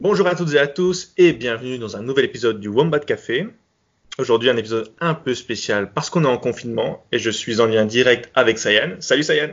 Bonjour 0.00 0.26
à 0.26 0.34
toutes 0.34 0.54
et 0.54 0.58
à 0.58 0.66
tous 0.66 1.12
et 1.18 1.32
bienvenue 1.32 1.78
dans 1.78 1.96
un 1.96 2.02
nouvel 2.02 2.24
épisode 2.24 2.58
du 2.58 2.68
Wombat 2.68 3.00
Café. 3.00 3.46
Aujourd'hui 4.18 4.48
un 4.48 4.56
épisode 4.56 4.92
un 5.00 5.14
peu 5.14 5.34
spécial 5.34 5.92
parce 5.92 6.08
qu'on 6.10 6.24
est 6.24 6.28
en 6.28 6.38
confinement 6.38 7.04
et 7.12 7.18
je 7.18 7.30
suis 7.30 7.60
en 7.60 7.66
lien 7.66 7.84
direct 7.84 8.30
avec 8.34 8.58
Sayan. 8.58 8.96
Salut 9.00 9.22
Sayan. 9.22 9.50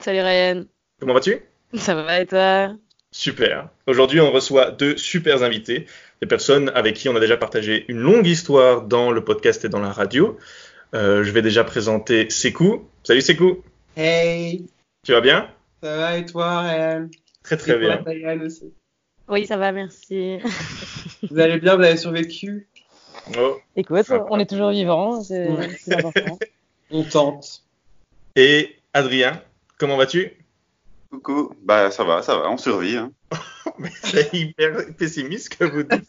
Salut 0.00 0.20
Ryan. 0.20 0.64
Comment 1.00 1.14
vas-tu? 1.14 1.38
Ça 1.74 1.94
va 1.94 2.20
et 2.20 2.26
toi? 2.26 2.74
Super. 3.10 3.70
Aujourd'hui 3.86 4.20
on 4.20 4.30
reçoit 4.32 4.70
deux 4.70 4.96
super 4.98 5.42
invités, 5.42 5.86
des 6.20 6.28
personnes 6.28 6.70
avec 6.74 6.94
qui 6.94 7.08
on 7.08 7.16
a 7.16 7.20
déjà 7.20 7.36
partagé 7.38 7.86
une 7.88 7.98
longue 7.98 8.26
histoire 8.26 8.82
dans 8.82 9.12
le 9.12 9.24
podcast 9.24 9.64
et 9.64 9.68
dans 9.70 9.80
la 9.80 9.92
radio. 9.92 10.36
Euh, 10.94 11.24
je 11.24 11.30
vais 11.30 11.42
déjà 11.42 11.64
présenter 11.64 12.28
Sekou. 12.28 12.86
Salut 13.02 13.22
Sekou. 13.22 13.64
Hey, 13.96 14.66
Tu 15.04 15.12
vas 15.12 15.22
bien? 15.22 15.50
Ça 15.82 15.96
va 15.96 16.18
et 16.18 16.26
toi, 16.26 16.60
Ryan? 16.60 17.08
Très 17.42 17.56
très 17.56 17.72
Et 17.76 17.80
toi, 17.80 18.02
bien. 18.12 18.42
Aussi. 18.42 18.74
Oui, 19.28 19.46
ça 19.46 19.56
va, 19.56 19.72
merci. 19.72 20.38
Vous 21.30 21.38
allez 21.38 21.58
bien, 21.58 21.76
vous 21.76 21.82
avez 21.82 21.96
survécu? 21.96 22.68
Oh. 23.36 23.56
Écoute, 23.74 24.06
on 24.30 24.38
est 24.38 24.48
toujours 24.48 24.70
vivants, 24.70 25.20
c'est 25.22 25.48
important. 25.88 26.38
On 26.90 27.02
tente. 27.02 27.64
Et 28.36 28.76
Adrien, 28.94 29.42
comment 29.78 29.96
vas-tu? 29.96 30.32
Coucou, 31.10 31.52
bah 31.64 31.90
ça 31.90 32.04
va, 32.04 32.22
ça 32.22 32.36
va, 32.36 32.48
on 32.48 32.56
survit. 32.56 32.96
Hein. 32.96 33.10
Mais 33.78 33.90
C'est 34.02 34.32
hyper 34.32 34.94
pessimiste 34.96 35.56
que 35.56 35.64
vous 35.64 35.82
dites. 35.82 36.08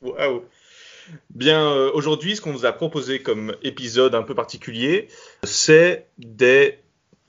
waouh. 0.00 0.42
Bien, 1.30 1.70
euh, 1.70 1.90
aujourd'hui, 1.94 2.34
ce 2.34 2.40
qu'on 2.40 2.52
vous 2.52 2.66
a 2.66 2.72
proposé 2.72 3.22
comme 3.22 3.54
épisode 3.62 4.14
un 4.14 4.22
peu 4.22 4.34
particulier, 4.34 5.08
c'est 5.44 6.06
des 6.18 6.78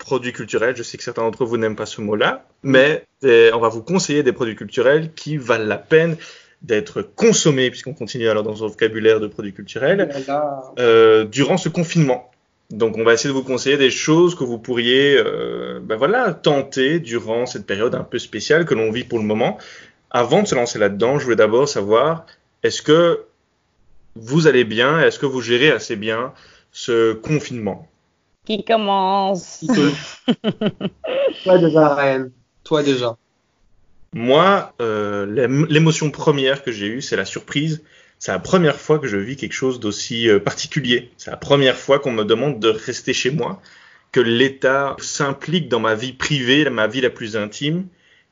produits 0.01 0.33
culturels. 0.33 0.75
Je 0.75 0.83
sais 0.83 0.97
que 0.97 1.03
certains 1.03 1.21
d'entre 1.21 1.45
vous 1.45 1.57
n'aiment 1.57 1.75
pas 1.77 1.85
ce 1.85 2.01
mot-là, 2.01 2.45
mais 2.63 3.05
des- 3.21 3.51
on 3.53 3.59
va 3.59 3.69
vous 3.69 3.81
conseiller 3.83 4.23
des 4.23 4.33
produits 4.33 4.55
culturels 4.55 5.13
qui 5.13 5.37
valent 5.37 5.65
la 5.65 5.77
peine 5.77 6.17
d'être 6.61 7.01
consommés, 7.01 7.69
puisqu'on 7.71 7.93
continue 7.93 8.27
alors 8.27 8.43
dans 8.43 8.55
ce 8.55 8.63
vocabulaire 8.63 9.19
de 9.19 9.27
produits 9.27 9.53
culturels, 9.53 10.09
euh, 10.79 11.23
durant 11.23 11.57
ce 11.57 11.69
confinement. 11.69 12.29
Donc, 12.69 12.97
on 12.97 13.03
va 13.03 13.13
essayer 13.13 13.29
de 13.29 13.33
vous 13.33 13.43
conseiller 13.43 13.77
des 13.77 13.89
choses 13.89 14.35
que 14.35 14.43
vous 14.43 14.57
pourriez, 14.57 15.17
euh, 15.17 15.79
ben 15.81 15.95
voilà, 15.97 16.33
tenter 16.33 16.99
durant 16.99 17.45
cette 17.45 17.65
période 17.65 17.95
un 17.95 18.03
peu 18.03 18.19
spéciale 18.19 18.65
que 18.65 18.73
l'on 18.75 18.91
vit 18.91 19.03
pour 19.03 19.19
le 19.19 19.25
moment. 19.25 19.57
Avant 20.09 20.43
de 20.43 20.47
se 20.47 20.55
lancer 20.55 20.79
là-dedans, 20.79 21.19
je 21.19 21.23
voulais 21.25 21.35
d'abord 21.35 21.67
savoir, 21.67 22.25
est-ce 22.63 22.81
que 22.81 23.21
vous 24.15 24.47
allez 24.47 24.63
bien? 24.63 24.99
Est-ce 25.01 25.19
que 25.19 25.25
vous 25.25 25.41
gérez 25.41 25.71
assez 25.71 25.95
bien 25.95 26.33
ce 26.71 27.13
confinement? 27.13 27.87
Qui 28.51 28.65
commence 28.65 29.63
Toi 31.45 31.57
déjà, 31.57 31.95
Ryan. 31.95 32.29
Toi 32.65 32.83
déjà. 32.83 33.17
Moi, 34.13 34.73
euh, 34.81 35.25
l'ém- 35.25 35.65
l'émotion 35.69 36.11
première 36.11 36.61
que 36.63 36.73
j'ai 36.73 36.87
eue, 36.87 37.01
c'est 37.01 37.15
la 37.15 37.23
surprise. 37.23 37.81
C'est 38.19 38.33
la 38.33 38.39
première 38.39 38.75
fois 38.75 38.99
que 38.99 39.07
je 39.07 39.15
vis 39.15 39.37
quelque 39.37 39.53
chose 39.53 39.79
d'aussi 39.79 40.27
euh, 40.27 40.39
particulier. 40.39 41.11
C'est 41.15 41.31
la 41.31 41.37
première 41.37 41.77
fois 41.77 41.99
qu'on 41.99 42.11
me 42.11 42.25
demande 42.25 42.59
de 42.59 42.67
rester 42.67 43.13
chez 43.13 43.31
moi, 43.31 43.61
que 44.11 44.19
l'État 44.19 44.97
s'implique 44.99 45.69
dans 45.69 45.79
ma 45.79 45.95
vie 45.95 46.11
privée, 46.11 46.69
ma 46.69 46.87
vie 46.87 46.99
la 46.99 47.09
plus 47.09 47.37
intime, 47.37 47.87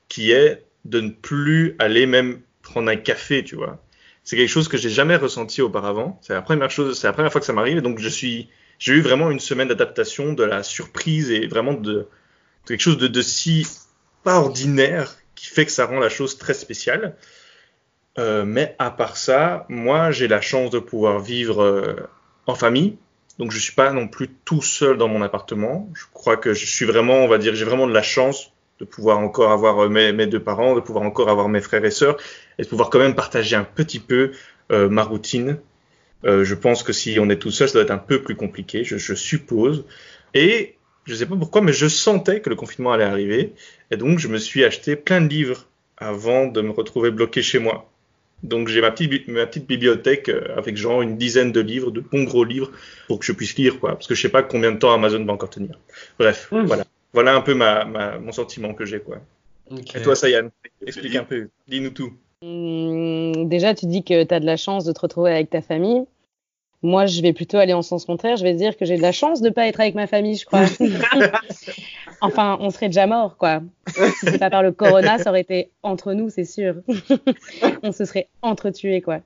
qui 0.09 0.31
est 0.31 0.63
de 0.83 0.99
ne 0.99 1.11
plus 1.11 1.77
aller 1.79 2.05
même 2.07 2.41
prendre 2.61 2.89
un 2.91 2.97
café, 2.97 3.45
tu 3.45 3.55
vois. 3.55 3.81
C'est 4.25 4.35
quelque 4.35 4.49
chose 4.49 4.67
que 4.67 4.77
j'ai 4.77 4.89
jamais 4.89 5.15
ressenti 5.15 5.61
auparavant. 5.61 6.19
C'est 6.21 6.33
la 6.33 6.41
première 6.41 6.69
chose, 6.69 6.99
c'est 6.99 7.07
la 7.07 7.13
première 7.13 7.31
fois 7.31 7.39
que 7.39 7.47
ça 7.47 7.53
m'arrive. 7.53 7.77
Et 7.77 7.81
donc 7.81 7.99
je 7.99 8.09
suis, 8.09 8.49
j'ai 8.79 8.93
eu 8.93 9.01
vraiment 9.01 9.29
une 9.29 9.39
semaine 9.39 9.67
d'adaptation, 9.67 10.33
de 10.33 10.43
la 10.43 10.63
surprise 10.63 11.29
et 11.31 11.47
vraiment 11.47 11.73
de, 11.73 12.07
quelque 12.65 12.81
chose 12.81 12.97
de, 12.97 13.21
si 13.21 13.67
pas 14.23 14.39
ordinaire 14.39 15.15
qui 15.35 15.47
fait 15.47 15.65
que 15.65 15.71
ça 15.71 15.85
rend 15.85 15.99
la 15.99 16.09
chose 16.09 16.37
très 16.37 16.53
spéciale. 16.53 17.15
Euh, 18.17 18.43
mais 18.43 18.75
à 18.79 18.89
part 18.89 19.17
ça, 19.17 19.65
moi 19.69 20.11
j'ai 20.11 20.27
la 20.27 20.41
chance 20.41 20.71
de 20.71 20.79
pouvoir 20.79 21.19
vivre 21.19 21.61
euh, 21.61 21.95
en 22.47 22.55
famille. 22.55 22.97
Donc 23.37 23.51
je 23.51 23.59
suis 23.59 23.73
pas 23.73 23.91
non 23.91 24.07
plus 24.07 24.29
tout 24.45 24.61
seul 24.61 24.97
dans 24.97 25.07
mon 25.07 25.21
appartement. 25.21 25.89
Je 25.93 26.03
crois 26.11 26.35
que 26.35 26.53
je 26.53 26.65
suis 26.65 26.85
vraiment, 26.85 27.19
on 27.19 27.27
va 27.27 27.37
dire, 27.37 27.55
j'ai 27.55 27.65
vraiment 27.65 27.87
de 27.87 27.93
la 27.93 28.01
chance 28.01 28.51
de 28.79 28.85
pouvoir 28.85 29.19
encore 29.19 29.51
avoir 29.51 29.79
euh, 29.79 29.89
mes, 29.89 30.11
mes 30.11 30.27
deux 30.27 30.41
parents, 30.41 30.75
de 30.75 30.79
pouvoir 30.79 31.05
encore 31.05 31.29
avoir 31.29 31.49
mes 31.49 31.61
frères 31.61 31.85
et 31.85 31.91
sœurs, 31.91 32.17
et 32.57 32.63
de 32.63 32.67
pouvoir 32.67 32.89
quand 32.89 32.99
même 32.99 33.15
partager 33.15 33.55
un 33.55 33.63
petit 33.63 33.99
peu 33.99 34.31
euh, 34.71 34.89
ma 34.89 35.03
routine. 35.03 35.59
Euh, 36.25 36.43
je 36.43 36.55
pense 36.55 36.83
que 36.83 36.91
si 36.93 37.17
on 37.19 37.29
est 37.29 37.37
tout 37.37 37.51
seul, 37.51 37.67
ça 37.69 37.73
doit 37.73 37.83
être 37.83 37.91
un 37.91 37.97
peu 37.97 38.21
plus 38.21 38.35
compliqué, 38.35 38.83
je, 38.83 38.97
je 38.97 39.13
suppose. 39.13 39.85
Et 40.33 40.75
je 41.05 41.15
sais 41.15 41.25
pas 41.25 41.35
pourquoi, 41.35 41.61
mais 41.61 41.73
je 41.73 41.87
sentais 41.87 42.41
que 42.41 42.49
le 42.49 42.55
confinement 42.55 42.91
allait 42.91 43.03
arriver, 43.05 43.53
et 43.91 43.97
donc 43.97 44.19
je 44.19 44.27
me 44.27 44.37
suis 44.37 44.63
acheté 44.63 44.95
plein 44.95 45.21
de 45.21 45.27
livres 45.29 45.67
avant 45.97 46.45
de 46.47 46.61
me 46.61 46.71
retrouver 46.71 47.11
bloqué 47.11 47.41
chez 47.41 47.59
moi. 47.59 47.89
Donc 48.43 48.67
j'ai 48.69 48.79
ma 48.79 48.91
petite, 48.91 49.27
ma 49.27 49.45
petite 49.45 49.65
bibliothèque 49.67 50.29
euh, 50.29 50.55
avec 50.57 50.77
genre 50.77 51.01
une 51.01 51.17
dizaine 51.17 51.51
de 51.51 51.59
livres, 51.59 51.91
de 51.91 51.99
bons 51.99 52.23
gros 52.23 52.43
livres, 52.45 52.71
pour 53.07 53.19
que 53.19 53.25
je 53.25 53.31
puisse 53.33 53.55
lire, 53.57 53.79
quoi. 53.79 53.91
Parce 53.93 54.07
que 54.07 54.15
je 54.15 54.21
sais 54.21 54.29
pas 54.29 54.43
combien 54.43 54.71
de 54.71 54.77
temps 54.77 54.93
Amazon 54.93 55.23
va 55.25 55.33
encore 55.33 55.49
tenir. 55.49 55.77
Bref, 56.17 56.47
Mm. 56.51 56.65
voilà. 56.65 56.85
Voilà 57.11 57.35
un 57.35 57.41
peu 57.41 57.55
ma, 57.55 57.85
ma, 57.85 58.19
mon 58.19 58.31
sentiment 58.31 58.73
que 58.75 58.85
j'ai, 58.85 58.99
quoi. 58.99 59.17
Et 59.95 60.01
toi, 60.01 60.15
Sayan, 60.15 60.51
explique 60.85 61.15
un 61.15 61.23
peu, 61.23 61.49
dis-nous 61.67 61.89
tout. 61.89 62.13
Hum, 62.41 63.49
Déjà, 63.49 63.73
tu 63.73 63.85
dis 63.85 64.03
que 64.03 64.23
tu 64.23 64.33
as 64.33 64.39
de 64.39 64.45
la 64.45 64.57
chance 64.57 64.85
de 64.85 64.91
te 64.91 64.99
retrouver 65.01 65.31
avec 65.31 65.49
ta 65.49 65.61
famille. 65.61 66.05
Moi, 66.81 67.05
je 67.05 67.21
vais 67.21 67.33
plutôt 67.33 67.57
aller 67.57 67.73
en 67.73 67.81
sens 67.81 68.05
contraire. 68.05 68.37
Je 68.37 68.43
vais 68.43 68.53
dire 68.53 68.77
que 68.77 68.85
j'ai 68.85 68.95
de 68.95 69.01
la 69.01 69.11
chance 69.11 69.41
de 69.41 69.49
pas 69.49 69.67
être 69.67 69.81
avec 69.81 69.95
ma 69.95 70.07
famille, 70.07 70.35
je 70.35 70.45
crois. 70.45 70.63
enfin, 72.21 72.57
on 72.61 72.69
serait 72.69 72.87
déjà 72.87 73.05
mort, 73.05 73.35
quoi. 73.35 73.61
Si 73.87 74.25
c'est 74.27 74.39
pas 74.39 74.49
par 74.49 74.63
le 74.63 74.71
corona, 74.71 75.17
ça 75.17 75.31
aurait 75.31 75.41
été 75.41 75.71
entre 75.83 76.13
nous, 76.13 76.29
c'est 76.29 76.45
sûr. 76.45 76.75
on 77.83 77.91
se 77.91 78.05
serait 78.05 78.29
entretués, 78.41 79.01
quoi. 79.01 79.19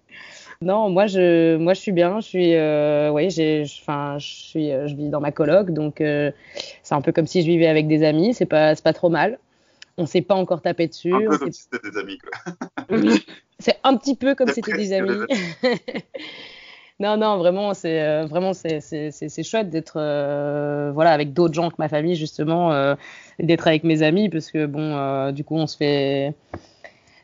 Non, 0.61 0.89
moi 0.89 1.07
je, 1.07 1.57
moi 1.57 1.73
je 1.73 1.81
suis 1.81 1.91
bien. 1.91 2.21
Je 2.21 2.25
suis, 2.25 2.55
euh, 2.55 3.11
oui, 3.11 3.29
j'ai, 3.29 3.65
enfin, 3.81 4.17
je 4.17 4.27
suis, 4.27 4.71
euh, 4.71 4.87
je 4.87 4.95
vis 4.95 5.09
dans 5.09 5.19
ma 5.19 5.31
coloc, 5.31 5.71
donc 5.71 5.99
euh, 6.01 6.31
c'est 6.81 6.95
un 6.95 7.01
peu 7.01 7.11
comme 7.11 7.27
si 7.27 7.41
je 7.41 7.47
vivais 7.47 7.67
avec 7.67 7.87
des 7.87 8.03
amis. 8.03 8.33
C'est 8.33 8.45
pas, 8.45 8.73
c'est 8.73 8.83
pas 8.83 8.93
trop 8.93 9.09
mal. 9.09 9.37
On 9.97 10.05
s'est 10.05 10.21
pas 10.21 10.35
encore 10.35 10.61
tapé 10.61 10.87
dessus. 10.87 11.13
Un 11.13 11.19
peu 11.19 11.37
comme 11.37 11.51
si 11.51 11.63
c'était 11.63 11.89
des 11.89 11.97
amis. 11.97 12.17
Quoi. 12.17 12.55
c'est 13.59 13.77
un 13.83 13.95
petit 13.97 14.15
peu 14.15 14.35
comme 14.35 14.47
C'est 14.47 14.55
c'était 14.55 14.77
des 14.77 14.93
amis. 14.93 15.19
non, 16.99 17.17
non, 17.17 17.37
vraiment, 17.37 17.73
c'est 17.73 18.01
euh, 18.01 18.25
vraiment 18.25 18.53
c'est 18.53 18.79
c'est 18.81 19.11
c'est 19.11 19.43
chouette 19.43 19.69
d'être 19.69 19.97
euh, 19.97 20.91
voilà 20.93 21.11
avec 21.11 21.33
d'autres 21.33 21.53
gens 21.53 21.69
que 21.69 21.75
ma 21.77 21.89
famille 21.89 22.15
justement, 22.15 22.71
euh, 22.71 22.95
d'être 23.39 23.67
avec 23.67 23.83
mes 23.83 24.01
amis 24.01 24.29
parce 24.29 24.51
que 24.51 24.65
bon, 24.65 25.31
du 25.31 25.43
coup, 25.43 25.55
on 25.55 25.67
se 25.67 25.77
fait 25.77 26.33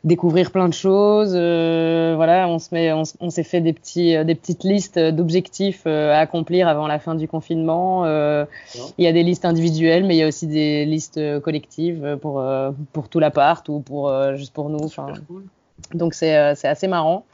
découvrir 0.03 0.51
plein 0.51 0.69
de 0.69 0.73
choses. 0.73 1.33
euh, 1.35 2.13
voilà, 2.15 2.47
on 2.47 2.59
se 2.59 2.69
met, 2.73 2.93
on, 2.93 3.29
s'est 3.29 3.43
fait 3.43 3.61
des 3.61 3.73
petits 3.73 4.15
euh, 4.15 4.23
des 4.23 4.35
petites 4.35 4.63
listes 4.63 4.97
d'objectifs 4.97 5.83
euh, 5.85 6.13
à 6.13 6.19
accomplir 6.19 6.67
avant 6.67 6.87
la 6.87 6.99
fin 6.99 7.15
du 7.15 7.27
confinement. 7.27 8.05
Euh, 8.05 8.45
il 8.97 9.03
y 9.03 9.07
a 9.07 9.11
des 9.11 9.23
listes 9.23 9.45
individuelles, 9.45 10.05
mais 10.05 10.15
il 10.15 10.19
y 10.19 10.23
a 10.23 10.27
aussi 10.27 10.47
des 10.47 10.85
listes 10.85 11.39
collectives 11.41 12.17
pour 12.21 12.43
pour 12.93 13.09
tout 13.09 13.19
l'appart 13.19 13.67
ou 13.69 13.79
pour 13.79 14.11
juste 14.35 14.53
pour 14.53 14.69
nous. 14.69 14.89
Donc 15.93 16.13
c'est 16.13 16.55
c'est 16.55 16.67
assez 16.67 16.87
marrant. 16.87 17.25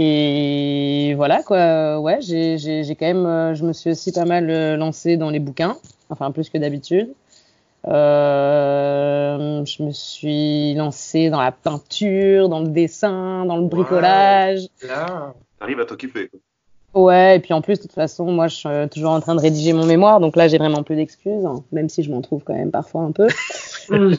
Et 0.00 1.14
voilà 1.16 1.42
quoi, 1.42 1.98
ouais, 1.98 2.18
j'ai 2.20 2.96
quand 2.98 3.06
même, 3.06 3.54
je 3.54 3.64
me 3.64 3.72
suis 3.72 3.90
aussi 3.90 4.12
pas 4.12 4.24
mal 4.24 4.76
lancée 4.76 5.16
dans 5.16 5.30
les 5.30 5.40
bouquins, 5.40 5.76
enfin 6.08 6.30
plus 6.30 6.50
que 6.50 6.58
d'habitude. 6.58 7.12
Euh, 7.86 9.64
je 9.64 9.82
me 9.82 9.92
suis 9.92 10.74
lancée 10.74 11.30
dans 11.30 11.40
la 11.40 11.52
peinture, 11.52 12.48
dans 12.48 12.60
le 12.60 12.68
dessin, 12.68 13.44
dans 13.46 13.56
le 13.56 13.66
bricolage. 13.66 14.66
Là. 14.86 15.34
T'arrives 15.58 15.80
à 15.80 15.84
t'occuper. 15.84 16.30
Ouais, 16.94 17.36
et 17.36 17.40
puis 17.40 17.52
en 17.52 17.60
plus, 17.60 17.76
de 17.76 17.82
toute 17.82 17.92
façon, 17.92 18.32
moi, 18.32 18.48
je 18.48 18.56
suis 18.56 18.88
toujours 18.90 19.10
en 19.10 19.20
train 19.20 19.34
de 19.34 19.40
rédiger 19.40 19.72
mon 19.72 19.86
mémoire, 19.86 20.20
donc 20.20 20.36
là, 20.36 20.48
j'ai 20.48 20.58
vraiment 20.58 20.82
plus 20.82 20.96
d'excuses, 20.96 21.44
hein, 21.44 21.62
même 21.70 21.88
si 21.88 22.02
je 22.02 22.10
m'en 22.10 22.22
trouve 22.22 22.42
quand 22.42 22.54
même 22.54 22.70
parfois 22.70 23.02
un 23.02 23.12
peu. 23.12 23.28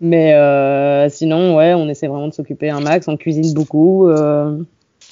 Mais 0.00 0.34
euh, 0.34 1.08
sinon, 1.08 1.56
ouais, 1.56 1.72
on 1.74 1.88
essaie 1.88 2.06
vraiment 2.06 2.28
de 2.28 2.34
s'occuper 2.34 2.68
un 2.68 2.80
max, 2.80 3.08
on 3.08 3.16
cuisine 3.16 3.54
beaucoup. 3.54 4.08
euh, 4.08 4.58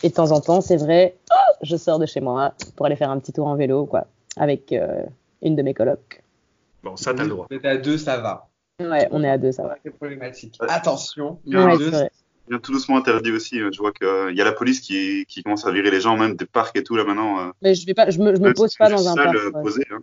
et 0.03 0.11
de 0.11 0.15
temps 0.15 0.33
en 0.33 0.41
temps, 0.41 0.61
c'est 0.61 0.77
vrai, 0.77 1.15
oh, 1.31 1.55
je 1.63 1.77
sors 1.77 1.99
de 1.99 2.07
chez 2.07 2.21
moi 2.21 2.53
pour 2.77 2.87
aller 2.87 2.97
faire 2.97 3.11
un 3.11 3.19
petit 3.19 3.33
tour 3.33 3.47
en 3.47 3.55
vélo, 3.55 3.87
quoi, 3.87 4.07
avec 4.37 4.73
euh, 4.73 5.03
une 5.43 5.57
de 5.57 5.63
mes 5.63 5.73
colocs. 5.73 6.24
Bon, 6.85 6.97
ça, 6.97 7.15
t'as 7.15 7.23
le 7.25 7.31
droit. 7.31 7.47
Mais 7.51 7.65
à 7.67 7.77
deux, 7.77 7.97
ça 7.99 8.19
va. 8.19 8.49
Ouais, 8.81 9.09
on 9.11 9.23
est 9.25 9.31
à 9.31 9.39
deux, 9.39 9.53
ça 9.53 9.63
va. 9.63 9.77
c'est 9.85 9.91
problématique. 9.97 10.59
Ouais. 10.61 10.67
Attention, 10.71 11.39
Ouais, 11.47 11.57
à 11.57 11.65
Ouais, 11.67 11.79
deux, 11.79 11.85
c'est 11.91 11.97
vrai. 11.97 12.11
Il 12.47 12.51
devient 12.51 12.63
tout 12.63 12.73
doucement 12.73 12.99
interdit 12.99 13.33
aussi. 13.33 13.59
euh, 13.61 13.71
Je 13.73 13.79
vois 13.79 13.93
qu'il 13.93 14.37
y 14.37 14.41
a 14.41 14.45
la 14.45 14.53
police 14.53 14.81
qui, 14.81 15.25
qui 15.27 15.43
commence 15.43 15.67
à 15.67 15.71
virer 15.73 15.91
les 15.91 16.01
gens, 16.01 16.17
même 16.17 16.35
des 16.37 16.45
parcs 16.45 16.77
et 16.77 16.83
tout 16.83 16.95
là 16.97 17.05
maintenant. 17.05 17.39
euh, 17.41 17.51
Mais 17.63 17.75
je 17.75 17.87
vais 17.87 17.95
pas, 17.95 18.11
je 18.11 18.19
me, 18.19 18.35
je 18.35 18.41
me 18.41 18.53
pose 18.53 18.75
pas 18.77 18.89
tu 18.89 18.93
es 18.93 18.97
dans 18.97 19.09
un 19.09 19.15
parc. 19.15 19.35
euh, 19.37 19.51
ouais. 19.53 19.73
hein. 19.93 19.99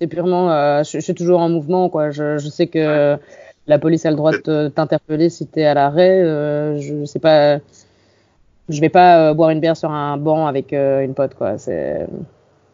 C'est 0.00 0.06
purement, 0.06 0.50
euh, 0.52 0.82
je, 0.82 0.90
je 0.90 0.98
suis 0.98 1.14
toujours 1.14 1.40
en 1.40 1.48
mouvement, 1.48 1.88
quoi. 1.88 2.10
Je, 2.10 2.36
je 2.36 2.48
sais 2.48 2.66
que 2.66 3.16
la 3.68 3.78
police 3.78 4.04
a 4.04 4.10
le 4.10 4.16
droit 4.16 4.32
de 4.32 4.38
te- 4.38 4.68
t'interpeller 4.68 5.30
si 5.30 5.46
t'es 5.46 5.64
à 5.64 5.72
l'arrêt. 5.74 6.20
Euh, 6.22 6.78
je 6.78 7.04
sais 7.06 7.20
pas, 7.20 7.58
je 8.68 8.80
vais 8.80 8.88
pas 8.90 9.30
euh, 9.30 9.34
boire 9.34 9.50
une 9.50 9.60
bière 9.60 9.76
sur 9.76 9.90
un 9.90 10.16
banc 10.18 10.46
avec 10.46 10.72
euh, 10.72 11.00
une 11.02 11.14
pote, 11.14 11.34
quoi. 11.34 11.56
C'est, 11.56 12.06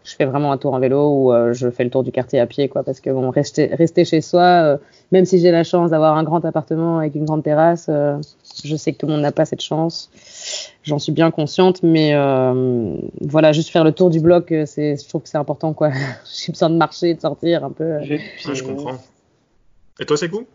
je 0.09 0.15
fais 0.17 0.25
vraiment 0.25 0.53
un 0.53 0.57
tour 0.59 0.73
en 0.75 0.79
vélo 0.81 1.09
ou 1.11 1.33
euh, 1.33 1.53
je 1.53 1.69
fais 1.71 1.85
le 1.85 1.91
tour 1.91 2.03
du 2.03 2.11
quartier 2.13 2.41
à 2.41 2.47
pied, 2.47 2.69
quoi, 2.69 2.83
parce 2.83 3.01
que 3.01 3.11
bon, 3.11 3.31
rester, 3.31 3.67
rester 3.67 4.05
chez 4.05 4.21
soi, 4.21 4.43
euh, 4.43 4.77
même 5.13 5.25
si 5.27 5.39
j'ai 5.39 5.51
la 5.51 5.65
chance 5.65 5.91
d'avoir 5.91 6.17
un 6.17 6.23
grand 6.25 6.45
appartement 6.45 6.99
avec 6.99 7.15
une 7.15 7.25
grande 7.27 7.43
terrasse, 7.45 7.87
euh, 7.91 8.17
je 8.65 8.75
sais 8.77 8.93
que 8.93 8.99
tout 8.99 9.07
le 9.07 9.13
monde 9.13 9.23
n'a 9.23 9.33
pas 9.33 9.45
cette 9.45 9.61
chance. 9.61 10.11
J'en 10.83 10.99
suis 10.99 11.13
bien 11.13 11.31
consciente, 11.31 11.83
mais 11.83 12.15
euh, 12.15 12.95
voilà, 13.21 13.53
juste 13.53 13.69
faire 13.69 13.85
le 13.85 13.93
tour 13.93 14.09
du 14.09 14.21
bloc, 14.21 14.55
c'est, 14.65 14.97
je 14.97 15.09
trouve 15.09 15.23
que 15.23 15.29
c'est 15.29 15.39
important, 15.39 15.75
quoi. 15.75 15.91
J'ai 16.45 16.53
besoin 16.53 16.71
de 16.71 16.77
marcher, 16.77 17.15
de 17.15 17.21
sortir 17.21 17.65
un 17.65 17.71
peu. 17.71 18.01
J'ai- 18.03 18.21
Ah, 18.47 18.55
je 18.55 18.63
comprends. 18.63 18.97
Et 20.01 20.07
toi, 20.07 20.17
c'est 20.17 20.29
cool 20.31 20.47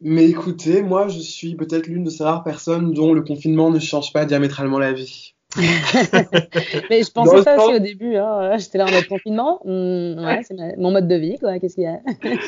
Mais 0.00 0.24
écoutez, 0.28 0.82
moi, 0.82 1.08
je 1.08 1.20
suis 1.20 1.54
peut-être 1.54 1.86
l'une 1.86 2.04
de 2.04 2.10
ces 2.10 2.24
rares 2.24 2.42
personnes 2.42 2.92
dont 2.92 3.12
le 3.12 3.22
confinement 3.22 3.70
ne 3.70 3.78
change 3.78 4.12
pas 4.12 4.24
diamétralement 4.24 4.78
la 4.78 4.92
vie. 4.92 5.34
Mais 6.90 7.02
je 7.02 7.10
pensais 7.10 7.42
ça 7.42 7.56
aussi 7.56 7.74
au 7.74 7.78
début. 7.78 8.16
Hein. 8.16 8.58
J'étais 8.58 8.78
là 8.78 8.86
en 8.86 8.90
mode 8.90 9.06
confinement. 9.08 9.60
Hmm, 9.64 10.18
ouais, 10.24 10.42
c'est 10.46 10.54
ma- 10.54 10.76
mon 10.76 10.90
mode 10.90 11.08
de 11.08 11.14
vie, 11.14 11.38
quoi. 11.38 11.58
Qu'est-ce 11.58 11.74
qu'il 11.74 11.84
y 11.84 11.86
a? 11.86 12.00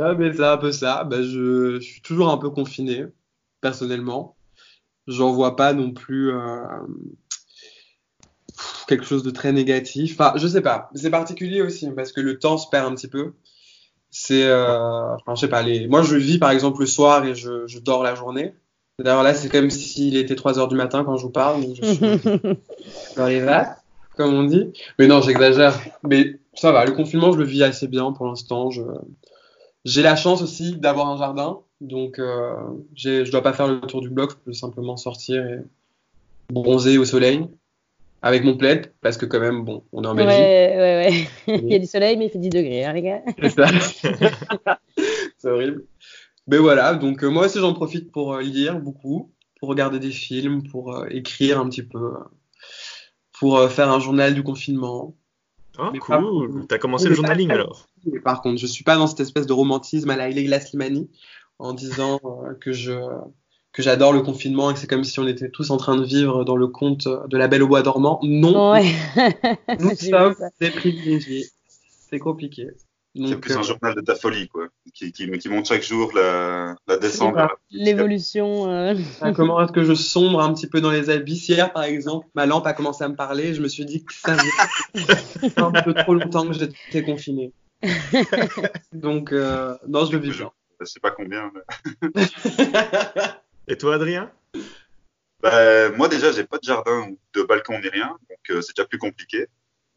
Ah, 0.00 0.14
mais 0.14 0.32
c'est 0.32 0.44
un 0.44 0.56
peu 0.58 0.70
ça. 0.70 1.02
Bah, 1.04 1.22
je, 1.22 1.78
je 1.80 1.84
suis 1.84 2.00
toujours 2.02 2.30
un 2.30 2.38
peu 2.38 2.50
confiné, 2.50 3.06
personnellement. 3.60 4.36
J'en 5.08 5.32
vois 5.32 5.56
pas 5.56 5.72
non 5.72 5.90
plus 5.92 6.30
euh, 6.30 6.62
pff, 8.56 8.84
quelque 8.86 9.04
chose 9.04 9.22
de 9.24 9.30
très 9.30 9.52
négatif. 9.52 10.12
Enfin, 10.20 10.34
je 10.36 10.46
sais 10.46 10.60
pas. 10.60 10.90
C'est 10.94 11.10
particulier 11.10 11.62
aussi 11.62 11.90
parce 11.90 12.12
que 12.12 12.20
le 12.20 12.38
temps 12.38 12.58
se 12.58 12.68
perd 12.68 12.86
un 12.86 12.94
petit 12.94 13.08
peu. 13.08 13.32
C'est, 14.10 14.44
euh, 14.46 15.14
enfin, 15.16 15.34
je 15.34 15.40
sais 15.40 15.48
pas. 15.48 15.62
Les... 15.62 15.88
Moi, 15.88 16.02
je 16.02 16.16
vis 16.16 16.38
par 16.38 16.50
exemple 16.50 16.80
le 16.80 16.86
soir 16.86 17.24
et 17.24 17.34
je, 17.34 17.66
je 17.66 17.78
dors 17.80 18.02
la 18.02 18.14
journée. 18.14 18.54
D'ailleurs, 18.98 19.22
là, 19.22 19.32
c'est 19.34 19.48
comme 19.48 19.70
s'il 19.70 20.16
était 20.16 20.34
3 20.34 20.58
heures 20.58 20.68
du 20.68 20.74
matin 20.74 21.04
quand 21.04 21.16
je 21.16 21.22
vous 21.22 21.30
parle. 21.30 21.62
donc 21.62 21.76
je 21.76 21.84
suis 21.84 22.00
dans 23.16 23.26
les 23.26 23.40
vagues, 23.40 23.68
comme 24.16 24.34
on 24.34 24.42
dit. 24.44 24.72
Mais 24.98 25.06
non, 25.06 25.20
j'exagère. 25.20 25.78
Mais 26.02 26.34
ça 26.54 26.72
va, 26.72 26.84
le 26.84 26.92
confinement, 26.92 27.30
je 27.32 27.38
le 27.38 27.44
vis 27.44 27.62
assez 27.62 27.86
bien 27.86 28.10
pour 28.12 28.26
l'instant. 28.26 28.70
Je... 28.70 28.82
J'ai 29.84 30.02
la 30.02 30.16
chance 30.16 30.42
aussi 30.42 30.76
d'avoir 30.76 31.08
un 31.08 31.16
jardin, 31.16 31.60
donc 31.80 32.18
euh, 32.18 32.52
je 32.96 33.30
dois 33.30 33.42
pas 33.42 33.52
faire 33.52 33.68
le 33.68 33.80
tour 33.82 34.00
du 34.00 34.10
bloc, 34.10 34.32
je 34.32 34.36
peux 34.46 34.52
simplement 34.52 34.96
sortir 34.96 35.46
et 35.46 35.60
bronzer 36.52 36.98
au 36.98 37.04
soleil 37.04 37.46
avec 38.20 38.42
mon 38.42 38.56
plaid, 38.56 38.92
parce 39.00 39.16
que 39.16 39.26
quand 39.26 39.38
même, 39.38 39.62
bon, 39.64 39.84
on 39.92 40.02
est 40.02 40.06
en 40.08 40.16
Ouais, 40.16 40.24
Belgique. 40.26 40.40
ouais, 40.40 41.28
ouais. 41.46 41.60
Il 41.68 41.72
y 41.72 41.76
a 41.76 41.78
du 41.78 41.86
soleil, 41.86 42.16
mais 42.16 42.26
il 42.26 42.30
fait 42.30 42.38
10 42.40 42.48
degrés, 42.48 42.84
hein, 42.84 42.92
les 42.92 43.02
gars. 43.02 43.22
C'est 43.40 43.50
ça. 43.50 43.68
C'est 45.38 45.48
horrible. 45.48 45.84
Mais 46.48 46.58
voilà, 46.58 46.94
donc 46.94 47.22
euh, 47.22 47.28
moi 47.28 47.46
aussi 47.46 47.58
j'en 47.58 47.74
profite 47.74 48.10
pour 48.10 48.34
euh, 48.34 48.42
lire 48.42 48.80
beaucoup, 48.80 49.32
pour 49.60 49.68
regarder 49.68 49.98
des 49.98 50.10
films, 50.10 50.66
pour 50.68 50.94
euh, 50.94 51.06
écrire 51.10 51.60
un 51.60 51.68
petit 51.68 51.82
peu, 51.82 52.12
pour 53.38 53.58
euh, 53.58 53.68
faire 53.68 53.90
un 53.90 54.00
journal 54.00 54.34
du 54.34 54.42
confinement. 54.42 55.14
Ah, 55.78 55.90
Mais 55.92 55.98
cool. 56.00 56.66
T'as 56.68 56.78
commencé 56.78 57.04
Mais 57.04 57.10
le 57.10 57.16
pas- 57.16 57.22
journaling 57.22 57.50
alors? 57.50 57.86
Mais 58.10 58.20
par 58.20 58.40
contre, 58.42 58.58
je 58.60 58.66
suis 58.66 58.82
pas 58.82 58.96
dans 58.96 59.06
cette 59.06 59.20
espèce 59.20 59.46
de 59.46 59.52
romantisme 59.52 60.10
à 60.10 60.16
la 60.16 60.28
Leila 60.28 60.58
Slimani 60.60 61.08
en 61.58 61.72
disant 61.72 62.18
euh, 62.24 62.54
que 62.60 62.72
je 62.72 62.92
que 63.72 63.82
j'adore 63.82 64.12
le 64.12 64.22
confinement 64.22 64.70
et 64.70 64.74
que 64.74 64.80
c'est 64.80 64.86
comme 64.88 65.04
si 65.04 65.20
on 65.20 65.26
était 65.28 65.50
tous 65.50 65.70
en 65.70 65.76
train 65.76 65.94
de 65.96 66.02
vivre 66.04 66.42
dans 66.44 66.56
le 66.56 66.66
conte 66.66 67.06
de 67.06 67.36
la 67.36 67.46
Belle 67.46 67.62
au 67.62 67.68
bois 67.68 67.82
dormant. 67.82 68.18
Non, 68.24 68.72
Ouais. 68.72 68.90
nous 69.78 69.90
sommes 69.94 70.34
des 70.60 70.70
privilégiés. 70.70 71.46
C'est 72.10 72.18
compliqué. 72.18 72.68
C'est 73.16 73.36
plus 73.40 73.52
euh, 73.54 73.58
un 73.58 73.62
journal 73.62 73.94
de 73.94 74.00
ta 74.00 74.14
folie, 74.14 74.48
quoi, 74.48 74.68
qui, 74.94 75.12
qui, 75.12 75.28
qui 75.30 75.48
montre 75.48 75.66
chaque 75.68 75.82
jour 75.82 76.12
la, 76.14 76.76
la 76.86 76.96
descente. 76.98 77.34
L'évolution. 77.70 78.70
euh, 78.70 78.94
Ah, 79.20 79.32
Comment 79.32 79.60
est-ce 79.62 79.72
que 79.72 79.82
je 79.82 79.94
sombre 79.94 80.40
un 80.40 80.52
petit 80.54 80.68
peu 80.68 80.80
dans 80.80 80.90
les 80.92 81.10
abysses 81.10 81.48
Hier, 81.48 81.72
par 81.72 81.82
exemple, 81.84 82.28
ma 82.34 82.46
lampe 82.46 82.66
a 82.66 82.74
commencé 82.74 83.02
à 83.04 83.08
me 83.08 83.16
parler. 83.16 83.54
Je 83.54 83.62
me 83.62 83.68
suis 83.68 83.84
dit 83.84 84.04
que 84.04 84.12
ça 84.14 84.36
faisait 84.36 85.52
un 85.56 85.72
peu 85.82 85.94
trop 85.94 86.14
longtemps 86.14 86.46
que 86.46 86.52
j'étais 86.52 87.02
confiné. 87.02 87.52
Donc, 88.92 89.32
euh, 89.32 89.76
non, 89.88 90.04
je 90.06 90.12
le 90.12 90.18
vis 90.18 90.30
bien. 90.30 90.50
Je 90.80 90.84
sais 90.86 91.00
pas 91.00 91.10
combien. 91.10 91.50
mais- 92.14 92.22
Et 93.66 93.76
toi, 93.76 93.96
Adrien? 93.96 94.30
Bah, 95.42 95.90
moi, 95.90 96.08
déjà, 96.08 96.32
j'ai 96.32 96.44
pas 96.44 96.58
de 96.58 96.64
jardin 96.64 97.08
ou 97.10 97.18
de 97.34 97.42
balcon 97.42 97.78
ni 97.80 97.88
rien, 97.88 98.16
donc 98.28 98.38
euh, 98.50 98.60
c'est 98.60 98.74
déjà 98.76 98.86
plus 98.86 98.98
compliqué. 98.98 99.46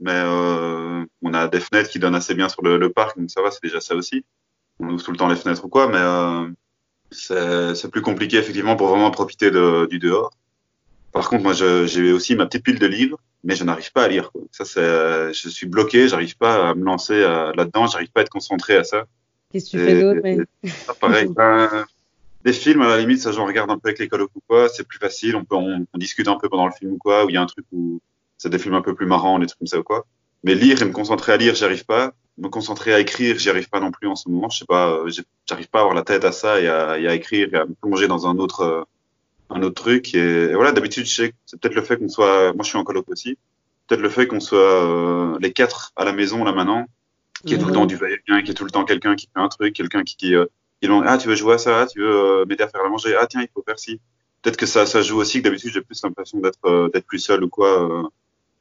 Mais 0.02 0.12
euh, 0.16 1.06
on 1.22 1.34
a 1.34 1.48
des 1.48 1.60
fenêtres 1.60 1.90
qui 1.90 2.00
donnent 2.00 2.16
assez 2.16 2.34
bien 2.34 2.50
sur 2.50 2.64
le, 2.64 2.78
le 2.78 2.90
parc, 2.90 3.18
donc 3.18 3.30
ça 3.30 3.42
va, 3.42 3.52
c'est 3.52 3.64
déjà 3.64 3.80
ça 3.80 3.96
aussi. 3.96 4.26
On 4.80 4.90
ouvre 4.90 5.04
tout 5.04 5.12
le 5.12 5.18
temps 5.18 5.30
les 5.30 5.36
fenêtres 5.36 5.64
ou 5.64 5.70
quoi, 5.70 5.88
mais 5.88 6.00
euh, 6.00 7.74
c'est 7.76 7.92
plus 7.92 8.02
compliqué 8.02 8.38
effectivement 8.38 8.76
pour 8.76 8.88
vraiment 8.88 9.12
profiter 9.12 9.52
de, 9.52 9.86
du 9.86 10.00
dehors. 10.00 10.32
Par 11.12 11.30
contre, 11.30 11.44
moi, 11.44 11.54
j'ai 11.54 12.14
aussi 12.14 12.36
ma 12.36 12.48
petite 12.48 12.64
pile 12.64 12.80
de 12.80 12.88
livres, 12.88 13.20
mais 13.44 13.56
je 13.56 13.64
n'arrive 13.64 13.92
pas 13.92 14.04
à 14.04 14.08
lire. 14.08 14.32
Quoi. 14.32 14.42
Ça, 14.52 14.66
c'est, 14.66 15.34
je 15.34 15.50
suis 15.50 15.68
bloqué, 15.68 16.08
j'arrive 16.08 16.36
pas 16.38 16.70
à 16.70 16.74
me 16.74 16.84
lancer 16.84 17.14
euh, 17.14 17.52
là-dedans, 17.54 17.86
j'arrive 17.86 18.12
pas 18.12 18.22
à 18.22 18.24
être 18.24 18.30
concentré 18.30 18.78
à 18.78 18.84
ça. 18.84 19.06
Qu'est-ce 19.52 19.72
que 19.72 19.78
tu 19.78 19.86
fais 19.86 20.02
d'autre 20.02 20.22
mais... 20.24 20.38
ça, 20.68 20.94
pareil. 20.94 21.28
Ben, 21.36 21.86
des 22.44 22.54
films, 22.54 22.82
à 22.82 22.88
la 22.88 22.98
limite, 22.98 23.20
ça, 23.20 23.32
j'en 23.32 23.46
regarde 23.46 23.70
un 23.70 23.78
peu 23.78 23.90
avec 23.90 24.00
les 24.00 24.08
colocs 24.08 24.32
ou 24.34 24.42
quoi. 24.48 24.68
C'est 24.68 24.88
plus 24.88 24.98
facile. 24.98 25.36
On 25.36 25.46
peut, 25.46 25.56
on, 25.56 25.86
on 25.94 25.98
discute 26.00 26.28
un 26.28 26.40
peu 26.40 26.50
pendant 26.50 26.66
le 26.66 26.72
film 26.72 26.94
ou 26.94 26.98
quoi. 26.98 27.24
Ou 27.24 27.30
il 27.30 27.34
y 27.34 27.38
a 27.38 27.42
un 27.42 27.46
truc 27.46 27.66
où 27.72 28.02
c'est 28.42 28.50
des 28.50 28.60
films 28.60 28.76
un 28.76 28.82
peu 28.82 28.96
plus 28.96 29.06
marrants, 29.06 29.40
des 29.40 29.46
trucs 29.48 29.60
comme 29.60 29.68
ça 29.68 29.80
ou 29.80 29.84
quoi. 29.84 30.06
Mais 30.44 30.56
lire 30.56 30.82
et 30.82 30.86
me 30.86 30.92
concentrer 30.92 31.34
à 31.34 31.38
lire, 31.38 31.54
j'y 31.54 31.64
arrive 31.64 31.86
pas. 31.86 32.14
Me 32.38 32.50
concentrer 32.50 32.94
à 32.94 33.00
écrire, 33.00 33.38
j'y 33.38 33.50
arrive 33.50 33.70
pas 33.70 33.80
non 33.80 33.92
plus 33.92 34.08
en 34.08 34.16
ce 34.16 34.30
moment. 34.30 34.50
Je 34.50 34.60
sais 34.60 34.66
pas, 34.66 34.90
euh, 34.90 35.12
j'arrive 35.48 35.70
pas 35.70 35.80
à 35.80 35.82
avoir 35.82 35.96
la 35.96 36.04
tête 36.04 36.26
à 36.26 36.32
ça 36.32 36.60
et 36.60 36.68
à, 36.68 36.98
et 36.98 37.08
à 37.08 37.14
écrire 37.14 37.54
et 37.54 37.58
à 37.58 37.66
me 37.66 37.74
plonger 37.74 38.08
dans 38.08 38.26
un 38.28 38.38
autre, 38.38 38.62
euh, 38.62 38.84
un 39.52 39.62
autre 39.62 39.76
truc. 39.76 40.16
Et, 40.16 40.20
et 40.20 40.56
voilà, 40.56 40.72
d'habitude, 40.72 41.06
c'est 41.06 41.34
peut-être 41.60 41.76
le 41.76 41.84
fait 41.84 41.98
qu'on 41.98 42.10
soit, 42.10 42.54
moi, 42.54 42.64
je 42.64 42.70
suis 42.70 42.78
en 42.78 42.84
coloc 42.84 43.10
aussi. 43.10 43.38
Peut-être 43.88 44.02
le 44.02 44.10
fait 44.10 44.26
qu'on 44.26 44.40
soit 44.40 44.58
euh, 44.58 45.38
les 45.42 45.52
quatre 45.52 45.92
à 45.96 46.06
la 46.06 46.14
maison 46.14 46.44
là 46.44 46.54
maintenant, 46.54 46.88
qui 47.46 47.54
est 47.54 47.58
tout 47.58 47.68
le 47.68 47.74
temps 47.74 47.86
du 47.86 47.96
va-et-vient, 47.98 48.42
qui 48.42 48.52
est 48.52 48.54
tout 48.54 48.64
le 48.64 48.72
temps 48.72 48.86
quelqu'un 48.86 49.16
qui 49.16 49.26
fait 49.28 49.40
un 49.40 49.50
truc, 49.50 49.76
quelqu'un 49.76 50.04
qui, 50.04 50.16
qui, 50.16 50.34
euh, 50.34 50.46
qui 50.82 50.88
demande 50.88 51.04
ah 51.08 51.18
tu 51.18 51.28
veux 51.28 51.36
jouer 51.36 51.56
à 51.56 51.58
ça, 51.58 51.82
ah, 51.82 51.86
tu 51.88 52.00
veux 52.00 52.42
euh, 52.42 52.46
m'aider 52.46 52.64
à 52.64 52.70
faire 52.70 52.86
à 52.86 52.90
manger, 52.90 53.16
ah 53.20 53.28
tiens 53.28 53.42
il 53.42 53.50
faut 53.54 53.64
faire 53.68 53.80
ci. 53.80 54.00
Peut-être 54.42 54.58
que 54.58 54.66
ça 54.66 54.86
ça 54.86 55.02
joue 55.02 55.20
aussi 55.20 55.40
que 55.40 55.44
d'habitude 55.44 55.72
j'ai 55.74 55.82
plus 55.82 56.02
l'impression 56.04 56.40
d'être 56.40 56.66
euh, 56.66 56.90
d'être 56.90 57.06
plus 57.06 57.20
seul 57.20 57.44
ou 57.44 57.50
quoi 57.50 58.10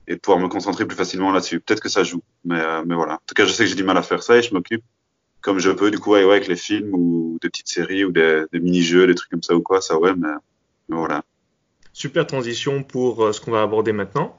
et 0.08 0.16
pouvoir 0.16 0.40
me 0.40 0.48
concentrer 0.48 0.86
plus 0.86 0.96
facilement 0.96 1.32
là-dessus. 1.32 1.60
Peut-être 1.60 1.80
que 1.80 1.88
ça 1.88 2.02
joue, 2.02 2.22
mais 2.44 2.60
euh, 2.60 2.82
mais 2.86 2.94
voilà. 2.94 3.14
En 3.14 3.22
tout 3.26 3.34
cas 3.34 3.44
je 3.46 3.52
sais 3.52 3.64
que 3.64 3.70
j'ai 3.70 3.76
du 3.76 3.84
mal 3.84 3.96
à 3.96 4.02
faire 4.02 4.22
ça 4.22 4.38
et 4.38 4.42
je 4.42 4.52
m'occupe 4.52 4.82
comme 5.40 5.58
je 5.58 5.70
peux 5.70 5.90
du 5.90 5.98
coup 5.98 6.12
ouais, 6.12 6.24
ouais, 6.24 6.36
avec 6.36 6.48
les 6.48 6.56
films 6.56 6.90
ou 6.92 7.38
des 7.40 7.48
petites 7.48 7.68
séries 7.68 8.04
ou 8.04 8.12
des, 8.12 8.44
des 8.52 8.60
mini-jeux, 8.60 9.06
des 9.06 9.14
trucs 9.14 9.30
comme 9.30 9.42
ça 9.42 9.54
ou 9.54 9.62
quoi, 9.62 9.80
ça 9.80 9.98
ouais 9.98 10.14
mais, 10.16 10.28
mais 10.88 10.96
voilà. 10.96 11.24
Super 11.92 12.26
transition 12.26 12.82
pour 12.82 13.24
euh, 13.24 13.32
ce 13.32 13.40
qu'on 13.40 13.50
va 13.50 13.62
aborder 13.62 13.92
maintenant. 13.92 14.38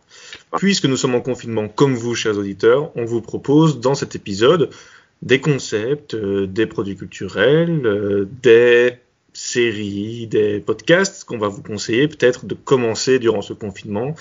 Puisque 0.58 0.86
nous 0.86 0.96
sommes 0.96 1.16
en 1.16 1.22
confinement 1.22 1.68
comme 1.68 1.96
vous, 1.96 2.16
chers 2.16 2.38
auditeurs, 2.38 2.92
on 2.96 3.04
vous 3.04 3.22
propose 3.22 3.80
dans 3.80 3.94
cet 3.94 4.16
épisode 4.16 4.70
des 5.22 5.40
concepts, 5.42 6.14
euh, 6.14 6.48
des 6.48 6.66
produits 6.66 6.96
culturels, 6.96 7.86
euh, 7.86 8.28
des 8.42 8.98
séries, 9.34 10.28
des 10.28 10.60
podcasts 10.60 11.24
qu'on 11.26 11.38
va 11.38 11.48
vous 11.48 11.62
conseiller 11.62 12.08
peut-être 12.08 12.46
de 12.46 12.56
commencer 12.56 13.20
durant 13.20 13.42
ce 13.42 13.54
confinement. 13.54 14.16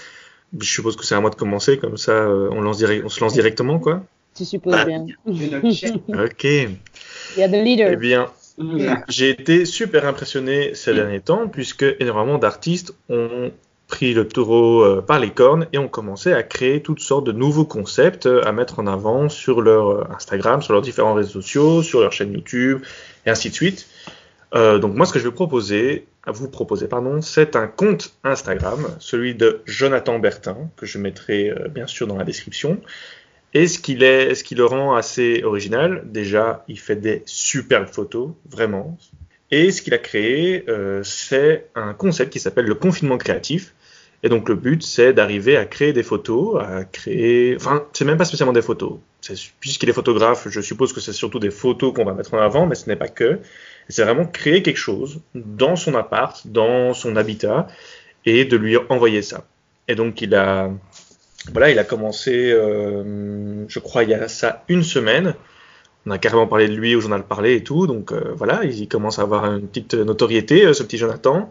Je 0.58 0.68
suppose 0.68 0.96
que 0.96 1.04
c'est 1.04 1.14
à 1.14 1.20
moi 1.20 1.30
de 1.30 1.36
commencer, 1.36 1.78
comme 1.78 1.96
ça 1.96 2.12
euh, 2.12 2.48
on, 2.50 2.60
lance 2.60 2.78
direct- 2.78 3.04
on 3.04 3.08
se 3.08 3.20
lance 3.20 3.32
directement, 3.34 3.78
quoi. 3.78 4.02
Tu 4.34 4.44
supposes 4.44 4.74
Ah. 4.78 4.84
bien. 4.84 5.06
Ok. 5.26 6.44
Il 6.44 6.70
y 7.36 7.42
a 7.42 7.48
the 7.48 7.54
Eh 7.54 7.62
leader. 7.62 7.96
bien, 7.96 8.26
Voilà. 8.58 9.04
J'ai 9.08 9.30
été 9.30 9.64
super 9.64 10.06
impressionné 10.06 10.74
ces 10.74 10.92
derniers 10.94 11.20
temps 11.20 11.48
puisque 11.48 11.84
énormément 12.00 12.38
d'artistes 12.38 12.94
ont 13.08 13.50
pris 13.88 14.14
le 14.14 14.26
taureau 14.28 14.82
euh, 14.84 15.00
par 15.00 15.18
les 15.18 15.30
cornes 15.30 15.66
et 15.72 15.78
ont 15.78 15.88
commencé 15.88 16.32
à 16.32 16.42
créer 16.44 16.80
toutes 16.80 17.00
sortes 17.00 17.26
de 17.26 17.32
nouveaux 17.32 17.64
concepts 17.64 18.26
euh, 18.26 18.40
à 18.44 18.52
mettre 18.52 18.78
en 18.78 18.86
avant 18.86 19.28
sur 19.28 19.60
leur 19.62 19.88
euh, 19.90 20.04
Instagram, 20.14 20.62
sur 20.62 20.72
leurs 20.74 20.82
différents 20.82 21.14
réseaux 21.14 21.40
sociaux, 21.40 21.82
sur 21.82 22.00
leur 22.00 22.12
chaîne 22.12 22.32
YouTube 22.32 22.82
et 23.26 23.30
ainsi 23.30 23.50
de 23.50 23.54
suite. 23.54 23.86
Euh, 24.54 24.78
donc 24.78 24.96
moi 24.96 25.06
ce 25.06 25.12
que 25.12 25.18
je 25.18 25.28
vais 25.28 25.34
proposer, 25.34 26.06
à 26.24 26.32
vous 26.32 26.48
proposer 26.48 26.88
pardon, 26.88 27.22
c'est 27.22 27.54
un 27.56 27.68
compte 27.68 28.12
Instagram, 28.24 28.84
celui 28.98 29.34
de 29.34 29.60
Jonathan 29.64 30.18
Bertin 30.18 30.56
que 30.76 30.86
je 30.86 30.98
mettrai 30.98 31.50
euh, 31.50 31.68
bien 31.68 31.86
sûr 31.86 32.06
dans 32.06 32.16
la 32.16 32.24
description. 32.24 32.80
Et 33.52 33.66
ce 33.66 33.78
qu'il 33.78 34.02
est, 34.02 34.34
ce 34.34 34.44
qui 34.44 34.54
le 34.54 34.64
rend 34.64 34.94
assez 34.94 35.42
original, 35.42 36.02
déjà, 36.04 36.64
il 36.68 36.78
fait 36.78 36.96
des 36.96 37.22
superbes 37.26 37.88
photos, 37.88 38.30
vraiment. 38.48 38.96
Et 39.50 39.72
ce 39.72 39.82
qu'il 39.82 39.92
a 39.94 39.98
créé, 39.98 40.64
euh, 40.68 41.02
c'est 41.02 41.66
un 41.74 41.92
concept 41.92 42.32
qui 42.32 42.38
s'appelle 42.38 42.66
le 42.66 42.76
confinement 42.76 43.18
créatif. 43.18 43.74
Et 44.22 44.28
donc 44.28 44.48
le 44.48 44.54
but, 44.54 44.82
c'est 44.82 45.12
d'arriver 45.12 45.56
à 45.56 45.64
créer 45.64 45.92
des 45.92 46.02
photos, 46.04 46.62
à 46.62 46.84
créer, 46.84 47.56
enfin, 47.56 47.84
c'est 47.92 48.04
même 48.04 48.18
pas 48.18 48.24
spécialement 48.24 48.52
des 48.52 48.62
photos. 48.62 48.98
Puisqu'il 49.60 49.88
est 49.88 49.92
photographe, 49.92 50.48
je 50.48 50.60
suppose 50.60 50.92
que 50.92 51.00
c'est 51.00 51.12
surtout 51.12 51.38
des 51.38 51.50
photos 51.50 51.92
qu'on 51.94 52.04
va 52.04 52.14
mettre 52.14 52.34
en 52.34 52.38
avant, 52.38 52.66
mais 52.66 52.74
ce 52.74 52.88
n'est 52.88 52.96
pas 52.96 53.08
que. 53.08 53.40
C'est 53.88 54.04
vraiment 54.04 54.26
créer 54.26 54.62
quelque 54.62 54.78
chose 54.78 55.20
dans 55.34 55.76
son 55.76 55.94
appart, 55.94 56.46
dans 56.46 56.94
son 56.94 57.16
habitat, 57.16 57.66
et 58.24 58.44
de 58.44 58.56
lui 58.56 58.76
envoyer 58.88 59.22
ça. 59.22 59.46
Et 59.88 59.94
donc 59.94 60.22
il 60.22 60.34
a, 60.34 60.70
voilà, 61.52 61.70
il 61.70 61.78
a 61.78 61.84
commencé, 61.84 62.50
euh, 62.52 63.66
je 63.68 63.78
crois, 63.78 64.04
il 64.04 64.10
y 64.10 64.14
a 64.14 64.28
ça 64.28 64.64
une 64.68 64.82
semaine. 64.82 65.34
On 66.06 66.10
a 66.10 66.18
carrément 66.18 66.46
parlé 66.46 66.68
de 66.68 66.74
lui 66.74 66.94
au 66.94 67.00
journal 67.00 67.24
parlé 67.24 67.56
et 67.56 67.64
tout, 67.64 67.86
donc 67.86 68.12
euh, 68.12 68.32
voilà, 68.34 68.64
il 68.64 68.88
commence 68.88 69.18
à 69.18 69.22
avoir 69.22 69.44
une 69.44 69.68
petite 69.68 69.94
notoriété, 69.94 70.64
euh, 70.64 70.72
ce 70.72 70.82
petit 70.82 70.96
Jonathan. 70.96 71.50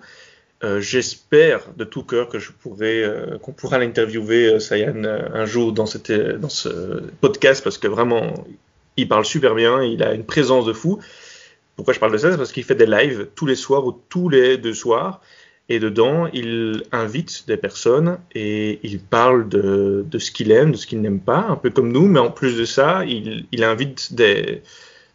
Euh, 0.63 0.81
J'espère 0.81 1.73
de 1.77 1.85
tout 1.85 2.03
cœur 2.03 2.27
que 2.27 2.37
je 2.37 2.51
pourrai, 2.51 3.01
euh, 3.03 3.37
qu'on 3.37 3.53
pourra 3.53 3.77
l'interviewer, 3.77 4.47
euh, 4.47 4.59
Sayan, 4.59 5.03
euh, 5.05 5.29
un 5.33 5.45
jour 5.45 5.71
dans, 5.71 5.85
cette, 5.85 6.11
dans 6.11 6.49
ce 6.49 7.01
podcast 7.21 7.63
parce 7.63 7.77
que 7.77 7.87
vraiment, 7.87 8.45
il 8.97 9.07
parle 9.07 9.23
super 9.23 9.55
bien, 9.55 9.81
il 9.83 10.03
a 10.03 10.13
une 10.13 10.25
présence 10.25 10.65
de 10.65 10.73
fou. 10.73 10.99
Pourquoi 11.77 11.93
je 11.93 11.99
parle 11.99 12.11
de 12.11 12.17
ça? 12.17 12.31
C'est 12.31 12.37
parce 12.37 12.51
qu'il 12.51 12.65
fait 12.65 12.75
des 12.75 12.85
lives 12.85 13.27
tous 13.35 13.45
les 13.45 13.55
soirs 13.55 13.85
ou 13.85 13.97
tous 14.09 14.27
les 14.27 14.57
deux 14.57 14.73
soirs. 14.73 15.21
Et 15.69 15.79
dedans, 15.79 16.27
il 16.33 16.83
invite 16.91 17.47
des 17.47 17.55
personnes 17.55 18.17
et 18.33 18.79
il 18.83 18.99
parle 18.99 19.47
de, 19.47 20.03
de 20.05 20.19
ce 20.19 20.31
qu'il 20.31 20.51
aime, 20.51 20.71
de 20.71 20.77
ce 20.77 20.87
qu'il 20.87 20.99
n'aime 20.99 21.19
pas, 21.19 21.45
un 21.47 21.55
peu 21.55 21.69
comme 21.69 21.91
nous, 21.91 22.07
mais 22.07 22.19
en 22.19 22.31
plus 22.31 22.57
de 22.57 22.65
ça, 22.65 23.05
il, 23.05 23.45
il 23.51 23.63
invite 23.63 24.13
des, 24.13 24.63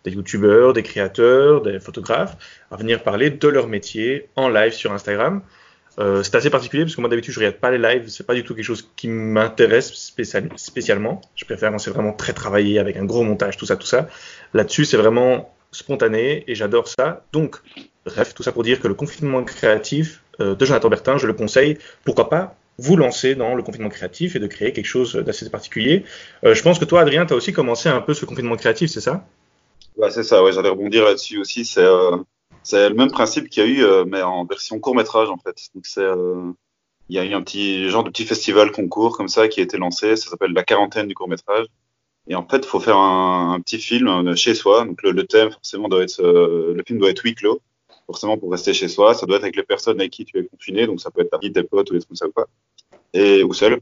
des 0.04 0.12
youtubeurs, 0.12 0.72
des 0.72 0.82
créateurs, 0.82 1.62
des 1.62 1.80
photographes 1.80 2.36
à 2.70 2.76
venir 2.76 3.02
parler 3.02 3.30
de 3.30 3.48
leur 3.48 3.68
métier 3.68 4.28
en 4.36 4.48
live 4.48 4.72
sur 4.72 4.92
Instagram. 4.92 5.42
Euh, 5.98 6.22
c'est 6.22 6.34
assez 6.34 6.50
particulier 6.50 6.82
parce 6.82 6.96
que 6.96 7.00
moi 7.00 7.08
d'habitude 7.08 7.32
je 7.32 7.38
regarde 7.38 7.56
pas 7.56 7.70
les 7.70 7.78
lives, 7.78 8.08
c'est 8.08 8.26
pas 8.26 8.34
du 8.34 8.42
tout 8.42 8.54
quelque 8.54 8.64
chose 8.64 8.90
qui 8.96 9.06
m'intéresse 9.08 9.92
spécial, 9.94 10.48
spécialement. 10.56 11.20
Je 11.36 11.44
préfère 11.44 11.70
quand 11.70 11.78
c'est 11.78 11.90
vraiment 11.90 12.12
très 12.12 12.32
travaillé 12.32 12.78
avec 12.78 12.96
un 12.96 13.04
gros 13.04 13.22
montage, 13.22 13.56
tout 13.56 13.66
ça, 13.66 13.76
tout 13.76 13.86
ça. 13.86 14.08
Là-dessus 14.54 14.84
c'est 14.84 14.96
vraiment 14.96 15.54
spontané 15.70 16.44
et 16.48 16.54
j'adore 16.54 16.88
ça. 16.88 17.24
Donc, 17.32 17.56
bref, 18.04 18.34
tout 18.34 18.42
ça 18.42 18.52
pour 18.52 18.64
dire 18.64 18.80
que 18.80 18.88
le 18.88 18.94
confinement 18.94 19.44
créatif 19.44 20.22
euh, 20.40 20.54
de 20.54 20.64
Jonathan 20.64 20.88
Bertin, 20.88 21.16
je 21.16 21.26
le 21.26 21.32
conseille. 21.32 21.78
Pourquoi 22.04 22.28
pas 22.28 22.56
vous 22.78 22.96
lancer 22.96 23.34
dans 23.34 23.54
le 23.54 23.62
confinement 23.62 23.88
créatif 23.88 24.34
et 24.36 24.38
de 24.38 24.46
créer 24.46 24.72
quelque 24.72 24.86
chose 24.86 25.14
d'assez 25.14 25.48
particulier. 25.48 26.04
Euh, 26.44 26.54
je 26.54 26.62
pense 26.62 26.78
que 26.78 26.84
toi, 26.84 27.02
Adrien, 27.02 27.24
tu 27.24 27.32
as 27.32 27.36
aussi 27.36 27.52
commencé 27.52 27.88
un 27.88 28.00
peu 28.00 28.14
ce 28.14 28.24
confinement 28.24 28.56
créatif, 28.56 28.90
c'est 28.90 29.00
ça? 29.00 29.24
Ouais, 29.96 30.10
c'est 30.10 30.24
ça, 30.24 30.42
ouais, 30.42 30.52
j'allais 30.52 30.70
rebondir 30.70 31.04
là-dessus 31.04 31.38
aussi. 31.38 31.64
C'est 31.64 31.84
euh, 31.84 32.16
c'est 32.64 32.88
le 32.88 32.94
même 32.94 33.10
principe 33.10 33.50
qu'il 33.50 33.62
y 33.62 33.66
a 33.66 33.68
eu, 33.68 33.84
euh, 33.84 34.04
mais 34.06 34.22
en 34.22 34.46
version 34.46 34.80
court-métrage, 34.80 35.28
en 35.28 35.36
fait. 35.36 35.68
Donc, 35.74 35.86
c'est. 35.86 36.00
Euh, 36.00 36.50
il 37.10 37.16
y 37.16 37.18
a 37.18 37.24
eu 37.24 37.34
un 37.34 37.42
petit 37.42 37.90
genre 37.90 38.02
de 38.04 38.08
petit 38.10 38.24
festival 38.24 38.72
concours 38.72 39.16
comme 39.16 39.28
ça 39.28 39.48
qui 39.48 39.60
a 39.60 39.62
été 39.62 39.76
lancé. 39.76 40.16
Ça 40.16 40.30
s'appelle 40.30 40.52
la 40.54 40.64
quarantaine 40.64 41.06
du 41.06 41.14
court-métrage. 41.14 41.66
Et 42.28 42.34
en 42.34 42.48
fait, 42.48 42.58
il 42.58 42.66
faut 42.66 42.80
faire 42.80 42.96
un, 42.96 43.60
petit 43.60 43.78
film 43.78 44.08
euh, 44.08 44.34
chez 44.34 44.54
soi. 44.54 44.86
Donc, 44.86 45.02
le, 45.02 45.26
thème, 45.26 45.50
forcément, 45.50 45.88
doit 45.88 46.02
être. 46.02 46.22
le 46.22 46.82
film 46.86 46.98
doit 46.98 47.10
être 47.10 47.20
huis 47.22 47.34
clos. 47.34 47.60
Forcément, 48.06 48.38
pour 48.38 48.50
rester 48.50 48.72
chez 48.72 48.88
soi. 48.88 49.14
Ça 49.14 49.26
doit 49.26 49.36
être 49.36 49.44
avec 49.44 49.56
les 49.56 49.62
personnes 49.62 50.00
avec 50.00 50.12
qui 50.12 50.24
tu 50.24 50.38
es 50.38 50.46
confiné. 50.46 50.86
Donc, 50.86 51.00
ça 51.00 51.10
peut 51.10 51.20
être 51.20 51.30
ta 51.30 51.38
vie, 51.38 51.52
tes 51.52 51.64
potes 51.64 51.90
ou 51.90 51.94
des 51.94 52.00
trucs 52.00 52.08
comme 52.08 52.16
ça 52.16 52.26
ou 52.26 52.32
quoi. 52.32 52.46
Et, 53.12 53.42
ou 53.44 53.52
seul. 53.52 53.80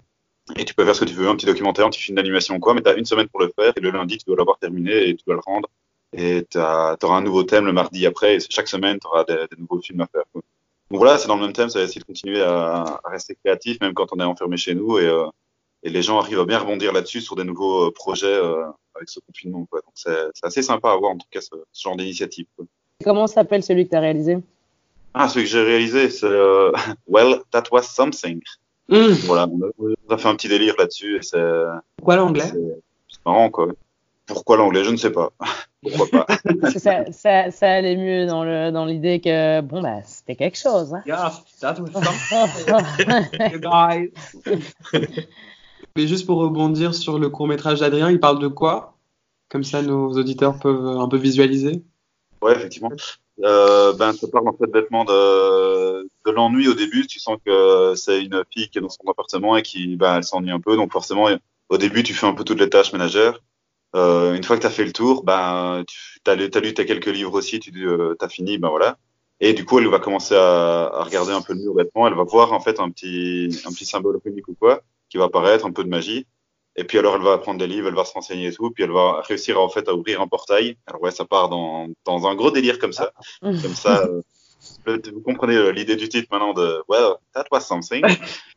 Et 0.57 0.65
tu 0.65 0.75
peux 0.75 0.85
faire 0.85 0.97
ce 0.97 1.01
que 1.01 1.09
tu 1.09 1.15
veux, 1.15 1.29
un 1.29 1.37
petit 1.37 1.47
documentaire, 1.47 1.87
un 1.87 1.91
petit 1.91 2.03
film 2.03 2.17
d'animation 2.17 2.57
ou 2.57 2.59
quoi, 2.59 2.75
mais 2.75 2.83
tu 2.83 2.89
as 2.89 2.95
une 2.95 3.05
semaine 3.05 3.29
pour 3.29 3.41
le 3.41 3.53
faire 3.55 3.73
et 3.77 3.81
le 3.81 3.91
lundi, 3.91 4.19
tu 4.19 4.25
dois 4.27 4.37
l'avoir 4.37 4.59
terminé 4.59 5.09
et 5.09 5.15
tu 5.15 5.23
dois 5.25 5.37
le 5.37 5.41
rendre 5.47 5.69
et 6.13 6.47
tu 6.51 6.59
auras 6.59 6.97
un 7.03 7.23
nouveau 7.23 7.43
thème 7.45 7.67
le 7.67 7.73
mardi 7.73 8.07
après, 8.07 8.37
et 8.37 8.39
chaque 8.51 8.69
semaine, 8.69 8.99
tu 9.01 9.07
auras 9.07 9.25
des, 9.25 9.47
des, 9.51 9.57
nouveaux 9.59 9.81
films 9.81 10.03
à 10.03 10.07
faire. 10.07 10.25
Quoi. 10.33 10.43
Donc 10.91 10.99
voilà, 10.99 11.17
c'est 11.17 11.27
dans 11.27 11.37
le 11.37 11.43
même 11.43 11.55
thème, 11.55 11.71
ça 11.71 11.79
va 11.79 11.87
essayer 11.87 12.01
de 12.03 12.07
continuer 12.07 12.43
à, 12.43 13.01
à, 13.03 13.11
rester 13.11 13.35
créatif, 13.43 13.81
même 13.81 13.95
quand 13.95 14.09
on 14.13 14.21
est 14.21 14.25
enfermé 14.25 14.59
chez 14.59 14.75
nous, 14.75 14.99
et, 14.99 15.07
euh, 15.07 15.27
et 15.83 15.89
les 15.89 16.03
gens 16.03 16.19
arrivent 16.19 16.41
à 16.41 16.45
bien 16.45 16.59
rebondir 16.59 16.93
là-dessus 16.93 17.23
sur 17.23 17.35
des 17.35 17.45
nouveaux 17.45 17.89
euh, 17.89 17.91
projets 17.91 18.27
euh, 18.27 18.67
avec 18.95 19.09
ce 19.09 19.19
confinement. 19.21 19.67
Quoi. 19.71 19.81
Donc 19.81 19.95
c'est 19.95 20.31
assez 20.43 20.63
sympa 20.63 20.93
à 20.93 20.97
voir, 20.97 21.13
en 21.13 21.17
tout 21.17 21.27
cas, 21.31 21.41
ce, 21.41 21.49
ce 21.73 21.83
genre 21.83 21.97
d'initiative. 21.97 22.45
Comment 23.03 23.27
s'appelle 23.27 23.63
celui 23.63 23.85
que 23.87 23.91
tu 23.91 23.97
as 23.97 24.01
réalisé? 24.01 24.39
Ah, 25.15 25.29
celui 25.29 25.47
que 25.47 25.51
j'ai 25.51 25.63
réalisé, 25.63 26.11
c'est 26.11 26.27
euh, 26.27 26.73
Well, 27.09 27.41
That 27.51 27.65
Was 27.73 27.85
Something. 27.85 28.41
Mmh. 28.89 29.13
Voilà, 29.25 29.47
on 29.47 29.63
a, 29.63 29.71
on 29.79 30.15
a, 30.15 30.19
fait 30.19 30.29
un 30.29 30.37
petit 30.37 30.49
délire 30.49 30.75
là-dessus. 30.79 31.21
Pourquoi 31.97 32.17
l'anglais? 32.17 32.51
C'est 33.09 33.25
marrant, 33.25 33.49
quoi. 33.49 33.69
Pourquoi 34.27 34.59
l'anglais? 34.59 34.85
Je 34.85 34.91
ne 34.91 34.97
sais 34.97 35.11
pas. 35.11 35.33
Pourquoi 35.83 36.07
pas? 36.07 36.27
Ça, 36.79 37.11
ça, 37.11 37.51
ça, 37.51 37.71
allait 37.71 37.97
mieux 37.97 38.27
dans 38.27 38.45
le 38.45 38.71
dans 38.71 38.85
l'idée 38.85 39.21
que 39.21 39.61
bon 39.63 39.83
bah 39.83 40.03
c'était 40.05 40.37
quelque 40.37 40.57
chose. 40.57 40.95
Hein. 40.95 41.03
Yeah, 41.07 41.33
that 41.61 41.81
was 41.81 41.91
something. 41.93 43.61
guys. 43.61 44.11
Mais 45.97 46.07
juste 46.07 46.27
pour 46.27 46.39
rebondir 46.39 46.95
sur 46.95 47.19
le 47.19 47.29
court 47.29 47.49
métrage 47.49 47.81
d'Adrien, 47.81 48.11
il 48.11 48.21
parle 48.21 48.39
de 48.39 48.49
quoi? 48.49 48.97
Comme 49.49 49.65
ça, 49.65 49.83
nos 49.83 50.13
auditeurs 50.13 50.59
peuvent 50.59 50.87
un 50.87 51.09
peu 51.09 51.19
visualiser? 51.19 51.83
Ouais, 52.41 52.53
effectivement. 52.53 52.91
Euh, 53.43 53.93
ben, 53.95 54.13
ça 54.13 54.29
parle 54.29 54.49
en 54.49 54.53
fait 54.53 54.67
bêtement 54.67 55.05
de, 55.05 56.03
de 56.03 56.31
l'ennui 56.31 56.69
au 56.69 56.75
début. 56.75 57.07
Tu 57.07 57.19
sens 57.19 57.39
que 57.45 57.95
c'est 57.97 58.23
une 58.23 58.45
fille 58.51 58.69
qui 58.71 58.79
est 58.79 58.81
dans 58.81 58.89
son 58.89 59.05
appartement 59.11 59.57
et 59.57 59.63
qui, 59.63 59.97
ben, 59.97 60.17
elle 60.17 60.25
s'ennuie 60.25 60.51
un 60.51 60.61
peu. 60.61 60.77
Donc 60.77 60.93
forcément, 60.93 61.29
au 61.69 61.79
début, 61.79 62.03
tu 62.03 62.15
fais 62.15 62.27
un 62.27 62.35
peu 62.35 62.45
toutes 62.45 62.61
les 62.61 62.71
tâches 62.71 62.93
ménagères. 62.93 63.41
Euh, 63.95 64.35
une 64.35 64.45
fois 64.45 64.57
que 64.57 64.63
tu 64.63 64.67
as 64.67 64.71
fait 64.71 64.85
le 64.85 64.93
tour, 64.93 65.25
ben, 65.25 65.85
tu 65.87 66.31
as 66.31 66.35
lu, 66.35 66.51
as 66.53 66.61
lu 66.61 66.73
quelques 66.75 67.07
livres 67.07 67.35
aussi, 67.35 67.61
tu 67.61 67.73
euh, 67.87 68.15
as 68.21 68.29
fini, 68.29 68.59
ben 68.59 68.69
voilà. 68.71 68.99
Et 69.41 69.55
du 69.55 69.65
coup, 69.65 69.79
elle 69.79 69.89
va 69.89 69.99
commencer 69.99 70.35
à, 70.37 70.85
à 70.87 71.03
regarder 71.03 71.33
un 71.33 71.43
peu 71.43 71.53
le 71.53 71.61
mur 71.61 71.75
bêtement. 71.75 72.07
Elle 72.07 72.15
va 72.15 72.23
voir 72.23 72.53
en 72.53 72.61
fait 72.61 72.79
un 72.81 72.91
petit, 72.91 73.61
un 73.67 73.71
petit 73.71 73.85
symbole 73.85 74.21
runique 74.25 74.49
ou 74.49 74.55
quoi 74.55 74.83
qui 75.11 75.19
va 75.19 75.25
apparaître, 75.25 75.67
un 75.67 75.73
peu 75.73 75.85
de 75.85 75.91
magie. 75.91 76.27
Et 76.75 76.85
puis 76.85 76.99
alors, 76.99 77.17
elle 77.17 77.23
va 77.23 77.35
apprendre 77.35 77.59
des 77.59 77.67
livres, 77.67 77.89
elle 77.89 77.95
va 77.95 78.07
se 78.07 78.15
renseigner 78.15 78.47
et 78.47 78.53
tout, 78.53 78.71
puis 78.71 78.83
elle 78.85 78.93
va 78.93 79.21
réussir 79.21 79.61
en 79.61 79.69
fait 79.69 79.87
à 79.89 79.95
ouvrir 79.95 80.23
un 80.23 80.27
portail. 80.27 80.79
Alors 80.87 81.03
ouais, 81.03 81.11
ça 81.11 81.27
part 81.27 81.51
dans, 81.51 81.89
dans 82.07 82.27
un 82.27 82.35
gros 82.35 82.51
délire 82.51 82.79
comme 82.79 82.95
ça. 82.95 83.13
Comme 83.43 83.75
ça, 83.75 84.07
euh, 84.07 84.23
vous 85.13 85.21
comprenez 85.21 85.71
l'idée 85.73 85.97
du 85.97 86.09
titre 86.09 86.29
maintenant 86.31 86.55
de 86.55 86.83
Well, 86.89 87.17
that 87.35 87.45
was 87.53 87.61
something. 87.61 88.03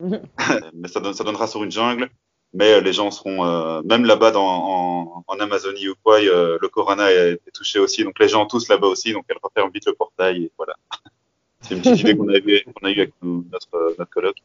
Mais 0.00 0.88
ça, 0.88 1.00
donne, 1.00 1.12
ça 1.12 1.24
donnera 1.24 1.46
sur 1.46 1.62
une 1.62 1.70
jungle 1.70 2.08
mais 2.56 2.80
les 2.80 2.92
gens 2.92 3.10
seront 3.10 3.44
euh, 3.44 3.82
même 3.82 4.04
là-bas 4.04 4.32
en, 4.34 5.22
en, 5.26 5.38
Amazonie 5.38 5.88
ou 5.88 5.94
quoi, 6.02 6.18
euh, 6.20 6.56
le 6.60 6.68
corona 6.68 7.12
est, 7.12 7.32
est, 7.32 7.50
touché 7.52 7.78
aussi, 7.78 8.02
donc 8.02 8.18
les 8.18 8.28
gens 8.28 8.46
tous 8.46 8.68
là-bas 8.68 8.86
aussi, 8.86 9.12
donc 9.12 9.24
elle 9.28 9.36
referme 9.42 9.70
vite 9.72 9.86
le 9.86 9.92
portail 9.92 10.44
et 10.44 10.50
voilà. 10.56 10.74
C'est 11.60 11.74
une 11.74 11.82
petite 11.82 12.00
idée 12.00 12.16
qu'on 12.16 12.28
a 12.28 12.36
eu, 12.36 12.64
qu'on 12.64 12.86
a 12.86 12.90
eu 12.90 13.00
avec 13.00 13.12
nous, 13.22 13.44
notre 13.52 13.94
notre 13.98 14.10
colloque 14.10 14.42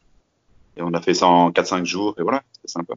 et 0.76 0.82
on 0.82 0.92
a 0.92 1.00
fait 1.00 1.14
ça 1.14 1.26
en 1.26 1.50
4-5 1.50 1.84
jours 1.84 2.14
et 2.18 2.22
voilà, 2.22 2.42
c'était 2.52 2.68
sympa. 2.68 2.94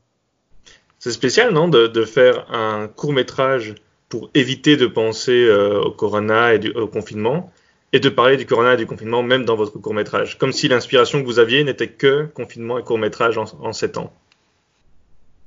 C'est 1.00 1.12
spécial, 1.12 1.54
non, 1.54 1.68
de, 1.68 1.88
de 1.88 2.06
faire 2.06 2.52
un 2.52 2.88
court 2.88 3.14
métrage 3.14 3.76
pour 4.10 4.30
éviter 4.34 4.78
de 4.78 4.88
penser 4.88 5.46
euh, 5.46 5.82
au 5.82 5.92
corona 5.92 6.56
et 6.56 6.60
du, 6.60 6.72
au 6.72 6.88
confinement 6.88 7.52
et 7.94 8.00
de 8.00 8.10
parler 8.10 8.36
du 8.36 8.46
corona 8.46 8.74
et 8.74 8.78
du 8.78 8.86
confinement 8.86 9.24
même 9.24 9.46
dans 9.46 9.56
votre 9.56 9.78
court 9.80 9.94
métrage, 9.94 10.38
comme 10.38 10.52
si 10.52 10.68
l'inspiration 10.68 11.22
que 11.22 11.26
vous 11.26 11.40
aviez 11.40 11.64
n'était 11.64 11.90
que 11.90 12.26
confinement 12.34 12.80
et 12.80 12.84
court 12.84 12.98
métrage 12.98 13.38
en, 13.38 13.46
en 13.62 13.72
7 13.72 13.98
ans 13.98 14.14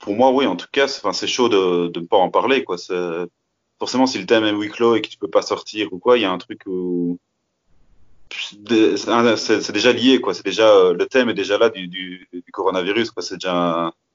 pour 0.08 0.16
moi, 0.16 0.30
oui, 0.30 0.46
en 0.46 0.56
tout 0.56 0.68
cas, 0.72 0.88
c'est 0.88 1.26
chaud 1.26 1.50
de, 1.50 1.92
ne 1.94 2.06
pas 2.06 2.16
en 2.16 2.30
parler. 2.30 2.64
Forcément, 3.78 4.06
si 4.06 4.18
le 4.18 4.24
thème 4.24 4.44
est 4.44 4.52
huis 4.52 4.70
clos 4.70 4.96
et 4.96 5.02
que 5.02 5.08
tu 5.08 5.18
peux 5.18 5.28
pas 5.28 5.42
sortir 5.42 5.92
ou 5.92 5.98
quoi, 5.98 6.16
il 6.16 6.22
y 6.22 6.24
a 6.24 6.32
un 6.32 6.38
truc 6.38 6.62
où 6.64 7.18
c'est 8.30 8.62
déjà 8.62 9.92
lié, 9.92 10.18
déjà 10.42 10.92
le 10.92 11.06
thème 11.06 11.28
est 11.28 11.34
déjà 11.34 11.58
là 11.58 11.68
du, 11.68 12.26
coronavirus, 12.52 13.10
quoi. 13.10 13.22
C'est 13.22 13.36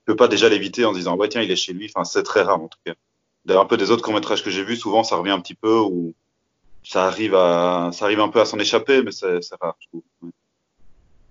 peux 0.06 0.16
pas 0.16 0.28
déjà 0.28 0.50
l'éviter 0.50 0.84
en 0.84 0.94
disant 0.94 1.16
ouais 1.16 1.30
tiens 1.30 1.44
il 1.44 1.52
est 1.52 1.56
chez 1.56 1.74
lui. 1.74 1.92
C'est 2.06 2.24
très 2.24 2.42
rare 2.42 2.60
en 2.60 2.70
tout 2.70 2.80
cas. 2.84 2.94
Un 3.50 3.66
peu 3.66 3.78
des 3.78 3.92
autres 3.92 4.02
courts 4.02 4.16
métrages 4.16 4.44
que 4.44 4.50
j'ai 4.50 4.64
vus, 4.64 4.78
souvent 4.78 5.04
ça 5.04 5.16
revient 5.18 5.30
un 5.30 5.42
petit 5.42 5.54
peu 5.54 5.78
ou 5.78 6.16
ça 6.84 7.06
arrive 7.06 7.34
ça 7.34 8.06
arrive 8.06 8.20
un 8.20 8.30
peu 8.30 8.42
à 8.42 8.46
s'en 8.46 8.58
échapper, 8.58 9.04
mais 9.04 9.12
c'est 9.12 9.40
rare, 9.62 9.76
je 9.80 9.88
trouve. 9.90 10.32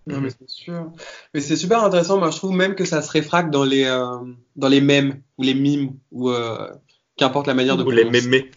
Non, 0.07 0.21
mais 0.21 0.31
c'est 0.31 0.49
sûr. 0.49 0.91
Mais 1.33 1.41
c'est 1.41 1.57
super 1.57 1.85
intéressant. 1.85 2.19
Moi, 2.19 2.31
je 2.31 2.37
trouve 2.37 2.53
même 2.53 2.75
que 2.75 2.85
ça 2.85 3.03
se 3.03 3.11
réfracte 3.11 3.51
dans 3.51 3.65
les, 3.65 3.85
euh, 3.85 4.19
dans 4.57 4.69
les 4.69 4.81
mèmes 4.81 5.23
ou 5.39 5.43
les 5.43 5.55
mimes 5.55 5.95
ou 6.11 6.31
euh, 6.31 6.69
qu'importe 7.17 7.47
la 7.47 7.55
manière 7.55 7.77
de 7.77 7.85
Ou 7.85 7.91
les 7.91 8.05
mémés. 8.05 8.51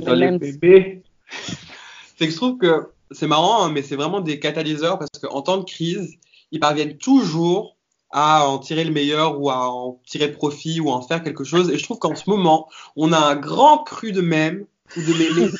Dans 0.00 0.14
les 0.14 0.38
bébés. 0.38 1.02
c'est 2.16 2.26
que 2.26 2.32
je 2.32 2.36
trouve 2.36 2.58
que 2.58 2.88
c'est 3.10 3.26
marrant, 3.26 3.64
hein, 3.64 3.70
mais 3.72 3.82
c'est 3.82 3.96
vraiment 3.96 4.20
des 4.20 4.38
catalyseurs 4.38 4.98
parce 4.98 5.10
qu'en 5.20 5.42
temps 5.42 5.58
de 5.58 5.64
crise, 5.64 6.16
ils 6.50 6.60
parviennent 6.60 6.96
toujours 6.96 7.76
à 8.10 8.48
en 8.48 8.58
tirer 8.58 8.84
le 8.84 8.90
meilleur 8.90 9.40
ou 9.40 9.50
à 9.50 9.70
en 9.70 10.00
tirer 10.06 10.32
profit 10.32 10.80
ou 10.80 10.90
à 10.90 10.94
en 10.94 11.02
faire 11.02 11.22
quelque 11.22 11.44
chose. 11.44 11.70
Et 11.70 11.78
je 11.78 11.84
trouve 11.84 11.98
qu'en 11.98 12.14
ce 12.14 12.28
moment, 12.28 12.68
on 12.96 13.12
a 13.12 13.18
un 13.18 13.36
grand 13.36 13.78
cru 13.78 14.12
de 14.12 14.20
mèmes 14.20 14.66
ou 14.96 15.00
de 15.00 15.12
mémés. 15.12 15.50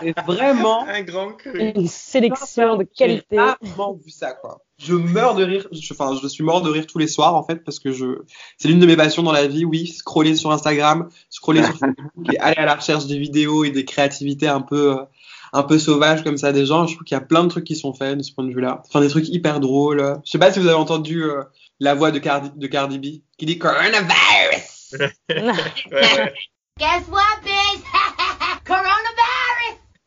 C'est 0.00 0.20
vraiment 0.20 0.84
un 0.88 1.02
grand 1.02 1.32
cru. 1.32 1.72
Une 1.74 1.88
sélection 1.88 2.76
de 2.76 2.84
qualité. 2.84 3.26
J'ai 3.30 3.38
rarement 3.38 3.94
vu 3.94 4.10
ça, 4.10 4.32
quoi 4.32 4.64
je 4.78 4.94
meurs 4.94 5.34
de 5.34 5.44
rire. 5.44 5.66
Je, 5.72 5.92
enfin, 5.92 6.18
je 6.20 6.26
suis 6.28 6.44
mort 6.44 6.62
de 6.62 6.70
rire 6.70 6.86
tous 6.86 6.98
les 6.98 7.06
soirs 7.06 7.34
en 7.34 7.44
fait 7.44 7.64
parce 7.64 7.78
que 7.78 7.92
je, 7.92 8.22
c'est 8.58 8.68
l'une 8.68 8.80
de 8.80 8.86
mes 8.86 8.96
passions 8.96 9.22
dans 9.22 9.32
la 9.32 9.46
vie. 9.46 9.64
Oui, 9.64 9.86
scroller 9.86 10.36
sur 10.36 10.52
Instagram, 10.52 11.08
scroller 11.30 11.62
sur 11.62 11.74
Facebook 11.78 12.32
et 12.32 12.38
aller 12.38 12.56
à 12.56 12.66
la 12.66 12.74
recherche 12.74 13.06
des 13.06 13.18
vidéos 13.18 13.64
et 13.64 13.70
des 13.70 13.84
créativités 13.84 14.48
un 14.48 14.60
peu, 14.60 14.98
euh, 14.98 15.04
un 15.52 15.62
peu 15.62 15.78
sauvages 15.78 16.24
comme 16.24 16.36
ça 16.36 16.52
des 16.52 16.66
gens. 16.66 16.86
Je 16.86 16.94
trouve 16.94 17.04
qu'il 17.04 17.14
y 17.14 17.18
a 17.18 17.24
plein 17.24 17.44
de 17.44 17.48
trucs 17.48 17.64
qui 17.64 17.76
sont 17.76 17.94
faits 17.94 18.18
de 18.18 18.22
ce 18.22 18.32
point 18.32 18.44
de 18.44 18.52
vue-là. 18.52 18.82
Enfin, 18.86 19.00
des 19.00 19.08
trucs 19.08 19.28
hyper 19.28 19.60
drôles. 19.60 20.20
Je 20.24 20.30
sais 20.30 20.38
pas 20.38 20.52
si 20.52 20.58
vous 20.58 20.66
avez 20.66 20.76
entendu 20.76 21.22
euh, 21.22 21.44
la 21.80 21.94
voix 21.94 22.10
de 22.10 22.18
Cardi, 22.18 22.50
de 22.54 22.66
Cardi 22.66 22.98
B 22.98 23.22
qui 23.38 23.46
dit 23.46 23.58
coronavirus. 23.58 24.96
Guess 26.76 27.06
what, 27.08 27.40
bitch? 27.44 28.03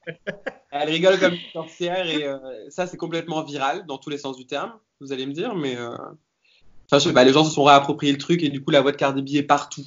Elle 0.72 0.90
rigole 0.90 1.20
comme 1.20 1.34
une 1.34 1.52
sorcière 1.54 2.06
et 2.08 2.24
euh, 2.24 2.38
ça 2.70 2.88
c'est 2.88 2.98
complètement 2.98 3.44
viral 3.44 3.86
dans 3.88 3.98
tous 3.98 4.10
les 4.10 4.18
sens 4.18 4.38
du 4.38 4.46
terme, 4.46 4.74
vous 5.00 5.12
allez 5.12 5.26
me 5.26 5.34
dire, 5.34 5.56
mais 5.56 5.76
euh... 5.76 5.96
enfin 6.86 7.00
je 7.00 7.10
les 7.10 7.34
gens 7.34 7.44
se 7.44 7.52
sont 7.52 7.64
réappropriés 7.64 8.12
le 8.12 8.18
truc 8.18 8.44
et 8.44 8.50
du 8.50 8.64
coup 8.64 8.72
la 8.72 8.82
voix 8.82 8.92
de 8.92 8.98
Cardi 8.98 9.22
B 9.22 9.38
est 9.38 9.44
partout 9.44 9.86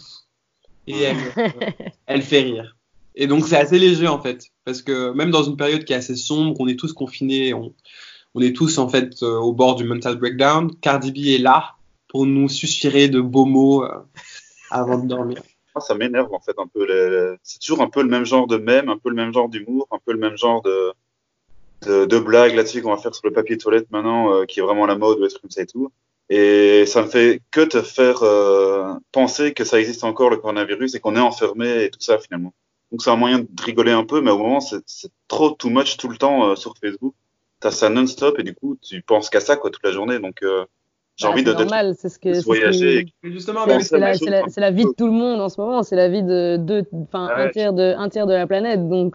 et 0.87 1.01
elle, 1.03 1.17
euh, 1.39 1.71
elle 2.07 2.23
fait 2.23 2.41
rire. 2.41 2.77
Et 3.15 3.27
donc 3.27 3.47
c'est 3.47 3.57
assez 3.57 3.79
léger 3.79 4.09
en 4.09 4.21
fait, 4.21 4.47
parce 4.65 4.83
que 4.83 5.13
même 5.13 5.31
dans 5.31 5.43
une 5.43 5.57
période 5.57 5.85
qui 5.85 5.93
est 5.93 5.97
assez 5.97 6.17
sombre, 6.17 6.57
on 6.61 6.69
est 6.69 6.79
tous 6.79 6.93
confinés, 6.93 7.53
on, 7.53 7.75
on 8.35 8.41
est 8.41 8.55
tous 8.55 8.79
en 8.79 8.89
fait 8.89 9.23
euh, 9.23 9.37
au 9.37 9.53
bord 9.53 9.75
du 9.75 9.85
mental 9.85 10.17
breakdown. 10.17 10.75
Cardi 10.81 11.13
B 11.13 11.27
est 11.35 11.43
là 11.43 11.75
pour 12.09 12.27
nous 12.27 12.49
susurrer 12.49 13.09
de 13.09 13.21
beaux 13.21 13.45
mots 13.45 13.85
avant 14.71 14.99
de 14.99 15.07
dormir. 15.07 15.43
Ah, 15.75 15.81
ça 15.81 15.95
m'énerve 15.95 16.33
en 16.33 16.41
fait 16.41 16.59
un 16.59 16.67
peu. 16.67 16.85
les- 16.87 17.37
C'est 17.43 17.61
toujours 17.61 17.81
un 17.83 17.89
peu 17.91 18.03
le 18.03 18.09
même 18.09 18.25
genre 18.27 18.47
de 18.47 18.57
mème, 18.57 18.89
un 18.89 18.99
peu 18.99 19.09
le 19.11 19.15
même 19.17 19.33
genre 19.33 19.49
d'humour, 19.49 19.87
un 19.91 19.99
peu 20.05 20.13
le 20.13 20.19
même 20.19 20.37
genre 20.37 20.63
de, 20.63 20.93
de, 21.87 22.05
de 22.07 22.19
blagues 22.19 22.55
là-dessus 22.55 22.83
qu'on 22.83 22.91
va 22.95 22.99
faire 22.99 23.15
sur 23.15 23.27
le 23.27 23.33
papier 23.33 23.57
toilette 23.59 23.91
maintenant, 23.91 24.33
euh, 24.35 24.45
qui 24.47 24.61
est 24.61 24.63
vraiment 24.63 24.87
la 24.87 24.97
mode 24.97 25.19
ou 25.21 25.29
trucs 25.29 25.43
comme 25.43 25.51
ça 25.51 25.63
et 25.63 25.67
tout. 25.67 25.91
Et 26.29 26.87
ça 26.87 27.03
ne 27.03 27.09
fait 27.09 27.43
que 27.51 27.63
te 27.63 27.83
faire 27.83 28.23
euh, 28.23 28.95
penser 29.13 29.53
que 29.55 29.65
ça 29.65 29.81
existe 29.81 30.05
encore 30.05 30.31
le 30.31 30.37
coronavirus 30.37 30.95
et 30.95 31.01
qu'on 31.01 31.17
est 31.17 31.21
enfermé 31.21 31.85
et 31.85 31.91
tout 31.91 32.01
ça 32.01 32.19
finalement. 32.19 32.55
Donc 32.93 33.03
c'est 33.03 33.11
un 33.11 33.17
moyen 33.17 33.41
de 33.41 33.49
rigoler 33.63 33.93
un 33.93 34.05
peu, 34.05 34.21
mais 34.21 34.31
au 34.31 34.39
moment 34.39 34.61
c'est 34.61 34.81
c'est 34.87 35.11
trop 35.29 35.51
too 35.51 35.71
much 35.71 35.97
tout 35.97 36.09
le 36.09 36.17
temps 36.19 36.51
euh, 36.51 36.57
sur 36.57 36.75
Facebook. 36.79 37.15
T'as 37.61 37.71
ça 37.73 37.89
non-stop 37.91 38.39
et 38.39 38.43
du 38.45 38.55
coup 38.55 38.77
tu 38.83 39.03
penses 39.03 39.31
qu'à 39.31 39.41
ça 39.41 39.57
quoi 39.57 39.71
toute 39.71 39.85
la 39.85 39.93
journée. 39.93 40.19
Donc 40.21 40.43
euh, 40.43 40.65
j'ai 41.21 41.27
Bah, 41.27 41.33
envie 41.33 41.45
de, 41.45 41.51
d'être- 41.53 41.61
normal, 41.61 41.95
c'est 41.99 42.09
ce 42.09 42.19
que. 42.19 42.43
voyager. 42.45 43.07
Justement, 43.23 43.67
C'est 43.81 43.99
la, 43.99 44.71
vie 44.71 44.85
de 44.85 44.93
tout 44.97 45.07
le 45.07 45.13
monde 45.13 45.41
en 45.41 45.49
ce 45.49 45.61
moment, 45.61 45.83
c'est 45.83 45.97
la 45.97 46.09
vie 46.09 46.23
de, 46.23 46.57
de, 46.57 46.85
enfin, 47.03 47.29
Ah 47.31 47.37
ouais. 47.37 47.43
un 47.47 47.49
tiers 47.51 47.73
de, 47.73 47.95
un 47.97 48.09
tiers 48.09 48.27
de 48.27 48.33
la 48.33 48.47
planète. 48.47 48.89
Donc, 48.89 49.15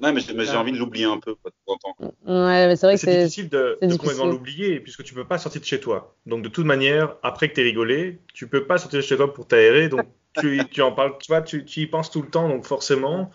Non, 0.00 0.12
mais 0.12 0.20
j'ai 0.20 0.38
j'ai 0.44 0.56
envie 0.56 0.72
de 0.72 0.78
l'oublier 0.78 1.06
un 1.06 1.18
peu 1.18 1.34
quoi, 1.34 1.50
de 1.50 1.56
temps 1.66 1.72
en 1.72 1.92
temps. 1.94 1.96
ouais, 2.26 2.66
mais 2.66 2.76
c'est 2.76 2.86
vrai 2.86 2.94
Mais 2.94 2.98
que 2.98 3.00
C'est 3.06 3.18
difficile 3.24 3.48
de, 3.48 3.78
c'est 3.80 3.86
de 3.86 3.92
difficile. 3.92 3.98
complètement 3.98 4.26
l'oublier 4.30 4.80
puisque 4.80 5.02
tu 5.02 5.14
peux 5.14 5.24
pas 5.24 5.38
sortir 5.38 5.60
de 5.62 5.66
chez 5.66 5.80
toi. 5.80 6.14
Donc 6.26 6.42
de 6.42 6.48
toute 6.48 6.66
manière, 6.66 7.16
après 7.22 7.48
que 7.48 7.54
tu 7.54 7.62
rigolé, 7.62 8.18
tu 8.34 8.46
peux 8.46 8.64
pas 8.66 8.76
sortir 8.78 8.98
de 8.98 9.04
chez 9.04 9.16
toi 9.16 9.32
pour 9.32 9.46
t'aérer. 9.46 9.88
Donc 9.88 10.06
tu, 10.34 10.62
tu 10.70 10.82
en 10.82 10.92
parles, 10.92 11.14
tu 11.20 11.32
vois, 11.32 11.40
tu, 11.42 11.64
tu 11.64 11.80
y 11.80 11.86
penses 11.86 12.10
tout 12.10 12.22
le 12.22 12.28
temps. 12.28 12.48
Donc 12.48 12.66
forcément, 12.66 13.30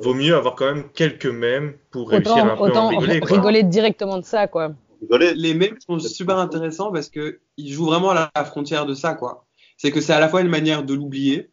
vaut 0.00 0.14
mieux 0.14 0.34
avoir 0.34 0.54
quand 0.56 0.66
même 0.66 0.88
quelques 0.92 1.26
mèmes 1.26 1.74
pour 1.90 2.10
réussir 2.10 2.44
Autant, 2.44 2.52
un 2.52 2.56
peu 2.56 2.64
à 2.64 2.66
autant 2.66 2.84
en 2.86 2.88
rigoler. 2.88 3.20
rigoler 3.20 3.62
directement 3.62 4.18
de 4.18 4.24
ça, 4.24 4.46
quoi. 4.48 4.72
Rigoler, 5.00 5.34
les 5.34 5.54
mèmes 5.54 5.76
sont 5.86 5.98
super 5.98 6.38
intéressants 6.38 6.92
parce 6.92 7.08
que 7.08 7.40
ils 7.56 7.72
jouent 7.72 7.86
vraiment 7.86 8.10
à 8.10 8.30
la, 8.34 8.44
frontière 8.44 8.86
de 8.86 8.94
ça, 8.94 9.14
quoi. 9.14 9.46
C'est 9.76 9.90
que 9.90 10.00
c'est 10.00 10.12
à 10.12 10.20
la 10.20 10.28
fois 10.28 10.42
une 10.42 10.48
manière 10.48 10.84
de 10.84 10.94
l'oublier, 10.94 11.50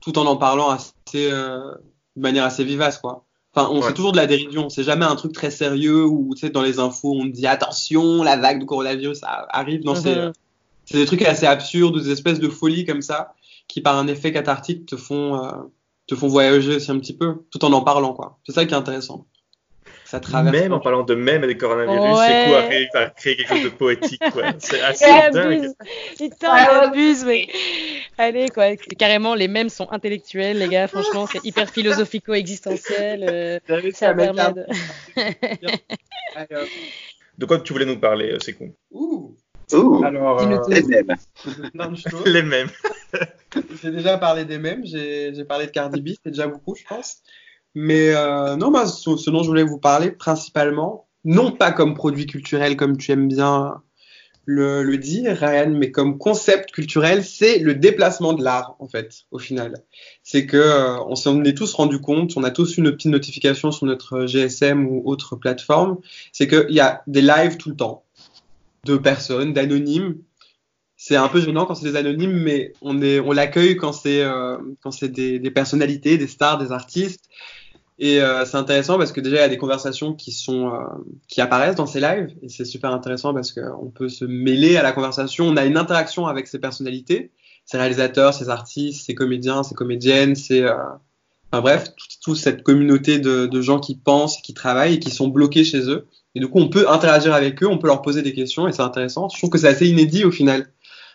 tout 0.00 0.18
en 0.18 0.26
en 0.26 0.36
parlant 0.36 0.70
assez, 0.70 1.30
euh, 1.30 1.72
de 2.16 2.20
manière 2.20 2.44
assez 2.44 2.64
vivace, 2.64 2.98
quoi. 2.98 3.24
Enfin, 3.54 3.68
on 3.72 3.80
Ouais. 3.80 3.88
fait 3.88 3.94
toujours 3.94 4.12
de 4.12 4.16
la 4.16 4.26
dérision. 4.26 4.68
C'est 4.68 4.84
jamais 4.84 5.04
un 5.06 5.16
truc 5.16 5.32
très 5.32 5.50
sérieux 5.50 6.04
où, 6.04 6.34
tu 6.34 6.40
sais, 6.40 6.50
dans 6.50 6.62
les 6.62 6.78
infos, 6.78 7.12
on 7.18 7.24
dit 7.24 7.46
attention, 7.46 8.22
la 8.22 8.36
vague 8.36 8.60
de 8.60 8.64
coronavirus 8.64 9.20
arrive. 9.24 9.82
Non, 9.84 9.94
c'est, 9.94 10.14
Mhm. 10.26 10.32
c'est 10.84 10.98
des 10.98 11.06
trucs 11.06 11.22
assez 11.22 11.46
absurdes, 11.46 11.98
des 12.00 12.10
espèces 12.10 12.38
de 12.38 12.48
folies 12.48 12.84
comme 12.84 13.02
ça, 13.02 13.34
qui 13.66 13.80
par 13.80 13.96
un 13.96 14.06
effet 14.06 14.32
cathartique 14.32 14.86
te 14.86 14.96
font, 14.96 15.42
euh, 15.44 15.50
te 16.06 16.14
font 16.14 16.28
voyager 16.28 16.76
aussi 16.76 16.90
un 16.90 16.98
petit 16.98 17.16
peu, 17.16 17.44
tout 17.50 17.64
en 17.64 17.72
en 17.72 17.82
parlant, 17.82 18.12
quoi. 18.14 18.38
C'est 18.46 18.52
ça 18.52 18.64
qui 18.66 18.74
est 18.74 18.76
intéressant. 18.76 19.26
Ça 20.10 20.18
traverse. 20.18 20.56
Même 20.56 20.72
en 20.72 20.80
parlant 20.80 21.04
de 21.04 21.14
mèmes 21.14 21.44
et 21.44 21.46
des 21.46 21.56
coronavirus, 21.56 22.00
Ouais. 22.18 22.26
c'est 22.26 22.44
cool 22.46 22.54
à 22.56 22.62
créer, 22.64 22.88
à 22.94 23.10
créer 23.10 23.36
quelque 23.36 23.48
chose 23.48 23.62
de 23.62 23.68
poétique. 23.68 24.20
quoi. 24.32 24.42
C'est 24.58 24.80
assez 24.80 25.04
Il 25.06 25.30
dingue. 25.32 25.52
abuse, 25.52 25.74
putain, 26.18 26.58
il 26.58 26.68
abuse, 26.84 27.24
mais 27.24 27.46
allez 28.18 28.48
quoi. 28.48 28.74
Carrément, 28.98 29.36
les 29.36 29.46
mèmes 29.46 29.68
sont 29.68 29.86
intellectuels, 29.92 30.58
les 30.58 30.66
gars. 30.68 30.88
Franchement, 30.88 31.26
c'est 31.28 31.44
hyper 31.44 31.70
philosophico-existentiel. 31.70 33.24
euh, 33.30 33.58
ça 33.94 34.12
permet 34.12 34.42
de... 37.38 37.46
Quoi 37.46 37.60
tu 37.60 37.72
voulais 37.72 37.86
nous 37.86 37.98
parler, 38.00 38.32
euh, 38.32 38.38
c'est 38.40 38.54
con. 38.54 38.74
Ouh. 38.90 39.36
Ouh, 39.72 40.02
Alors, 40.04 40.40
euh, 40.42 40.58
les 40.68 40.82
mêmes. 40.82 41.16
Les 42.26 42.42
mêmes. 42.42 42.68
J'ai 43.80 43.90
déjà 43.92 44.18
parlé 44.18 44.44
des 44.44 44.58
mêmes, 44.58 44.84
j'ai 44.84 45.32
j'ai 45.34 45.44
parlé 45.44 45.66
de 45.66 45.70
Cardi 45.70 46.00
B, 46.00 46.08
c'est 46.24 46.30
déjà 46.32 46.48
beaucoup, 46.48 46.74
je 46.74 46.82
pense. 46.84 47.18
Mais 47.74 48.14
euh, 48.14 48.56
non, 48.56 48.70
moi, 48.70 48.86
ce, 48.86 49.16
ce 49.16 49.30
dont 49.30 49.42
je 49.42 49.48
voulais 49.48 49.62
vous 49.62 49.78
parler 49.78 50.10
principalement, 50.10 51.06
non 51.24 51.52
pas 51.52 51.72
comme 51.72 51.94
produit 51.94 52.26
culturel 52.26 52.76
comme 52.76 52.96
tu 52.96 53.12
aimes 53.12 53.28
bien 53.28 53.82
le, 54.50 54.96
dire, 54.96 55.36
Ryan, 55.36 55.70
mais 55.70 55.90
comme 55.90 56.18
concept 56.18 56.72
culturel, 56.72 57.24
c'est 57.24 57.58
le 57.58 57.74
déplacement 57.74 58.32
de 58.32 58.42
l'art, 58.42 58.74
en 58.78 58.88
fait, 58.88 59.24
au 59.30 59.38
final. 59.38 59.84
C'est 60.22 60.46
que 60.46 60.56
euh, 60.56 61.00
on 61.04 61.14
s'en 61.14 61.42
est 61.44 61.56
tous 61.56 61.72
rendu 61.74 62.00
compte, 62.00 62.32
on 62.36 62.42
a 62.42 62.50
tous 62.50 62.76
une 62.76 62.90
petite 62.90 63.12
notification 63.12 63.70
sur 63.70 63.86
notre 63.86 64.26
GSM 64.26 64.86
ou 64.86 65.02
autre 65.04 65.36
plateforme, 65.36 65.98
c'est 66.32 66.48
qu'il 66.48 66.74
y 66.74 66.80
a 66.80 67.02
des 67.06 67.22
lives 67.22 67.56
tout 67.58 67.70
le 67.70 67.76
temps 67.76 68.04
de 68.84 68.96
personnes, 68.96 69.52
d'anonymes. 69.52 70.16
C'est 70.96 71.16
un 71.16 71.28
peu 71.28 71.40
gênant 71.40 71.64
quand 71.64 71.74
c'est 71.74 71.90
des 71.90 71.96
anonymes, 71.96 72.42
mais 72.42 72.72
on 72.82 73.00
est, 73.00 73.20
on 73.20 73.32
l'accueille 73.32 73.76
quand 73.76 73.92
c'est, 73.92 74.22
euh, 74.22 74.58
quand 74.82 74.90
c'est 74.90 75.08
des 75.08 75.50
personnalités, 75.50 76.18
des 76.18 76.26
stars, 76.26 76.58
des 76.58 76.72
artistes. 76.72 77.28
Et 78.02 78.22
euh, 78.22 78.46
c'est 78.46 78.56
intéressant 78.56 78.96
parce 78.96 79.12
que 79.12 79.20
déjà 79.20 79.36
il 79.36 79.40
y 79.40 79.42
a 79.42 79.48
des 79.50 79.58
conversations 79.58 80.14
qui 80.14 80.32
sont, 80.32 80.72
euh, 80.72 80.78
qui 81.28 81.42
apparaissent 81.42 81.76
dans 81.76 81.86
ces 81.86 82.00
lives 82.00 82.34
et 82.42 82.48
c'est 82.48 82.64
super 82.64 82.92
intéressant 82.92 83.34
parce 83.34 83.52
qu'on 83.52 83.90
peut 83.90 84.08
se 84.08 84.24
mêler 84.24 84.78
à 84.78 84.82
la 84.82 84.92
conversation. 84.92 85.44
On 85.44 85.56
a 85.58 85.66
une 85.66 85.76
interaction 85.76 86.26
avec 86.26 86.46
ces 86.46 86.58
personnalités, 86.58 87.30
ces 87.66 87.76
réalisateurs, 87.76 88.32
ces 88.32 88.48
artistes, 88.48 89.04
ces 89.04 89.14
comédiens, 89.14 89.62
ces 89.62 89.74
comédiennes, 89.74 90.34
ces, 90.34 90.62
euh, 90.62 90.76
enfin 91.52 91.60
bref, 91.60 91.94
toute, 91.94 92.20
toute 92.22 92.36
cette 92.38 92.62
communauté 92.62 93.18
de, 93.18 93.44
de 93.44 93.60
gens 93.60 93.78
qui 93.78 93.96
pensent, 93.96 94.40
qui 94.40 94.54
travaillent 94.54 94.94
et 94.94 94.98
qui 94.98 95.10
sont 95.10 95.28
bloqués 95.28 95.64
chez 95.64 95.90
eux. 95.90 96.06
Et 96.34 96.40
du 96.40 96.48
coup, 96.48 96.58
on 96.58 96.70
peut 96.70 96.88
interagir 96.88 97.34
avec 97.34 97.62
eux, 97.62 97.66
on 97.66 97.76
peut 97.76 97.88
leur 97.88 98.00
poser 98.00 98.22
des 98.22 98.32
questions 98.32 98.66
et 98.66 98.72
c'est 98.72 98.80
intéressant. 98.80 99.28
Je 99.28 99.36
trouve 99.36 99.50
que 99.50 99.58
c'est 99.58 99.68
assez 99.68 99.86
inédit 99.86 100.24
au 100.24 100.30
final. 100.30 100.72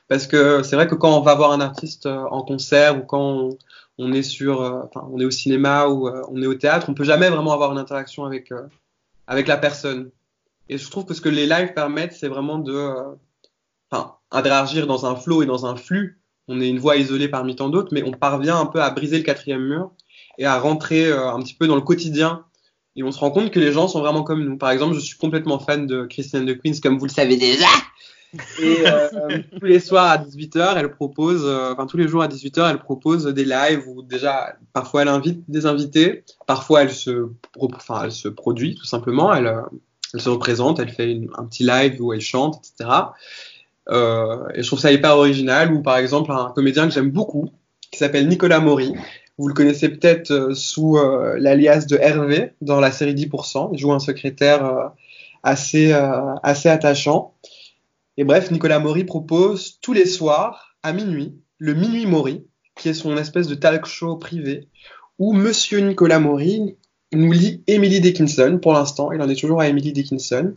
Parce 0.08 0.28
que 0.28 0.62
c'est 0.62 0.76
vrai 0.76 0.88
que 0.88 0.93
quand 0.93 1.17
on 1.17 1.21
va 1.21 1.34
voir 1.34 1.52
un 1.52 1.62
artiste 1.62 2.06
euh, 2.06 2.26
en 2.30 2.43
concert 2.43 2.95
ou 2.95 3.02
quand 3.02 3.21
on, 3.21 3.58
on 3.98 4.12
est 4.14 4.24
sur, 4.24 4.62
euh, 4.62 4.82
enfin, 4.84 5.08
on 5.12 5.20
est 5.20 5.26
au 5.26 5.32
cinéma 5.32 5.88
ou 5.88 6.08
euh, 6.08 6.24
on 6.30 6.42
est 6.42 6.48
au 6.48 6.56
théâtre, 6.56 6.88
on 6.90 6.94
peut 6.94 7.04
jamais 7.04 7.30
vraiment 7.30 7.54
avoir 7.54 7.72
une 7.72 7.78
interaction 7.78 8.26
avec, 8.26 8.52
euh, 8.52 8.64
avec 9.28 9.48
la 9.48 9.58
personne. 9.58 10.12
Et 10.70 10.78
je 10.78 10.90
trouve 10.90 11.06
que 11.06 11.14
ce 11.14 11.22
que 11.22 11.30
les 11.30 11.46
lives 11.46 11.74
permettent, 11.74 12.14
c'est 12.14 12.28
vraiment 12.28 12.58
de, 12.58 12.94
enfin, 13.92 14.16
interagir 14.32 14.88
dans 14.88 15.06
un 15.06 15.16
flow 15.16 15.44
et 15.44 15.46
dans 15.46 15.66
un 15.66 15.76
flux. 15.76 16.22
On 16.48 16.60
est 16.60 16.70
une 16.70 16.80
voix 16.80 16.98
isolée 16.98 17.28
parmi 17.28 17.56
tant 17.56 17.70
d'autres, 17.70 17.90
mais 17.94 18.04
on 18.04 18.12
parvient 18.12 18.60
un 18.60 18.66
peu 18.66 18.82
à 18.82 18.90
briser 18.90 19.18
le 19.18 19.24
quatrième 19.24 19.62
mur 19.62 19.92
et 20.38 20.46
à 20.46 20.60
rentrer 20.60 21.12
un 21.12 21.40
petit 21.40 21.54
peu 21.54 21.68
dans 21.68 21.76
le 21.76 21.82
quotidien. 21.82 22.46
Et 22.96 23.04
on 23.04 23.12
se 23.12 23.20
rend 23.20 23.30
compte 23.30 23.52
que 23.52 23.60
les 23.60 23.72
gens 23.72 23.88
sont 23.88 24.00
vraiment 24.00 24.24
comme 24.24 24.44
nous. 24.44 24.58
Par 24.58 24.72
exemple, 24.72 24.96
je 24.96 25.00
suis 25.00 25.18
complètement 25.18 25.60
fan 25.60 25.86
de 25.86 26.06
Christiane 26.06 26.46
de 26.46 26.54
Queens, 26.54 26.80
comme 26.82 26.98
vous 26.98 27.06
le 27.06 27.12
savez 27.12 27.38
déjà. 27.38 27.68
Et 28.62 28.78
euh, 28.86 29.39
tous 29.60 29.65
les 29.65 29.80
soirs 29.80 30.12
à 30.12 30.17
18h, 30.17 30.76
elle 30.78 30.91
propose, 30.91 31.43
euh, 31.45 31.74
enfin 31.74 31.86
tous 31.86 31.98
les 31.98 32.08
jours 32.08 32.24
à 32.24 32.28
18h, 32.28 32.69
elle 32.69 32.80
propose 32.80 33.26
des 33.26 33.45
lives 33.45 33.88
où 33.88 34.02
déjà, 34.02 34.56
parfois 34.74 35.04
elle 35.04 35.08
invite 35.08 35.43
des 35.48 35.65
invités, 35.65 36.24
parfois 36.48 36.84
elle 36.84 36.91
se, 36.91 37.28
produit 38.30 38.76
tout 38.76 38.86
simplement, 38.86 39.34
elle, 39.34 39.48
euh, 39.48 39.62
elle 40.13 40.21
se 40.21 40.30
représente, 40.30 40.80
elle 40.80 40.89
fait 40.89 41.19
un 41.38 41.45
petit 41.45 41.63
live 41.63 42.02
où 42.02 42.13
elle 42.13 42.21
chante, 42.21 42.58
etc. 42.58 42.89
Et 43.88 44.63
je 44.63 44.67
trouve 44.67 44.80
ça 44.80 44.91
hyper 44.91 45.17
original. 45.17 45.71
Ou 45.71 45.82
par 45.82 45.98
exemple 45.98 46.32
un 46.32 46.52
comédien 46.56 46.88
que 46.88 46.93
j'aime 46.93 47.12
beaucoup, 47.12 47.52
qui 47.91 48.00
s'appelle 48.00 48.28
Nicolas 48.28 48.60
Maury. 48.60 48.93
Vous 49.38 49.48
le 49.48 49.54
connaissez 49.54 49.89
peut-être 49.89 50.56
sous 50.56 50.98
l'alias 51.38 51.86
de 51.86 51.98
Hervé 51.98 52.54
dans 52.62 52.80
la 52.80 52.91
série 52.91 53.13
10%. 53.13 53.69
Il 53.74 53.78
joue 53.78 53.91
un 53.91 54.00
secrétaire 54.00 54.91
assez 55.43 55.91
attachant. 55.93 57.36
Et 58.17 58.23
bref, 58.23 58.51
Nicolas 58.51 58.80
Maury 58.80 59.04
propose 59.04 59.80
tous 59.82 59.93
les 59.93 60.06
soirs 60.06 60.78
à 60.84 60.93
minuit 60.93 61.36
le 61.58 61.73
Minuit 61.73 62.06
Maury, 62.06 62.45
qui 62.75 62.89
est 62.89 62.93
son 62.93 63.17
espèce 63.17 63.47
de 63.47 63.56
talk 63.56 63.86
show 63.86 64.17
privé, 64.17 64.67
où 65.19 65.34
Monsieur 65.34 65.80
Nicolas 65.80 66.19
Maury 66.19 66.78
nous 67.13 67.32
lit 67.32 67.63
Emily 67.67 68.01
Dickinson 68.01 68.60
pour 68.62 68.73
l'instant. 68.73 69.12
Il 69.12 69.21
en 69.21 69.30
est 69.30 69.39
toujours 69.39 69.62
à 69.62 69.69
Emily 69.69 69.93
Dickinson. 69.93 70.54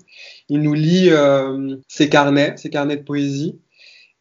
Il 0.48 0.62
nous 0.62 0.74
lit 0.74 1.10
euh, 1.10 1.76
ses 1.86 2.08
carnets, 2.08 2.56
ses 2.56 2.70
carnets 2.70 2.96
de 2.96 3.02
poésie 3.02 3.60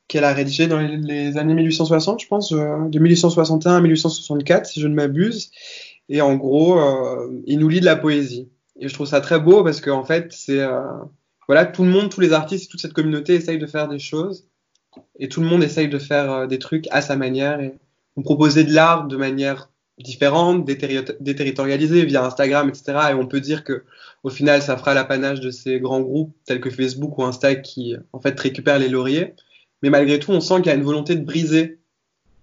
qu'elle 0.08 0.23
a 0.23 0.34
rédigés 0.34 0.67
dans 0.67 0.80
les, 0.80 1.36
années 1.36 1.54
1860, 1.54 2.21
je 2.21 2.28
pense, 2.28 2.54
euh, 2.54 2.88
de 2.88 2.97
1861 2.97 3.76
à 3.76 3.82
1864, 3.82 4.65
si 4.65 4.80
je 4.80 4.88
ne 4.88 4.93
m'abuse. 4.93 5.52
Et 6.08 6.21
en 6.21 6.36
gros, 6.36 6.80
euh, 6.80 7.41
il 7.45 7.60
nous 7.60 7.67
lit 7.67 7.82
de 7.82 7.86
la 7.86 7.97
poésie. 7.97 8.50
Et 8.80 8.88
je 8.88 8.93
trouve 8.93 9.08
ça 9.08 9.19
très 9.19 9.39
beau 9.39 9.63
parce 9.63 9.82
qu'en 9.82 10.06
fait, 10.06 10.32
c'est 10.32 10.62
voilà, 11.48 11.66
tout 11.66 11.84
le 11.84 11.90
monde, 11.90 12.10
tous 12.10 12.22
les 12.22 12.34
artistes, 12.34 12.70
toute 12.70 12.82
cette 12.82 12.94
communauté 12.94 13.36
essayent 13.36 13.58
de 13.58 13.68
faire 13.68 13.88
des 13.88 14.00
choses 14.00 14.48
et 15.20 15.30
tout 15.30 15.42
le 15.42 15.48
monde 15.48 15.64
essaye 15.64 15.88
de 15.90 16.00
faire 16.00 16.32
euh, 16.32 16.48
des 16.48 16.60
trucs 16.60 16.88
à 16.92 17.02
sa 17.02 17.16
manière 17.16 17.60
et 17.60 17.74
on 18.16 18.22
de 18.22 18.74
l'art 18.74 19.08
de 19.08 19.16
manière 19.16 19.70
différente, 20.00 20.68
déterri- 20.68 21.16
déterritorialisée 21.20 22.06
via 22.06 22.26
Instagram, 22.26 22.70
etc. 22.70 23.00
Et 23.12 23.14
on 23.14 23.28
peut 23.28 23.42
dire 23.42 23.64
que 23.64 23.84
au 24.24 24.30
final, 24.30 24.62
ça 24.62 24.78
fera 24.78 24.94
l'apanage 24.94 25.40
de 25.40 25.52
ces 25.52 25.80
grands 25.80 26.02
groupes 26.02 26.36
tels 26.46 26.60
que 26.60 26.70
Facebook 26.70 27.18
ou 27.18 27.24
Insta 27.24 27.56
qui 27.56 27.96
en 28.14 28.20
fait 28.20 28.40
récupèrent 28.40 28.80
les 28.80 28.90
lauriers. 28.90 29.34
Mais 29.84 29.90
malgré 29.90 30.20
tout, 30.20 30.32
on 30.32 30.42
sent 30.42 30.58
qu'il 30.58 30.68
y 30.68 30.70
a 30.70 30.76
une 30.76 30.84
volonté 30.84 31.16
de 31.16 31.24
briser, 31.24 31.80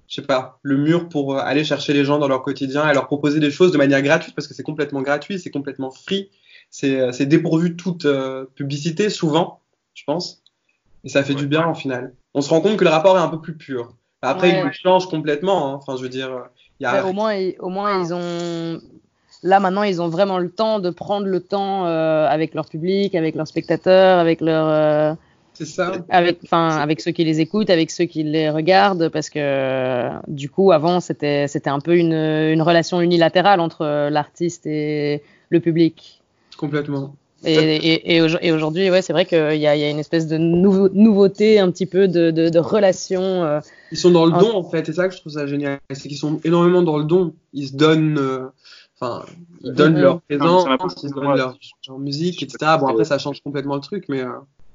je 0.09 0.15
sais 0.17 0.23
pas, 0.23 0.61
le 0.63 0.77
mur 0.77 1.09
pour 1.09 1.35
euh, 1.35 1.41
aller 1.43 1.65
chercher 1.65 1.93
les 1.93 2.05
gens 2.05 2.19
dans 2.19 2.29
leur 2.29 2.43
quotidien 2.43 2.89
et 2.89 2.95
leur 2.95 3.07
proposer 3.07 3.41
des 3.41 3.51
choses 3.51 3.73
de 3.73 3.79
manière 3.79 4.03
gratuite 4.03 4.35
parce 4.35 4.47
que 4.47 4.55
c'est 4.55 4.63
complètement 4.63 5.03
gratuit, 5.03 5.39
c'est 5.39 5.51
complètement 5.51 5.91
free, 5.91 6.31
c'est 6.77 6.99
euh, 7.01 7.13
c'est 7.13 7.27
dépourvu 7.27 7.71
de 7.71 7.77
toute 7.77 8.05
euh, 8.05 8.47
publicité 8.57 9.09
souvent, 9.09 9.61
je 9.95 10.03
pense. 10.05 10.43
Et 11.05 11.09
ça 11.09 11.23
fait 11.23 11.35
Ouais. 11.35 11.39
du 11.39 11.47
bien 11.47 11.69
au 11.71 11.75
final. 11.75 12.15
On 12.35 12.41
se 12.41 12.51
rend 12.51 12.61
compte 12.61 12.77
que 12.77 12.83
le 12.85 12.91
rapport 12.91 13.17
est 13.17 13.21
un 13.21 13.29
peu 13.29 13.41
plus 13.41 13.57
pur. 13.57 13.95
Après, 14.23 14.51
Ouais. 14.51 14.63
il 14.67 14.73
change 14.73 15.07
complètement. 15.07 15.69
hein. 15.69 15.75
Enfin, 15.81 15.97
je 15.97 16.03
veux 16.03 16.09
dire, 16.09 16.31
il 16.81 16.83
y 16.83 16.87
a 16.87 16.95
Ouais, 17.05 17.09
au 17.11 17.13
moins, 17.13 17.37
au 17.61 17.69
moins, 17.69 18.03
ils 18.03 18.13
ont, 18.13 18.81
là 19.45 19.61
maintenant 19.61 19.85
ils 19.85 20.03
ont 20.03 20.09
vraiment 20.09 20.39
le 20.39 20.51
temps 20.51 20.81
de 20.81 20.91
prendre 20.91 21.27
le 21.27 21.39
temps 21.41 21.87
euh, 21.87 22.27
avec 22.27 22.55
leur 22.55 22.67
public, 22.69 23.15
avec 23.15 23.37
leurs 23.37 23.47
spectateurs, 23.47 24.19
avec 24.19 24.41
leur 24.41 24.67
euh, 24.67 25.15
C'est 25.53 25.67
ça. 25.67 25.93
avec 26.09 26.39
enfin 26.43 26.79
avec 26.79 27.01
ceux 27.01 27.13
qui 27.13 27.23
les 27.23 27.39
écoutent, 27.41 27.71
avec 27.71 27.93
ceux 27.93 28.07
qui 28.07 28.25
les 28.25 28.51
regardent 28.51 29.11
parce 29.11 29.31
que 29.31 30.09
du 30.27 30.49
coup 30.51 30.73
avant 30.73 30.99
c'était 30.99 31.47
c'était 31.47 31.71
un 31.71 31.79
peu 31.81 31.95
une, 31.97 32.15
une 32.15 32.63
relation 32.63 33.01
unilatérale 33.01 33.61
entre 33.61 34.09
l'artiste 34.11 34.67
et 34.67 35.23
le 35.51 35.61
public. 35.61 36.23
Complètement. 36.65 37.15
Et, 37.47 37.53
et, 37.77 38.17
et, 38.17 38.23
au- 38.23 38.39
et 38.41 38.53
aujourd'hui, 38.53 38.91
ouais, 38.91 39.03
c'est 39.03 39.13
vrai 39.13 39.27
qu'il 39.27 39.37
y 39.57 39.59
y 39.59 39.67
a 39.67 39.91
une 39.91 39.99
espèce 39.99 40.27
de 40.27 40.39
nouveau- 40.39 40.89
nouveauté, 40.89 41.59
un 41.59 41.71
petit 41.71 41.85
peu 41.85 42.09
de, 42.09 42.31
de, 42.31 42.49
de 42.49 42.59
relation. 42.59 43.21
euh, 43.23 43.61
Ils 43.93 43.99
sont 43.99 44.11
dans 44.11 44.25
le 44.25 44.33
don, 44.33 44.55
en 44.57 44.65
fait. 44.65 44.87
C'est 44.87 44.95
ça 44.95 45.09
que 45.09 45.15
je 45.15 45.21
trouve 45.21 45.33
ça 45.35 45.47
génial. 45.47 45.79
C'est 45.93 46.09
qu'ils 46.09 46.17
sont 46.17 46.41
énormément 46.45 46.81
dans 46.81 46.97
le 46.97 47.05
don. 47.05 47.35
Ils 47.53 47.69
se 47.69 47.77
donnent, 47.77 48.17
euh, 48.19 48.47
enfin, 48.99 49.27
ils 49.63 49.73
donnent 49.75 49.93
Mhm. 49.95 50.01
leur 50.01 50.21
présence, 50.23 50.67
ils 51.03 51.11
donnent 51.11 51.25
moi, 51.25 51.37
leur, 51.37 51.59
leur 51.87 51.99
musique, 51.99 52.43
etc. 52.43 52.57
Bon, 52.81 52.87
après, 52.87 53.05
ça 53.05 53.19
change 53.19 53.43
complètement 53.43 53.75
le 53.75 53.83
truc, 53.83 54.07
mais, 54.09 54.23
euh, 54.23 54.29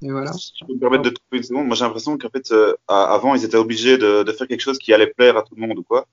mais 0.04 0.12
voilà. 0.12 0.32
Si 0.34 0.52
je 0.62 0.66
peux 0.68 0.74
me 0.76 0.80
permettre 0.80 1.04
de 1.06 1.10
trouver 1.10 1.38
une 1.38 1.44
seconde, 1.44 1.66
moi 1.66 1.76
j'ai 1.76 1.86
l'impression 1.86 2.20
qu'en 2.20 2.30
fait, 2.30 2.52
euh, 2.52 2.76
avant, 2.88 3.34
ils 3.34 3.44
étaient 3.44 3.58
obligés 3.58 3.98
de, 3.98 4.22
de 4.22 4.32
faire 4.32 4.48
quelque 4.48 4.62
chose 4.62 4.78
qui 4.78 4.94
allait 4.94 5.08
plaire 5.08 5.38
à 5.38 5.42
tout 5.42 5.56
le 5.56 5.66
monde 5.66 5.80
ou 5.80 5.84
quoi. 5.84 6.06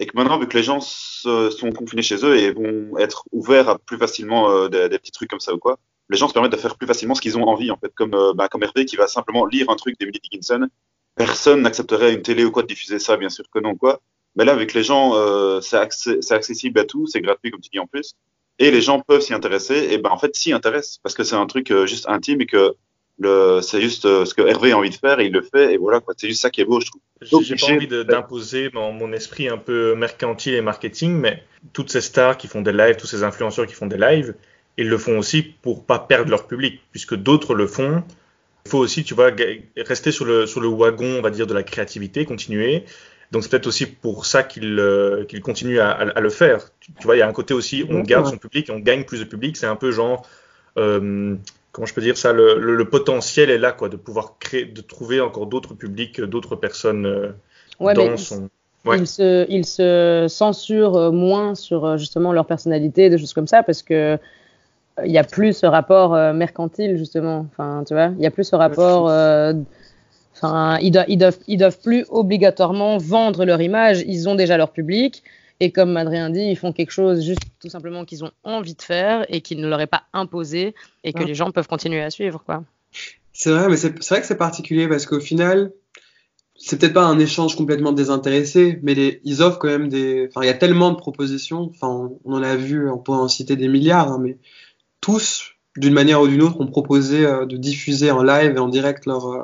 Et 0.00 0.06
que 0.06 0.16
maintenant, 0.16 0.38
vu 0.38 0.48
que 0.48 0.56
les 0.56 0.62
gens 0.62 0.80
sont 0.80 1.70
confinés 1.76 2.02
chez 2.02 2.24
eux 2.24 2.36
et 2.36 2.52
vont 2.52 2.98
être 2.98 3.24
ouverts 3.32 3.68
à 3.68 3.78
plus 3.78 3.98
facilement 3.98 4.50
euh, 4.50 4.68
des, 4.68 4.98
petits 4.98 5.12
trucs 5.12 5.28
comme 5.28 5.40
ça 5.40 5.54
ou 5.54 5.58
quoi, 5.58 5.78
les 6.08 6.16
gens 6.16 6.26
se 6.26 6.32
permettent 6.32 6.52
de 6.52 6.56
faire 6.56 6.76
plus 6.76 6.86
facilement 6.86 7.14
ce 7.14 7.20
qu'ils 7.20 7.36
ont 7.36 7.44
envie, 7.44 7.70
en 7.70 7.76
fait. 7.76 7.92
Comme, 7.94 8.14
euh, 8.14 8.32
bah, 8.32 8.48
comme 8.48 8.62
Hervé 8.62 8.86
qui 8.86 8.96
va 8.96 9.06
simplement 9.06 9.44
lire 9.44 9.68
un 9.68 9.76
truc 9.76 9.98
d'Emily 10.00 10.18
Dickinson. 10.18 10.66
Personne 11.16 11.60
n'accepterait 11.60 12.14
une 12.14 12.22
télé 12.22 12.44
ou 12.44 12.50
quoi 12.50 12.62
de 12.62 12.68
diffuser 12.68 12.98
ça, 12.98 13.18
bien 13.18 13.28
sûr 13.28 13.44
que 13.52 13.60
non, 13.60 13.76
quoi. 13.76 14.00
Mais 14.36 14.44
là, 14.44 14.52
avec 14.52 14.74
les 14.74 14.82
gens, 14.82 15.14
euh, 15.14 15.60
c'est 15.60 15.76
accessible 15.76 16.80
à 16.80 16.84
tout, 16.84 17.06
c'est 17.06 17.20
gratuit, 17.20 17.50
comme 17.50 17.60
tu 17.60 17.70
dis 17.70 17.78
en 17.78 17.86
plus. 17.86 18.14
Et 18.58 18.70
les 18.70 18.80
gens 18.80 19.00
peuvent 19.00 19.20
s'y 19.20 19.34
intéresser, 19.34 19.88
et 19.90 19.98
ben 19.98 20.10
en 20.10 20.18
fait 20.18 20.36
s'y 20.36 20.52
intéressent, 20.52 20.98
parce 21.02 21.14
que 21.14 21.24
c'est 21.24 21.34
un 21.34 21.46
truc 21.46 21.70
euh, 21.70 21.86
juste 21.86 22.06
intime 22.08 22.42
et 22.42 22.46
que 22.46 22.74
c'est 23.62 23.80
juste 23.80 24.04
euh, 24.06 24.24
ce 24.24 24.34
que 24.34 24.42
Hervé 24.42 24.72
a 24.72 24.78
envie 24.78 24.90
de 24.90 24.94
faire 24.94 25.20
et 25.20 25.26
il 25.26 25.32
le 25.32 25.42
fait 25.42 25.74
et 25.74 25.76
voilà 25.76 26.00
quoi. 26.00 26.14
C'est 26.16 26.28
juste 26.28 26.40
ça 26.42 26.50
qui 26.50 26.60
est 26.60 26.64
beau, 26.64 26.80
je 26.80 26.86
trouve. 26.86 27.00
J'ai 27.42 27.54
pas 27.56 27.66
envie 27.76 27.86
d'imposer 28.04 28.70
mon, 28.72 28.92
mon 28.92 29.12
esprit 29.12 29.48
un 29.48 29.58
peu 29.58 29.94
mercantile 29.94 30.54
et 30.54 30.60
marketing, 30.62 31.12
mais 31.14 31.42
toutes 31.72 31.90
ces 31.90 32.00
stars 32.00 32.36
qui 32.38 32.46
font 32.48 32.62
des 32.62 32.72
lives, 32.72 32.96
tous 32.96 33.06
ces 33.06 33.22
influenceurs 33.22 33.66
qui 33.66 33.74
font 33.74 33.86
des 33.86 33.98
lives, 33.98 34.34
ils 34.78 34.88
le 34.88 34.96
font 34.98 35.18
aussi 35.18 35.42
pour 35.42 35.84
pas 35.84 35.98
perdre 35.98 36.30
leur 36.30 36.46
public, 36.46 36.80
puisque 36.92 37.14
d'autres 37.14 37.54
le 37.54 37.66
font. 37.66 38.02
Il 38.66 38.70
faut 38.70 38.78
aussi, 38.78 39.04
tu 39.04 39.14
vois, 39.14 39.30
rester 39.76 40.12
sur 40.12 40.24
le, 40.24 40.46
sur 40.46 40.60
le 40.60 40.68
wagon, 40.68 41.16
on 41.18 41.22
va 41.22 41.30
dire, 41.30 41.46
de 41.46 41.54
la 41.54 41.62
créativité, 41.62 42.24
continuer. 42.24 42.84
Donc 43.32 43.42
c'est 43.42 43.50
peut-être 43.50 43.66
aussi 43.66 43.86
pour 43.86 44.26
ça 44.26 44.42
qu'ils 44.42 44.78
euh, 44.78 45.24
qu'ils 45.24 45.40
continuent 45.40 45.78
à, 45.78 45.90
à- 45.90 46.08
à 46.10 46.20
le 46.20 46.30
faire. 46.30 46.64
Tu, 46.80 46.92
tu 46.92 47.04
vois, 47.04 47.16
il 47.16 47.20
y 47.20 47.22
a 47.22 47.28
un 47.28 47.32
côté 47.32 47.54
aussi, 47.54 47.84
on 47.88 48.00
garde 48.00 48.24
son 48.26 48.38
public, 48.38 48.68
on 48.72 48.78
gagne 48.80 49.04
plus 49.04 49.20
de 49.20 49.24
public. 49.24 49.56
C'est 49.56 49.66
un 49.66 49.76
peu 49.76 49.90
genre, 49.92 50.26
euh, 50.78 51.36
comment 51.72 51.86
je 51.86 51.94
peux 51.94 52.00
dire 52.00 52.16
ça, 52.16 52.32
le, 52.32 52.58
le- 52.58 52.76
le 52.76 52.84
potentiel 52.88 53.50
est 53.50 53.58
là, 53.58 53.72
quoi, 53.72 53.88
de 53.88 53.96
pouvoir 53.96 54.36
créer, 54.38 54.64
de 54.64 54.80
trouver 54.80 55.20
encore 55.20 55.46
d'autres 55.46 55.74
publics, 55.74 56.20
d'autres 56.20 56.56
personnes 56.56 57.06
euh, 57.06 57.30
ouais, 57.80 57.94
dans 57.94 58.16
son. 58.16 58.48
Ouais. 58.86 58.98
ils, 58.98 59.06
se, 59.06 59.46
ils 59.50 59.66
se 59.66 60.26
censurent 60.28 60.96
euh, 60.96 61.10
moins 61.10 61.54
sur 61.54 61.84
euh, 61.84 61.96
justement 61.98 62.32
leur 62.32 62.46
personnalité, 62.46 63.10
des 63.10 63.18
choses 63.18 63.34
comme 63.34 63.46
ça, 63.46 63.62
parce 63.62 63.82
que 63.82 63.94
euh, 63.94 64.16
il 65.04 65.12
y 65.12 65.18
a 65.18 65.24
plus 65.24 65.52
ce 65.56 65.66
rapport 65.66 66.14
euh, 66.14 66.32
mercantile 66.32 66.96
justement. 66.96 67.46
Enfin, 67.52 67.84
tu 67.86 67.94
vois, 67.94 68.10
il 68.16 68.22
y 68.22 68.26
a 68.26 68.30
plus 68.30 68.44
ce 68.44 68.56
rapport. 68.56 69.08
euh, 69.08 69.52
Enfin, 70.34 70.78
ils, 70.80 70.90
doivent, 70.90 71.04
ils, 71.08 71.18
doivent, 71.18 71.38
ils 71.48 71.58
doivent 71.58 71.78
plus 71.80 72.06
obligatoirement 72.08 72.96
vendre 72.96 73.44
leur 73.44 73.60
image. 73.60 74.02
Ils 74.06 74.26
ont 74.28 74.34
déjà 74.34 74.56
leur 74.56 74.70
public. 74.70 75.22
Et 75.60 75.72
comme 75.72 75.96
Adrien 75.96 76.30
dit, 76.30 76.40
ils 76.40 76.56
font 76.56 76.72
quelque 76.72 76.90
chose 76.90 77.22
juste 77.24 77.42
tout 77.60 77.68
simplement 77.68 78.04
qu'ils 78.06 78.24
ont 78.24 78.30
envie 78.44 78.74
de 78.74 78.82
faire 78.82 79.26
et 79.28 79.42
qui 79.42 79.56
ne 79.56 79.68
leur 79.68 79.80
est 79.80 79.86
pas 79.86 80.04
imposé 80.14 80.74
et 81.04 81.12
que 81.12 81.22
Ah. 81.22 81.26
les 81.26 81.34
gens 81.34 81.50
peuvent 81.50 81.68
continuer 81.68 82.00
à 82.00 82.10
suivre. 82.10 82.42
Quoi. 82.44 82.64
C'est 83.32 83.50
vrai, 83.50 83.68
mais 83.68 83.76
c'est 83.76 84.08
vrai 84.08 84.20
que 84.20 84.26
c'est 84.26 84.36
particulier 84.36 84.88
parce 84.88 85.04
qu'au 85.06 85.20
final, 85.20 85.72
c'est 86.56 86.78
peut-être 86.78 86.94
pas 86.94 87.04
un 87.04 87.18
échange 87.18 87.56
complètement 87.56 87.92
désintéressé, 87.92 88.78
mais 88.82 88.94
les, 88.94 89.20
ils 89.24 89.42
offrent 89.42 89.58
quand 89.58 89.68
même 89.68 89.88
des. 89.88 90.28
Enfin, 90.28 90.42
il 90.42 90.46
y 90.46 90.50
a 90.50 90.54
tellement 90.54 90.90
de 90.90 90.96
propositions. 90.96 91.70
Enfin, 91.74 91.88
on, 91.88 92.18
on 92.24 92.34
en 92.34 92.42
a 92.42 92.56
vu, 92.56 92.88
on 92.90 92.98
pourrait 92.98 93.18
en 93.18 93.28
citer 93.28 93.56
des 93.56 93.68
milliards, 93.68 94.10
hein, 94.12 94.18
mais 94.20 94.38
tous, 95.00 95.52
d'une 95.76 95.94
manière 95.94 96.20
ou 96.20 96.28
d'une 96.28 96.42
autre, 96.42 96.60
ont 96.60 96.66
proposé 96.66 97.24
euh, 97.24 97.46
de 97.46 97.56
diffuser 97.56 98.10
en 98.10 98.22
live 98.22 98.56
et 98.56 98.58
en 98.58 98.68
direct 98.68 99.06
leur 99.06 99.26
euh, 99.26 99.42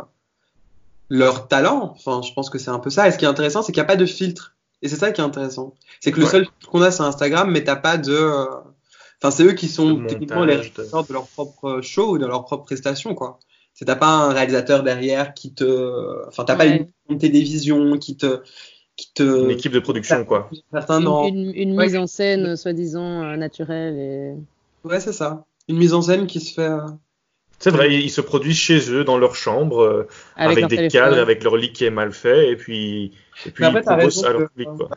leur 1.09 1.47
talent. 1.49 1.95
Enfin, 1.95 2.21
je 2.23 2.33
pense 2.33 2.51
que 2.51 2.59
c'est 2.59 2.71
un 2.71 2.79
peu 2.79 2.91
ça. 2.91 3.07
Et 3.07 3.13
ce 3.13 3.19
qui 3.19 3.25
est 3.25 3.29
intéressant, 3.29 3.63
c'est 3.63 3.73
qu'il 3.73 3.81
n'y 3.81 3.87
a 3.87 3.89
pas 3.89 3.97
de 3.97 4.07
filtre. 4.07 4.56
Et 4.83 4.89
c'est 4.89 4.97
ça 4.97 5.11
qui 5.13 5.21
est 5.21 5.25
intéressant. 5.25 5.75
C'est 6.01 6.13
que 6.13 6.19
le 6.19 6.25
Ouais. 6.27 6.31
seul 6.31 6.47
qu'on 6.71 6.83
a, 6.83 6.91
c'est 6.91 7.03
Instagram, 7.03 7.51
mais 7.51 7.65
t'as 7.65 7.77
pas 7.77 7.97
de. 7.99 8.13
euh, 8.13 8.45
Enfin, 9.23 9.31
c'est 9.31 9.45
eux 9.45 9.53
qui 9.55 9.69
sont 9.69 10.01
Le 10.01 10.07
techniquement 10.07 10.45
les 10.45 10.53
de- 10.57 10.59
réalisateurs 10.61 11.05
de 11.07 11.13
leur 11.15 11.27
propre 11.27 11.81
show 11.81 12.11
ou 12.13 12.19
de 12.19 12.27
leur 12.27 12.45
propre 12.45 12.65
prestation, 12.67 13.15
quoi. 13.15 13.39
C'est 13.73 13.87
t'as 13.87 13.97
pas 13.97 14.09
un 14.09 14.33
réalisateur 14.33 14.83
derrière 14.83 15.33
qui 15.33 15.55
te. 15.55 16.27
Enfin, 16.29 16.45
t'as 16.45 16.55
pas 16.57 16.67
Ouais. 16.67 16.87
une 17.09 17.19
télévision 17.19 17.97
qui 17.99 18.17
te. 18.19 18.41
Qui 18.97 19.13
te. 19.15 19.45
Une 19.45 19.51
équipe 19.51 19.73
de 19.73 19.81
production, 19.81 20.25
quoi. 20.27 20.51
Certains 20.71 21.01
Une, 21.01 21.37
une- 21.39 21.55
une 21.55 21.77
Ouais. 21.79 21.87
mise 21.87 21.97
en 21.97 22.07
scène 22.07 22.45
euh, 22.45 22.57
soi-disant 22.57 23.23
euh, 23.23 23.37
naturelle. 23.37 23.99
Et... 23.99 24.35
Ouais, 24.89 25.01
c'est 25.01 25.13
ça. 25.15 25.45
Une 25.69 25.79
mise 25.79 25.95
en 25.95 26.03
scène 26.03 26.27
qui 26.27 26.41
se 26.41 26.53
fait. 26.53 26.63
euh, 26.69 26.81
C'est 27.59 27.71
vrai, 27.71 27.95
ils 27.95 28.11
se 28.11 28.21
produisent 28.21 28.57
chez 28.59 28.91
eux, 28.93 29.03
dans 29.05 29.19
leur 29.19 29.35
chambre, 29.35 29.81
euh, 29.83 30.09
avec, 30.37 30.59
leur 30.61 30.69
des 30.69 30.77
téléphone. 30.77 31.01
cadres, 31.01 31.19
avec 31.19 31.43
leur 31.43 31.57
lit 31.57 31.73
qui 31.73 31.85
est 31.85 31.91
mal 31.91 32.13
fait, 32.13 32.51
et 32.51 32.57
puis, 32.57 33.13
et 33.47 33.51
puis 33.51 33.65
après, 33.65 33.81
ils 33.81 33.85
proposent 33.85 34.25
à 34.25 34.33
leur 34.33 34.51
public, 34.51 34.69
quoi. 34.77 34.89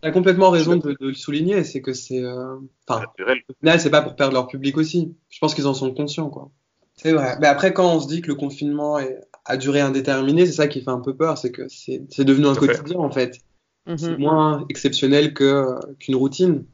T'as 0.00 0.10
complètement 0.10 0.50
raison 0.50 0.76
de, 0.76 0.92
de 0.92 1.08
le 1.08 1.14
souligner, 1.14 1.64
c'est 1.64 1.80
que 1.80 1.92
c'est. 1.92 2.20
euh, 2.22 2.56
Enfin, 2.88 3.00
Naturel. 3.00 3.38
au 3.48 3.52
final, 3.60 3.80
c'est 3.80 3.90
pas 3.90 4.02
pour 4.02 4.14
perdre 4.16 4.34
leur 4.34 4.46
public 4.46 4.76
aussi. 4.76 5.14
Je 5.30 5.38
pense 5.38 5.54
qu'ils 5.54 5.66
en 5.66 5.74
sont 5.74 5.92
conscients, 5.94 6.28
quoi. 6.28 6.50
C'est 6.96 7.12
vrai. 7.12 7.36
Mais 7.40 7.46
après, 7.46 7.72
quand 7.72 7.92
on 7.94 8.00
se 8.00 8.06
dit 8.08 8.20
que 8.20 8.28
le 8.28 8.34
confinement 8.34 8.98
est- 8.98 9.18
a 9.44 9.56
duré 9.56 9.80
indéterminé, 9.80 10.44
c'est 10.46 10.52
ça 10.52 10.68
qui 10.68 10.82
fait 10.82 10.90
un 10.90 11.00
peu 11.00 11.14
peur, 11.14 11.38
c'est 11.38 11.50
que 11.50 11.66
c'est 11.68 12.02
c'est 12.10 12.24
devenu 12.24 12.46
un 12.46 12.52
à 12.52 12.56
quotidien, 12.56 12.98
en 12.98 13.10
fait. 13.10 13.38
Mhm. 13.86 13.98
C'est 13.98 14.18
moins 14.18 14.64
exceptionnel 14.68 15.34
que 15.34 15.66
qu'une 15.98 16.14
routine. 16.16 16.64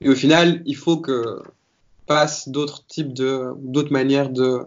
Et 0.00 0.08
au 0.08 0.14
final, 0.14 0.62
il 0.64 0.74
faut 0.76 0.96
que 0.96 1.40
passe 2.06 2.48
d'autres 2.48 2.84
types 2.86 3.12
de 3.12 3.46
d'autres 3.58 3.92
manières 3.92 4.30
de 4.30 4.60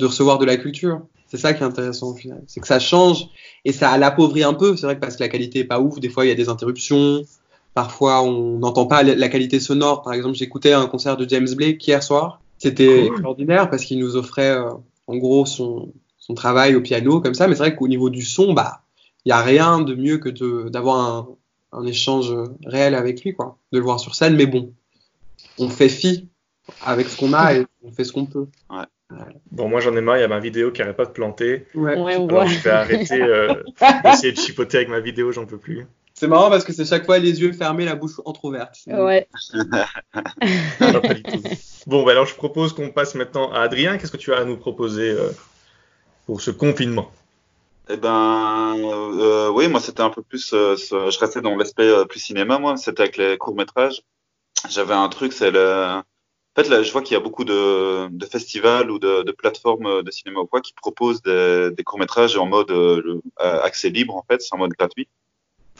de 0.00 0.06
recevoir 0.06 0.38
de 0.38 0.44
la 0.44 0.56
culture. 0.56 1.00
C'est 1.28 1.36
ça 1.36 1.54
qui 1.54 1.62
est 1.62 1.66
intéressant 1.66 2.08
au 2.10 2.14
final, 2.14 2.42
c'est 2.48 2.60
que 2.60 2.66
ça 2.66 2.80
change 2.80 3.28
et 3.64 3.70
ça 3.72 3.96
l'appauvrit 3.98 4.42
un 4.42 4.54
peu. 4.54 4.76
C'est 4.76 4.86
vrai 4.86 4.96
que 4.96 5.00
parce 5.00 5.16
que 5.16 5.22
la 5.22 5.28
qualité 5.28 5.60
est 5.60 5.64
pas 5.64 5.78
ouf, 5.80 6.00
des 6.00 6.08
fois 6.08 6.24
il 6.24 6.28
y 6.28 6.32
a 6.32 6.34
des 6.34 6.48
interruptions, 6.48 7.22
parfois 7.74 8.22
on 8.24 8.58
n'entend 8.58 8.86
pas 8.86 9.04
la 9.04 9.28
qualité 9.28 9.60
sonore. 9.60 10.02
Par 10.02 10.12
exemple, 10.12 10.34
j'écoutais 10.36 10.72
un 10.72 10.86
concert 10.86 11.16
de 11.16 11.28
James 11.28 11.48
Blake 11.54 11.86
hier 11.86 12.02
soir. 12.02 12.40
C'était 12.58 12.86
Cool. 13.04 13.12
extraordinaire 13.12 13.70
parce 13.70 13.84
qu'il 13.84 14.00
nous 14.00 14.16
offrait 14.16 14.50
euh, 14.50 14.70
en 15.06 15.16
gros 15.16 15.46
son 15.46 15.92
son 16.18 16.34
travail 16.34 16.74
au 16.74 16.80
piano 16.80 17.20
comme 17.20 17.34
ça. 17.34 17.46
Mais 17.46 17.54
c'est 17.54 17.60
vrai 17.62 17.76
qu'au 17.76 17.86
niveau 17.88 18.10
du 18.10 18.22
son, 18.22 18.52
bah 18.52 18.82
il 19.24 19.28
y 19.28 19.32
a 19.32 19.40
rien 19.40 19.80
de 19.80 19.94
mieux 19.94 20.18
que 20.18 20.68
d'avoir 20.68 20.98
un, 20.98 21.28
un 21.78 21.86
échange 21.86 22.34
réel 22.66 22.94
avec 22.96 23.22
lui, 23.22 23.34
quoi, 23.34 23.56
de 23.72 23.78
le 23.78 23.84
voir 23.84 24.00
sur 24.00 24.14
scène. 24.16 24.34
Mais 24.34 24.46
bon, 24.46 24.72
on 25.58 25.68
fait 25.68 25.88
fi 25.88 26.26
avec 26.84 27.08
ce 27.08 27.16
qu'on 27.16 27.32
a 27.34 27.54
et 27.54 27.66
on 27.84 27.92
fait 27.92 28.04
ce 28.04 28.12
qu'on 28.12 28.26
peut. 28.26 28.46
Bon, 29.50 29.68
moi 29.68 29.80
j'en 29.80 29.96
ai 29.96 30.00
marre, 30.00 30.18
il 30.18 30.20
y 30.20 30.24
a 30.24 30.28
ma 30.28 30.38
vidéo 30.40 30.70
qui 30.70 30.80
n'arrête 30.80 30.96
pas 30.96 31.06
de 31.06 31.10
planter. 31.10 31.66
Ouais. 31.74 31.98
Ouais, 31.98 32.16
on 32.16 32.28
Alors 32.28 32.46
je 32.46 32.58
vais 32.60 32.70
arrêter 32.70 33.20
euh, 33.22 33.62
d'essayer 34.04 34.32
de 34.32 34.38
chipoter 34.38 34.78
avec 34.78 34.88
ma 34.88 35.00
vidéo, 35.00 35.32
j'en 35.32 35.46
peux 35.46 35.58
plus. 35.58 35.86
C'est 36.14 36.28
marrant 36.28 36.50
parce 36.50 36.64
que 36.64 36.72
c'est 36.72 36.84
chaque 36.84 37.06
fois 37.06 37.18
les 37.18 37.40
yeux 37.40 37.52
fermés, 37.52 37.84
la 37.86 37.94
bouche 37.94 38.20
entrouverte. 38.24 38.76
Ouais. 38.86 39.26
Non, 40.80 41.00
pas 41.00 41.14
du 41.14 41.22
tout. 41.22 41.42
Bon, 41.86 42.04
bah 42.04 42.12
alors 42.12 42.26
je 42.26 42.34
propose 42.34 42.72
qu'on 42.74 42.90
passe 42.90 43.14
maintenant 43.14 43.50
à 43.52 43.60
Adrien. 43.60 43.96
Qu'est-ce 43.98 44.12
que 44.12 44.16
tu 44.16 44.32
as 44.32 44.38
à 44.38 44.44
nous 44.44 44.56
proposer 44.56 45.10
euh, 45.10 45.30
pour 46.26 46.40
ce 46.40 46.50
confinement? 46.50 47.10
Eh 47.88 47.96
ben, 47.96 48.76
euh, 48.78 49.48
oui, 49.50 49.66
moi 49.68 49.80
c'était 49.80 50.02
un 50.02 50.10
peu 50.10 50.22
plus, 50.22 50.52
euh, 50.52 50.76
ce- 50.76 51.10
je 51.10 51.18
restais 51.18 51.40
dans 51.40 51.56
l'aspect 51.56 51.88
euh, 51.88 52.04
plus 52.04 52.20
cinéma, 52.20 52.58
moi. 52.58 52.76
C'était 52.76 53.02
avec 53.02 53.16
les 53.16 53.36
courts 53.38 53.56
métrages. 53.56 54.02
J'avais 54.68 54.94
un 54.94 55.08
truc, 55.08 55.32
c'est 55.32 55.50
le. 55.50 56.00
En 56.56 56.62
fait, 56.62 56.68
là, 56.68 56.82
je 56.82 56.90
vois 56.92 57.02
qu'il 57.02 57.14
y 57.14 57.16
a 57.16 57.20
beaucoup 57.20 57.44
de, 57.44 58.08
de 58.10 58.26
festivals 58.26 58.90
ou 58.90 58.98
de, 58.98 59.22
de 59.22 59.32
plateformes 59.32 60.02
de 60.02 60.10
cinéma 60.10 60.40
ou 60.40 60.46
quoi 60.46 60.60
qui 60.60 60.72
proposent 60.74 61.22
des, 61.22 61.70
des 61.76 61.84
courts 61.84 61.98
métrages 62.00 62.36
en 62.36 62.46
mode 62.46 62.70
euh, 62.72 63.20
euh, 63.40 63.62
accès 63.62 63.88
libre, 63.88 64.16
en 64.16 64.24
fait, 64.28 64.42
c'est 64.42 64.52
en 64.54 64.58
mode 64.58 64.72
gratuit, 64.72 65.06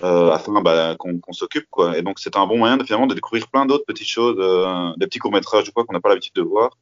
euh, 0.04 0.30
afin 0.30 0.60
bah, 0.62 0.94
qu'on 0.96 1.18
qu'on 1.18 1.32
s'occupe, 1.32 1.66
quoi. 1.70 1.98
Et 1.98 2.02
donc, 2.02 2.20
c'est 2.20 2.36
un 2.36 2.46
bon 2.46 2.56
moyen 2.58 2.76
de, 2.76 2.84
finalement 2.84 3.08
de 3.08 3.14
découvrir 3.14 3.48
plein 3.48 3.66
d'autres 3.66 3.84
petites 3.84 4.08
choses, 4.08 4.36
euh, 4.38 4.92
des 4.96 5.06
petits 5.08 5.18
courts 5.18 5.32
métrages 5.32 5.68
ou 5.68 5.72
quoi 5.72 5.84
qu'on 5.84 5.92
n'a 5.92 6.00
pas 6.00 6.08
l'habitude 6.10 6.34
de 6.36 6.42
voir. 6.42 6.78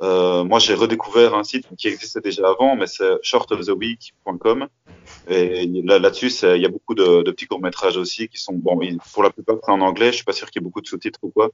Euh, 0.00 0.44
moi, 0.44 0.58
j'ai 0.58 0.74
redécouvert 0.74 1.34
un 1.34 1.44
site 1.44 1.66
qui 1.76 1.88
existait 1.88 2.20
déjà 2.20 2.48
avant, 2.48 2.76
mais 2.76 2.86
c'est 2.86 3.18
shortoftheweek.com. 3.22 4.68
Et 5.28 5.66
là, 5.84 5.98
là-dessus, 5.98 6.30
c'est- 6.30 6.56
il 6.56 6.62
y 6.62 6.66
a 6.66 6.68
beaucoup 6.70 6.94
de, 6.94 7.22
de 7.22 7.30
petits 7.30 7.46
courts-métrages 7.46 7.96
aussi 7.98 8.28
qui 8.28 8.38
sont, 8.38 8.54
bon, 8.54 8.78
pour 9.12 9.22
la 9.22 9.30
plupart, 9.30 9.56
en 9.66 9.80
anglais. 9.80 10.12
Je 10.12 10.16
suis 10.16 10.24
pas 10.24 10.32
sûr 10.32 10.50
qu'il 10.50 10.60
y 10.60 10.64
ait 10.64 10.66
beaucoup 10.66 10.80
de 10.80 10.86
sous-titres 10.86 11.18
ou 11.22 11.30
quoi. 11.30 11.50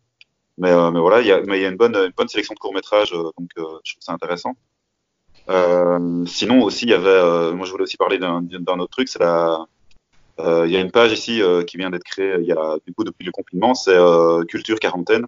Mais, 0.57 0.71
euh, 0.71 0.91
mais 0.93 1.01
voilà, 1.01 1.21
il 1.21 1.27
y 1.27 1.33
a, 1.33 1.41
mais 1.41 1.61
y 1.61 1.65
a 1.67 1.69
une 1.69 1.77
bonne, 1.77 1.97
une 1.97 2.13
bonne 2.17 2.29
sélection 2.29 2.55
de 2.55 2.61
courts-métrages, 2.61 3.13
euh, 3.13 3.31
donc 3.37 3.51
euh, 3.59 3.65
je 3.85 3.95
trouve 3.95 4.03
ça 4.03 4.13
intéressant. 4.13 4.55
Sinon 6.27 6.63
aussi, 6.63 6.87
il 6.87 6.91
y 6.91 6.95
avait, 6.95 7.53
moi 7.53 7.67
je 7.67 7.71
voulais 7.73 7.83
aussi 7.83 7.97
parler 7.97 8.19
d'un 8.19 8.79
autre 8.79 8.91
truc, 8.91 9.09
c'est 9.09 9.19
la, 9.19 9.67
il 10.39 10.71
y 10.71 10.77
a 10.77 10.81
une 10.81 10.91
page 10.91 11.13
ici 11.13 11.43
euh, 11.43 11.65
qui 11.65 11.77
vient 11.77 11.91
d'être 11.91 12.05
créée 12.05 12.37
il 12.41 12.47
y 12.47 12.53
a 12.53 12.79
du 12.87 12.95
coup 12.95 13.05
depuis 13.05 13.25
le 13.25 13.33
confinement, 13.33 13.75
c'est 13.75 13.95
euh, 13.95 14.43
Culture 14.45 14.79
Quarantaine. 14.79 15.27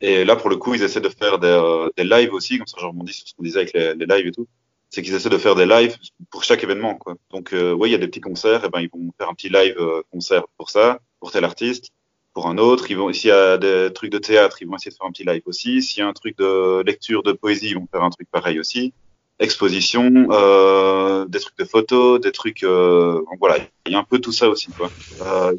Et 0.00 0.24
là, 0.24 0.36
pour 0.36 0.48
le 0.48 0.56
coup, 0.56 0.74
ils 0.74 0.82
essaient 0.82 1.00
de 1.00 1.08
faire 1.08 1.38
des, 1.40 1.88
des 1.96 2.04
lives 2.04 2.32
aussi, 2.32 2.56
comme 2.56 2.66
ça 2.66 2.76
je 2.80 2.86
rebondis 2.86 3.12
sur 3.12 3.28
ce 3.28 3.34
qu'on 3.34 3.42
disait 3.42 3.58
avec 3.58 3.72
les, 3.74 3.94
les 3.96 4.06
lives 4.06 4.28
et 4.28 4.32
tout. 4.32 4.46
C'est 4.90 5.02
qu'ils 5.02 5.14
essaient 5.14 5.28
de 5.28 5.38
faire 5.38 5.56
des 5.56 5.66
lives 5.66 5.96
pour 6.30 6.44
chaque 6.44 6.62
événement. 6.64 6.94
Quoi. 6.94 7.16
Donc, 7.30 7.50
oui, 7.52 7.88
il 7.88 7.92
y 7.92 7.94
a 7.96 7.98
des 7.98 8.08
petits 8.08 8.20
concerts, 8.20 8.64
et 8.64 8.70
ben 8.70 8.80
ils 8.80 8.88
vont 8.88 9.12
faire 9.18 9.28
un 9.28 9.34
petit 9.34 9.50
live 9.50 9.76
concert 10.10 10.44
pour 10.56 10.70
ça, 10.70 11.00
pour 11.20 11.32
tel 11.32 11.44
artiste, 11.44 11.90
pour 12.38 12.46
un 12.46 12.58
autre. 12.58 12.86
S'il 12.86 13.28
y 13.28 13.32
a 13.32 13.58
des 13.58 13.92
trucs 13.92 14.12
de 14.12 14.18
théâtre, 14.18 14.58
ils 14.60 14.68
vont 14.68 14.76
essayer 14.76 14.92
de 14.92 14.96
faire 14.96 15.08
un 15.08 15.10
petit 15.10 15.24
live 15.24 15.42
aussi. 15.46 15.82
S'il 15.82 15.98
y 15.98 16.02
a 16.02 16.08
un 16.08 16.12
truc 16.12 16.38
de 16.38 16.84
lecture 16.86 17.24
de 17.24 17.32
poésie, 17.32 17.70
ils 17.70 17.74
vont 17.74 17.88
faire 17.90 18.04
un 18.04 18.10
truc 18.10 18.28
pareil 18.30 18.60
aussi. 18.60 18.92
Exposition, 19.40 20.28
euh, 20.30 21.24
des 21.26 21.40
trucs 21.40 21.58
de 21.58 21.64
photos, 21.64 22.20
des 22.20 22.30
trucs. 22.30 22.62
Euh, 22.62 23.20
voilà, 23.40 23.56
il 23.86 23.92
y 23.92 23.96
a 23.96 23.98
un 23.98 24.04
peu 24.04 24.20
tout 24.20 24.30
ça 24.30 24.48
aussi. 24.48 24.70
Quoi. 24.70 24.88
Euh, 25.22 25.52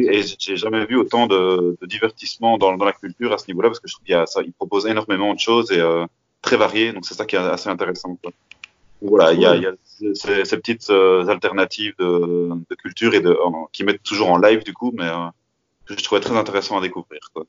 et 0.00 0.22
j'ai 0.40 0.56
jamais 0.56 0.86
vu 0.86 0.96
autant 0.96 1.28
de, 1.28 1.76
de 1.80 1.86
divertissement 1.86 2.58
dans, 2.58 2.74
la 2.74 2.92
culture 2.92 3.32
à 3.32 3.38
ce 3.38 3.44
niveau-là 3.46 3.68
parce 3.68 3.78
que 3.78 3.86
je 3.86 3.94
trouve 3.94 4.04
qu'il 4.04 4.14
y 4.14 4.18
a 4.18 4.26
ça, 4.26 4.42
ils 4.42 4.52
proposent 4.52 4.88
énormément 4.88 5.32
de 5.34 5.38
choses 5.38 5.70
et 5.70 5.82
très 6.42 6.56
variées, 6.56 6.92
donc 6.92 7.04
c'est 7.06 7.14
ça 7.14 7.26
qui 7.26 7.36
est 7.36 7.38
assez 7.38 7.68
intéressant. 7.68 8.18
Quoi. 8.20 8.32
Voilà, 9.02 9.32
il 9.34 9.40
y 9.40 9.46
a, 9.46 9.72
ces, 10.14 10.56
petites 10.56 10.90
alternatives 10.90 11.94
de, 12.00 12.74
culture 12.76 13.14
et 13.14 13.20
de 13.20 13.36
qui 13.72 13.84
mettent 13.84 14.02
toujours 14.02 14.30
en 14.30 14.38
live 14.38 14.64
du 14.64 14.72
coup, 14.72 14.90
mais 14.96 15.08
que 15.94 16.00
je 16.00 16.04
trouvais 16.04 16.20
très 16.20 16.36
intéressant 16.36 16.78
à 16.78 16.80
découvrir. 16.80 17.20
Quoi. 17.34 17.44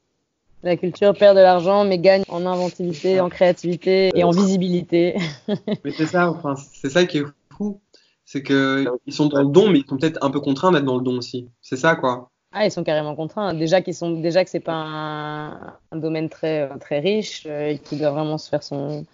La 0.63 0.75
culture 0.75 1.13
perd 1.13 1.37
de 1.37 1.41
l'argent, 1.41 1.85
mais 1.85 1.99
gagne 1.99 2.23
en 2.27 2.45
inventivité, 2.45 3.19
en 3.19 3.29
créativité 3.29 4.11
et 4.13 4.23
en 4.23 4.31
visibilité. 4.31 5.15
mais 5.47 5.91
c'est 5.91 6.05
ça, 6.05 6.29
enfin, 6.29 6.55
c'est 6.73 6.89
ça 6.89 7.05
qui 7.05 7.19
est 7.19 7.23
fou. 7.55 7.79
C'est 8.25 8.43
que 8.43 8.85
ils 9.05 9.13
sont 9.13 9.27
dans 9.27 9.41
le 9.41 9.47
don, 9.47 9.69
mais 9.69 9.79
ils 9.79 9.87
sont 9.87 9.97
peut-être 9.97 10.23
un 10.23 10.29
peu 10.29 10.39
contraints 10.39 10.71
d'être 10.71 10.83
dans 10.83 10.97
le 10.97 11.03
don 11.03 11.17
aussi. 11.17 11.47
C'est 11.61 11.77
ça, 11.77 11.95
quoi. 11.95 12.29
Ah, 12.51 12.65
ils 12.65 12.71
sont 12.71 12.83
carrément 12.83 13.15
contraints. 13.15 13.53
Déjà 13.53 13.81
qu'ils 13.81 13.93
sont, 13.93 14.19
déjà 14.19 14.43
que 14.43 14.49
c'est 14.49 14.59
pas 14.59 14.73
un, 14.73 15.51
un, 15.91 15.97
domaine 15.97 16.29
très 16.29 16.67
très 16.79 16.99
riche 16.99 17.43
euh, 17.45 17.69
et 17.69 17.79
qu'il 17.79 17.99
doit 17.99 18.09
vraiment 18.09 18.37
se 18.37 18.49
faire 18.49 18.63
son, 18.63 19.05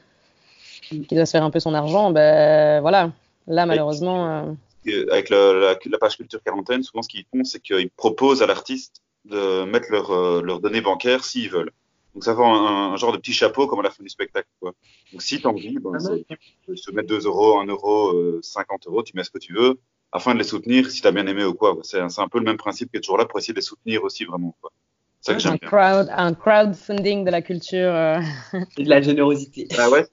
qu'il 0.89 1.05
doit 1.07 1.25
se 1.25 1.31
faire 1.31 1.43
un 1.43 1.51
peu 1.51 1.59
son 1.59 1.73
argent. 1.73 2.11
Ben 2.11 2.81
voilà. 2.81 3.11
Là, 3.47 3.65
malheureusement. 3.65 4.27
Euh... 4.88 5.05
Avec 5.11 5.29
la, 5.29 5.97
page 5.99 6.17
culture 6.17 6.41
quarantaine, 6.43 6.83
souvent 6.83 7.01
ce 7.01 7.09
qu'ils 7.09 7.25
font, 7.31 7.43
c'est 7.43 7.59
qu'ils 7.59 7.89
proposent 7.89 8.41
à 8.41 8.47
l'artiste 8.47 9.01
de 9.25 9.65
mettre 9.65 9.91
leurs 9.91 10.11
euh, 10.11 10.41
leurs 10.41 10.59
données 10.59 10.81
bancaires 10.81 11.23
s'ils 11.23 11.49
veulent. 11.49 11.71
Donc 12.13 12.23
ça 12.23 12.35
fait 12.35 12.41
un, 12.41 12.93
un, 12.93 12.95
genre 12.95 13.11
de 13.11 13.17
petit 13.17 13.33
chapeau 13.33 13.67
comme 13.67 13.79
à 13.79 13.83
la 13.83 13.89
fin 13.89 14.01
du 14.01 14.09
spectacle. 14.09 14.47
Quoi. 14.61 14.73
Donc 15.11 15.21
si 15.21 15.41
tu 15.41 15.47
as 15.47 15.49
envie, 15.49 15.77
ben, 15.79 15.97
tu 16.29 16.38
peux 16.65 16.75
se 16.75 16.91
mettre 16.91 17.09
2 17.09 17.25
euros, 17.25 17.59
1 17.59 17.65
euro, 17.65 18.13
euh, 18.13 18.39
50 18.41 18.88
euros, 18.88 19.03
tu 19.03 19.17
mets 19.17 19.23
ce 19.23 19.31
que 19.31 19.38
tu 19.38 19.53
veux, 19.53 19.79
afin 20.13 20.33
de 20.33 20.39
les 20.39 20.45
soutenir 20.45 20.89
si 20.89 21.01
tu 21.01 21.07
as 21.07 21.11
bien 21.11 21.27
aimé 21.27 21.43
ou 21.43 21.53
quoi. 21.53 21.77
C'est 21.83 21.99
un, 21.99 22.07
un 22.17 22.27
peu 22.29 22.39
le 22.39 22.45
même 22.45 22.57
principe 22.57 22.89
qui 22.89 22.97
est 22.97 23.01
toujours 23.01 23.17
là 23.17 23.25
pour 23.25 23.39
essayer 23.39 23.53
de 23.53 23.59
les 23.59 23.65
soutenir 23.65 24.03
aussi 24.03 24.23
vraiment. 24.23 24.55
Quoi. 24.61 24.71
Ça 25.25 25.33
que 25.33 25.47
un, 25.47 25.57
crowd, 25.57 26.07
un 26.11 26.33
crowdfunding 26.35 27.25
de 27.25 27.31
la 27.31 27.41
culture. 27.41 27.93
Euh... 27.93 28.21
Et 28.77 28.83
de 28.83 28.89
la 28.89 29.01
générosité. 29.01 29.67
Ah 29.77 29.89
ouais. 29.89 30.05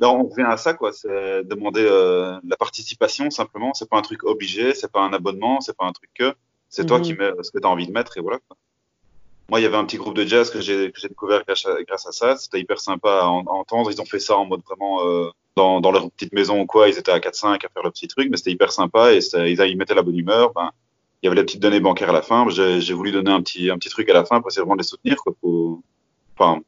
Ben, 0.00 0.08
on 0.08 0.24
revient 0.24 0.46
à 0.46 0.56
ça, 0.56 0.74
quoi. 0.74 0.92
C'est 0.92 1.44
demander 1.44 1.86
euh, 1.88 2.38
la 2.44 2.56
participation 2.56 3.30
simplement. 3.30 3.72
C'est 3.74 3.88
pas 3.88 3.96
un 3.96 4.02
truc 4.02 4.24
obligé, 4.24 4.74
c'est 4.74 4.90
pas 4.90 5.00
un 5.02 5.12
abonnement, 5.12 5.60
c'est 5.60 5.76
pas 5.76 5.86
un 5.86 5.92
truc 5.92 6.10
que. 6.14 6.34
C'est 6.68 6.86
toi 6.86 7.00
qui 7.00 7.14
mets 7.14 7.30
ce 7.42 7.50
que 7.50 7.58
tu 7.58 7.66
as 7.66 7.70
envie 7.70 7.86
de 7.86 7.92
mettre 7.92 8.18
et 8.18 8.20
voilà. 8.20 8.38
Moi, 9.48 9.60
il 9.60 9.62
y 9.62 9.66
avait 9.66 9.76
un 9.76 9.84
petit 9.84 9.96
groupe 9.96 10.16
de 10.16 10.24
jazz 10.24 10.50
que 10.50 10.60
j'ai 10.60 10.90
découvert 10.90 11.44
grâce 11.46 11.64
à, 11.66 11.82
grâce 11.84 12.06
à 12.06 12.12
ça. 12.12 12.36
C'était 12.36 12.58
hyper 12.58 12.80
sympa 12.80 13.20
à, 13.22 13.26
en, 13.26 13.44
à, 13.44 13.50
entendre. 13.50 13.90
Ils 13.92 14.00
ont 14.00 14.04
fait 14.04 14.18
ça 14.18 14.36
en 14.36 14.44
mode 14.44 14.62
vraiment 14.66 15.06
euh, 15.06 15.30
dans, 15.56 15.80
dans, 15.80 15.92
leur 15.92 16.10
petite 16.10 16.32
maison 16.32 16.60
ou 16.60 16.66
quoi. 16.66 16.88
Ils 16.88 16.98
étaient 16.98 17.12
à 17.12 17.20
4-5 17.20 17.54
à 17.54 17.58
faire 17.68 17.82
leur 17.84 17.92
petit 17.92 18.08
truc, 18.08 18.28
mais 18.28 18.36
c'était 18.36 18.50
hyper 18.50 18.72
sympa 18.72 19.12
et 19.12 19.18
ils, 19.18 19.60
ils 19.60 19.76
mettaient 19.76 19.94
la 19.94 20.02
bonne 20.02 20.18
humeur. 20.18 20.52
Ben, 20.52 20.70
il 21.22 21.26
y 21.26 21.28
avait 21.28 21.36
les 21.36 21.44
petites 21.44 21.62
données 21.62 21.80
bancaires 21.80 22.10
à 22.10 22.12
la 22.12 22.22
fin. 22.22 22.46
J'ai 22.48 22.92
voulu 22.92 23.12
donner 23.12 23.30
un 23.30 23.40
petit, 23.40 23.70
un 23.70 23.78
petit 23.78 23.88
truc 23.88 24.08
à 24.10 24.14
la 24.14 24.24
fin 24.24 24.40
pour 24.40 24.50
essayer 24.50 24.62
vraiment 24.62 24.76
de 24.76 24.80
les 24.80 24.88
soutenir. 24.88 25.16
Quoi, 25.16 25.32
pour... 25.40 25.80
Enfin, 26.36 26.60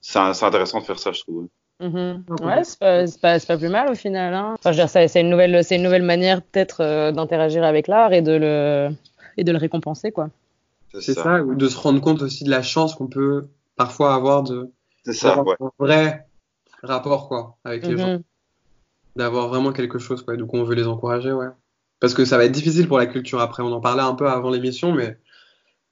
c'est 0.00 0.18
intéressant 0.18 0.80
de 0.80 0.84
faire 0.84 0.98
ça, 0.98 1.12
je 1.12 1.20
trouve. 1.20 1.48
Mm 1.80 1.86
-hmm. 1.88 2.44
Ouais, 2.44 2.64
c'est 2.64 2.78
pas, 2.78 3.04
pas, 3.20 3.38
pas, 3.46 3.56
plus 3.58 3.68
mal 3.68 3.90
au 3.90 3.94
final. 3.94 4.32
Hein. 4.32 4.54
Enfin, 4.54 4.72
je 4.72 4.80
veux 4.80 4.86
dire, 4.86 5.08
c'est 5.08 5.20
une 5.20 5.30
nouvelle, 5.30 5.64
c'est 5.64 5.76
une 5.76 5.82
nouvelle 5.82 6.02
manière 6.14 6.40
peut-être 6.40 6.80
euh, 6.80 7.12
d'interagir 7.12 7.64
avec 7.64 7.88
l'art 7.88 8.12
et 8.12 8.22
de 8.22 8.32
le 8.44 8.90
et 9.36 9.44
de 9.44 9.52
le 9.52 9.58
récompenser, 9.58 10.12
quoi. 10.12 10.30
C'est 11.00 11.14
ça. 11.14 11.22
ça, 11.24 11.42
ou 11.42 11.54
de 11.56 11.68
se 11.68 11.76
rendre 11.76 12.00
compte 12.00 12.22
aussi 12.22 12.44
de 12.44 12.50
la 12.50 12.62
chance 12.62 12.94
qu'on 12.94 13.08
peut 13.08 13.48
parfois 13.76 14.14
avoir 14.14 14.44
de 14.44 14.70
ça, 15.04 15.42
ouais. 15.42 15.56
un 15.60 15.70
vrai 15.78 16.26
rapport 16.84 17.26
quoi 17.28 17.56
avec 17.64 17.84
les 17.84 17.94
Mhm. 17.94 17.98
gens, 17.98 18.20
d'avoir 19.16 19.48
vraiment 19.48 19.72
quelque 19.72 19.98
chose 19.98 20.22
quoi. 20.22 20.36
Donc 20.36 20.54
on 20.54 20.62
veut 20.62 20.76
les 20.76 20.86
encourager, 20.86 21.32
ouais. 21.32 21.48
Parce 21.98 22.14
que 22.14 22.24
ça 22.24 22.36
va 22.36 22.44
être 22.44 22.52
difficile 22.52 22.86
pour 22.86 22.98
la 22.98 23.06
culture 23.06 23.40
après. 23.40 23.62
On 23.64 23.72
en 23.72 23.80
parlait 23.80 24.02
un 24.02 24.14
peu 24.14 24.28
avant 24.28 24.50
l'émission, 24.50 24.92
mais 24.92 25.18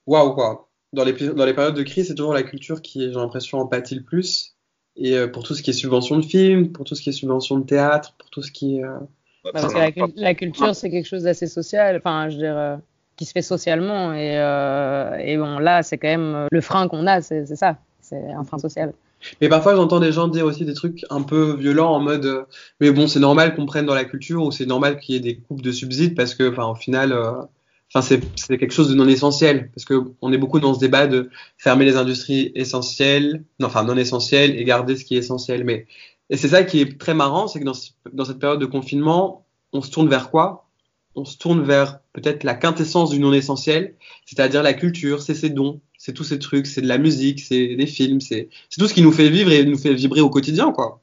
waouh 0.07 0.35
quoi. 0.35 0.69
Dans 0.93 1.05
les 1.05 1.13
dans 1.15 1.47
les 1.47 1.55
périodes 1.55 1.75
de 1.75 1.83
crise, 1.83 2.07
c'est 2.09 2.15
toujours 2.15 2.35
la 2.35 2.43
culture 2.45 2.81
qui, 2.81 3.01
j'ai 3.01 3.11
l'impression, 3.11 3.59
en 3.59 3.67
pâtit 3.67 3.97
le 3.97 4.03
plus. 4.05 4.55
Et 4.95 5.17
euh, 5.17 5.27
pour 5.27 5.43
tout 5.43 5.55
ce 5.55 5.63
qui 5.63 5.71
est 5.71 5.73
subvention 5.73 6.17
de 6.19 6.25
films, 6.25 6.71
pour 6.71 6.85
tout 6.85 6.95
ce 6.95 7.03
qui 7.03 7.09
est 7.09 7.13
subvention 7.13 7.59
de 7.59 7.65
théâtre, 7.65 8.15
pour 8.19 8.31
tout 8.31 8.43
ce 8.43 8.53
qui 8.53 8.77
est. 8.79 8.85
Euh... 8.85 8.99
Bah, 9.43 9.51
parce 9.55 9.73
que 9.73 9.79
la, 9.79 9.91
la 10.15 10.35
culture, 10.35 10.77
c'est 10.77 10.91
quelque 10.91 11.09
chose 11.09 11.23
d'assez 11.25 11.49
social. 11.49 11.97
Enfin, 11.97 12.29
je 12.29 12.37
veux 12.37 12.43
dire. 12.43 12.79
Qui 13.17 13.27
se 13.27 13.33
fait 13.33 13.43
socialement. 13.43 14.13
Et, 14.15 14.39
euh, 14.39 15.17
et 15.19 15.37
bon 15.37 15.59
là 15.59 15.83
c'est 15.83 15.99
quand 15.99 16.09
même 16.09 16.49
le 16.51 16.61
frein 16.61 16.89
qu'on 16.89 17.07
a 17.07 17.21
c'est 17.21 17.47
ça. 17.47 17.77
C'est 18.01 18.31
un 18.33 18.45
frein 18.45 18.59
social. 18.59 18.93
Mais 19.41 19.49
parfois 19.49 19.77
j'entends 19.77 20.01
des 20.01 20.13
gens 20.13 20.29
dire 20.29 20.45
aussi 20.47 20.65
des 20.65 20.75
trucs 20.75 21.05
un 21.11 21.23
peu 21.23 21.55
violents 21.55 21.93
en 21.93 22.01
mode 22.01 22.27
euh, 22.27 22.43
mais 22.81 22.91
bon 22.91 23.07
c'est 23.07 23.21
normal 23.21 23.55
qu'on 23.55 23.67
prenne 23.67 23.87
dans 23.87 23.95
la 23.95 24.05
culture 24.05 24.43
ou 24.43 24.51
c'est 24.51 24.67
normal 24.67 24.99
qu'il 24.99 25.15
y 25.15 25.19
ait 25.19 25.21
des 25.21 25.37
coupes 25.37 25.63
de 25.63 25.73
subsides 25.73 26.17
parce 26.17 26.35
que 26.35 26.51
enfin 26.51 26.67
au 26.67 26.75
final 26.75 27.13
euh, 27.13 27.33
c'est 28.01 28.59
quelque 28.59 28.73
chose 28.73 28.89
de 28.89 28.95
non 28.95 29.07
essentiel. 29.07 29.71
Parce 29.75 29.85
que 29.85 30.03
on 30.23 30.33
est 30.33 30.39
beaucoup 30.39 30.59
dans 30.59 30.75
ce 30.75 30.81
débat 30.81 31.07
de 31.07 31.31
fermer 31.59 31.85
les 31.85 31.97
industries 31.97 32.51
essentielles 32.55 33.45
non 33.61 33.69
enfin 33.69 33.85
non 33.85 33.97
essentielles 33.97 34.59
et 34.59 34.65
garder 34.65 34.97
ce 34.97 35.05
qui 35.05 35.15
est 35.15 35.19
essentiel. 35.19 35.65
Mais 35.65 35.87
et 36.31 36.37
c'est 36.37 36.49
ça 36.49 36.65
qui 36.65 36.81
est 36.81 36.99
très 36.99 37.15
marrant 37.15 37.47
c'est 37.47 37.61
que 37.61 37.65
dans 37.65 38.25
cette 38.25 38.39
période 38.39 38.61
de 38.61 38.67
confinement 38.67 39.45
on 39.73 39.83
se 39.83 39.91
tourne 39.91 40.09
vers 40.09 40.31
quoi? 40.31 40.69
On 41.15 41.25
se 41.25 41.37
tourne 41.39 41.63
vers 41.63 42.01
peut-être 42.13 42.45
la 42.45 42.55
quintessence 42.55 43.11
du 43.11 43.19
non 43.19 43.33
essentiel, 43.33 43.95
c'est-à-dire 44.27 44.63
la 44.63 44.75
culture, 44.75 45.23
c'est 45.23 45.35
ses 45.35 45.51
dons, 45.51 45.81
c'est 45.99 46.13
tous 46.13 46.25
ces 46.25 46.39
trucs, 46.39 46.67
c'est 46.67 46.83
de 46.83 46.89
la 46.89 46.99
musique, 46.99 47.41
c'est 47.41 47.75
des 47.77 47.87
films, 47.87 48.21
c'est 48.21 48.49
tout 48.79 48.87
ce 48.87 48.95
qui 48.95 49.03
nous 49.03 49.13
fait 49.13 49.29
vivre 49.31 49.51
et 49.51 49.65
nous 49.65 49.79
fait 49.79 49.95
vibrer 49.95 50.21
au 50.21 50.31
quotidien, 50.31 50.73
quoi. 50.73 51.03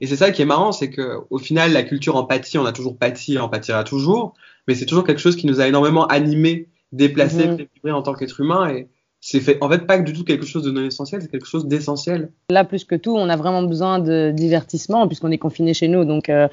Et 0.00 0.06
c'est 0.06 0.16
ça 0.16 0.30
qui 0.32 0.42
est 0.42 0.46
marrant, 0.46 0.72
c'est 0.72 0.90
que 0.90 1.18
au 1.30 1.38
final, 1.38 1.72
la 1.72 1.82
culture 1.82 2.16
en 2.16 2.24
pâtit, 2.24 2.58
on 2.58 2.66
a 2.66 2.72
toujours 2.72 2.98
pâti, 2.98 3.38
on 3.38 3.48
pâtira 3.48 3.84
toujours, 3.84 4.34
mais 4.68 4.74
c'est 4.74 4.86
toujours 4.86 5.04
quelque 5.04 5.20
chose 5.20 5.36
qui 5.36 5.46
nous 5.46 5.60
a 5.60 5.68
énormément 5.68 6.06
animé, 6.06 6.68
déplacé, 6.92 7.46
Mhm. 7.48 7.56
fait 7.56 7.68
vibrer 7.74 7.92
en 7.92 8.02
tant 8.02 8.14
qu'être 8.14 8.40
humain 8.40 8.68
et 8.68 8.88
c'est 9.26 9.40
fait 9.40 9.56
en 9.62 9.70
fait 9.70 9.86
pas 9.86 9.98
du 9.98 10.12
tout 10.12 10.22
quelque 10.22 10.44
chose 10.44 10.64
de 10.64 10.70
non 10.70 10.84
essentiel, 10.84 11.22
c'est 11.22 11.30
quelque 11.30 11.46
chose 11.46 11.66
d'essentiel. 11.66 12.28
Là, 12.50 12.62
plus 12.62 12.84
que 12.84 12.94
tout, 12.94 13.16
on 13.16 13.30
a 13.30 13.36
vraiment 13.36 13.62
besoin 13.62 13.98
de 13.98 14.30
divertissement 14.36 15.06
puisqu'on 15.06 15.30
est 15.30 15.38
confiné 15.38 15.72
chez 15.72 15.88
nous, 15.88 16.04
donc 16.04 16.28
euh, 16.28 16.46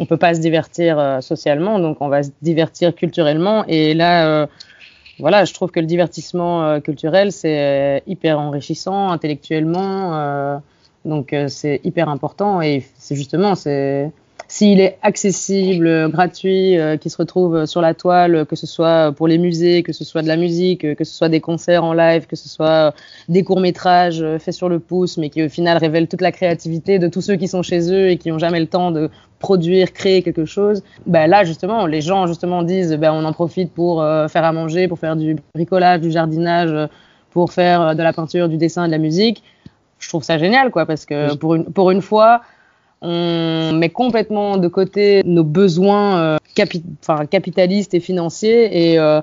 on 0.00 0.06
peut 0.06 0.16
pas 0.16 0.34
se 0.34 0.40
divertir 0.40 0.98
euh, 0.98 1.20
socialement, 1.20 1.78
donc 1.78 1.98
on 2.00 2.08
va 2.08 2.24
se 2.24 2.30
divertir 2.42 2.96
culturellement. 2.96 3.64
Et 3.68 3.94
là, 3.94 4.26
euh, 4.26 4.46
voilà, 5.20 5.44
je 5.44 5.54
trouve 5.54 5.70
que 5.70 5.78
le 5.78 5.86
divertissement 5.86 6.64
euh, 6.64 6.80
culturel 6.80 7.30
c'est 7.30 8.02
hyper 8.08 8.40
enrichissant 8.40 9.10
intellectuellement, 9.10 10.60
donc 11.04 11.32
c'est 11.46 11.80
hyper 11.84 12.08
important 12.08 12.60
et 12.60 12.84
c'est 12.98 13.14
justement 13.14 13.54
s'il 14.56 14.80
est 14.80 14.96
accessible, 15.02 16.10
gratuit, 16.10 16.78
euh, 16.78 16.96
qui 16.96 17.10
se 17.10 17.18
retrouve 17.18 17.66
sur 17.66 17.82
la 17.82 17.92
toile, 17.92 18.46
que 18.46 18.56
ce 18.56 18.66
soit 18.66 19.12
pour 19.12 19.28
les 19.28 19.36
musées, 19.36 19.82
que 19.82 19.92
ce 19.92 20.02
soit 20.02 20.22
de 20.22 20.28
la 20.28 20.38
musique, 20.38 20.96
que 20.96 21.04
ce 21.04 21.12
soit 21.12 21.28
des 21.28 21.42
concerts 21.42 21.84
en 21.84 21.92
live, 21.92 22.26
que 22.26 22.36
ce 22.36 22.48
soit 22.48 22.94
des 23.28 23.44
courts-métrages 23.44 24.24
faits 24.38 24.54
sur 24.54 24.70
le 24.70 24.78
pouce, 24.78 25.18
mais 25.18 25.28
qui 25.28 25.44
au 25.44 25.50
final 25.50 25.76
révèlent 25.76 26.08
toute 26.08 26.22
la 26.22 26.32
créativité 26.32 26.98
de 26.98 27.06
tous 27.06 27.20
ceux 27.20 27.36
qui 27.36 27.48
sont 27.48 27.62
chez 27.62 27.92
eux 27.92 28.08
et 28.08 28.16
qui 28.16 28.30
n'ont 28.30 28.38
jamais 28.38 28.60
le 28.60 28.66
temps 28.66 28.92
de 28.92 29.10
produire, 29.40 29.92
créer 29.92 30.22
quelque 30.22 30.46
chose. 30.46 30.82
Ben 31.04 31.26
là, 31.26 31.44
justement, 31.44 31.84
les 31.84 32.00
gens 32.00 32.26
justement 32.26 32.62
disent, 32.62 32.94
ben 32.94 33.12
on 33.12 33.26
en 33.26 33.34
profite 33.34 33.70
pour 33.74 34.00
euh, 34.00 34.26
faire 34.26 34.44
à 34.44 34.52
manger, 34.52 34.88
pour 34.88 34.98
faire 34.98 35.16
du 35.16 35.36
bricolage, 35.54 36.00
du 36.00 36.10
jardinage, 36.10 36.88
pour 37.30 37.52
faire 37.52 37.82
euh, 37.82 37.94
de 37.94 38.02
la 38.02 38.14
peinture, 38.14 38.48
du 38.48 38.56
dessin, 38.56 38.86
de 38.86 38.92
la 38.92 38.98
musique. 38.98 39.42
Je 39.98 40.08
trouve 40.08 40.22
ça 40.22 40.38
génial, 40.38 40.70
quoi, 40.70 40.86
parce 40.86 41.04
que 41.04 41.34
pour 41.36 41.56
une, 41.56 41.64
pour 41.64 41.90
une 41.90 42.00
fois, 42.00 42.40
on 43.02 43.72
met 43.74 43.90
complètement 43.90 44.56
de 44.56 44.68
côté 44.68 45.22
nos 45.24 45.44
besoins 45.44 46.18
euh, 46.18 46.36
capi 46.54 46.82
capitalistes 47.30 47.94
et 47.94 48.00
financiers 48.00 48.92
et, 48.92 48.98
euh, 48.98 49.20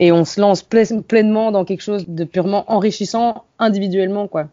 et 0.00 0.12
on 0.12 0.24
se 0.24 0.40
lance 0.40 0.62
pleinement 0.62 1.52
dans 1.52 1.64
quelque 1.64 1.82
chose 1.82 2.04
de 2.08 2.24
purement 2.24 2.64
enrichissant 2.70 3.44
individuellement 3.58 4.26
quoi. 4.28 4.48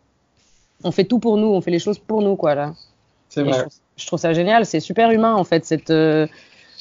On 0.83 0.91
fait 0.91 1.05
tout 1.05 1.19
pour 1.19 1.37
nous, 1.37 1.47
on 1.47 1.61
fait 1.61 1.71
les 1.71 1.79
choses 1.79 1.97
pour 1.97 2.21
nous 2.21 2.35
quoi 2.35 2.53
là. 2.53 2.73
C'est 3.29 3.41
vrai. 3.41 3.53
Je 3.53 3.59
trouve, 3.59 3.73
je 3.97 4.05
trouve, 4.05 4.19
ça 4.19 4.33
génial, 4.33 4.65
c'est 4.65 4.79
super 4.79 5.11
humain 5.11 5.33
en 5.33 5.43
fait 5.43 5.65
cette 5.65 5.89
euh, 5.89 6.27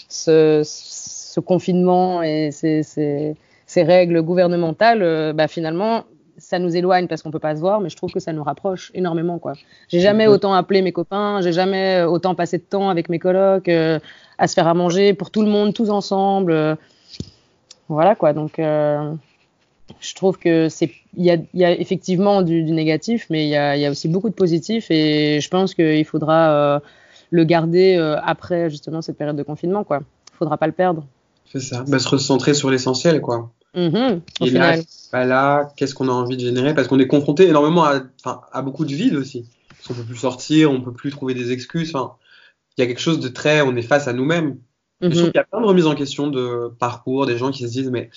ce, 0.09 0.63
ce, 0.65 1.41
confinement 1.41 2.23
et 2.23 2.51
ces, 2.53 2.83
ces, 2.83 3.35
ces 3.67 3.83
règles 3.83 4.23
gouvernementales, 4.23 5.33
bah, 5.35 5.49
finalement 5.49 6.05
ça 6.49 6.61
nous 6.61 6.77
éloigne 6.77 7.09
parce 7.09 7.23
qu'on 7.23 7.33
peut 7.33 7.41
pas 7.41 7.57
se 7.57 7.61
voir, 7.61 7.81
mais 7.81 7.89
je 7.89 7.97
trouve 7.97 8.13
que 8.13 8.21
ça 8.21 8.33
nous 8.33 8.45
rapproche 8.45 8.93
énormément, 8.95 9.39
quoi. 9.39 9.55
J'ai 9.89 9.99
jamais 9.99 10.29
autant 10.29 10.55
appelé 10.55 10.81
mes 10.81 10.93
copains, 10.93 11.41
j'ai 11.41 11.53
jamais 11.53 12.05
autant 12.05 12.37
passé 12.37 12.59
de 12.59 12.63
temps 12.63 12.89
avec 12.89 13.09
mes 13.09 13.19
colocs, 13.19 13.69
euh, 13.69 13.99
à 14.39 14.47
se 14.47 14.55
faire 14.55 14.69
à 14.69 14.75
manger 14.75 15.13
pour 15.13 15.33
tout 15.33 15.43
le 15.43 15.49
monde, 15.49 15.75
tous 15.75 15.91
ensemble. 15.91 16.53
Euh, 16.53 16.77
voilà, 17.89 18.15
quoi. 18.15 18.33
Donc, 18.33 18.61
euh, 18.61 19.13
je 20.01 20.15
trouve 20.15 20.39
que 20.39 20.69
c'est 20.69 20.93
il 21.17 21.25
y 21.25 21.31
a, 21.31 21.39
y 21.55 21.65
a, 21.65 21.73
effectivement 21.73 22.43
du, 22.43 22.63
du 22.63 22.73
négatif, 22.73 23.27
mais 23.31 23.45
il 23.45 23.49
y 23.49 23.57
a, 23.57 23.77
y 23.77 23.85
a, 23.85 23.91
aussi 23.91 24.07
beaucoup 24.07 24.29
de 24.29 24.35
positifs 24.35 24.91
et 24.91 25.41
je 25.41 25.49
pense 25.49 25.75
qu'il 25.75 26.05
faudra 26.05 26.51
euh, 26.51 26.81
le 27.31 27.45
garder 27.45 27.97
euh, 27.97 28.21
après 28.23 28.71
justement 28.71 29.03
cette 29.03 29.17
période 29.17 29.37
de 29.37 29.43
confinement 29.43 29.83
quoi. 29.83 30.01
Il 30.33 30.37
faudra 30.37 30.59
pas 30.59 30.67
le 30.67 30.73
perdre. 30.73 31.05
C'est 31.51 31.61
ça. 31.61 31.85
Bah, 31.89 31.99
se 31.99 32.09
recentrer 32.09 32.55
sur 32.55 32.71
l'essentiel 32.71 33.21
quoi. 33.21 33.51
Au 33.77 34.45
et 34.47 34.49
final. 34.49 34.79
là, 34.79 34.83
bah 35.13 35.25
là 35.25 35.73
qu'est-ce 35.77 35.95
qu'on 35.95 36.09
a 36.09 36.13
envie 36.13 36.37
de 36.37 36.43
générer? 36.43 36.75
Parce 36.75 36.89
qu'on 36.89 36.99
est 36.99 37.07
confronté 37.07 37.47
énormément 37.49 37.85
à, 37.85 38.63
beaucoup 38.63 38.85
de 38.85 38.95
vide 38.95 39.15
aussi. 39.15 39.45
Parce 39.69 39.89
qu'on 39.89 39.95
peut 39.95 40.05
plus 40.05 40.17
sortir, 40.17 40.71
on 40.73 40.81
peut 40.81 40.93
plus 40.93 41.11
trouver 41.11 41.35
des 41.35 41.53
excuses. 41.53 41.93
Il 42.79 42.81
y 42.81 42.85
a 42.85 42.87
quelque 42.87 43.01
chose 43.01 43.21
de 43.21 43.29
très, 43.29 43.61
on 43.63 43.77
est 43.77 43.83
face 43.83 44.09
à 44.09 44.13
nous-mêmes. 44.13 44.59
Je 45.03 45.09
trouve 45.09 45.21
Mhm. 45.25 45.27
qu'il 45.33 45.37
y 45.37 45.41
a 45.41 45.45
plein 45.45 45.61
de 45.61 45.67
remises 45.67 45.87
en 45.87 45.95
question 45.95 46.29
de 46.29 46.69
parcours, 46.79 47.27
des 47.27 47.37
gens 47.37 47.51
qui 47.51 47.65
se 47.65 47.69
disent 47.69 47.91
mais 47.91 48.09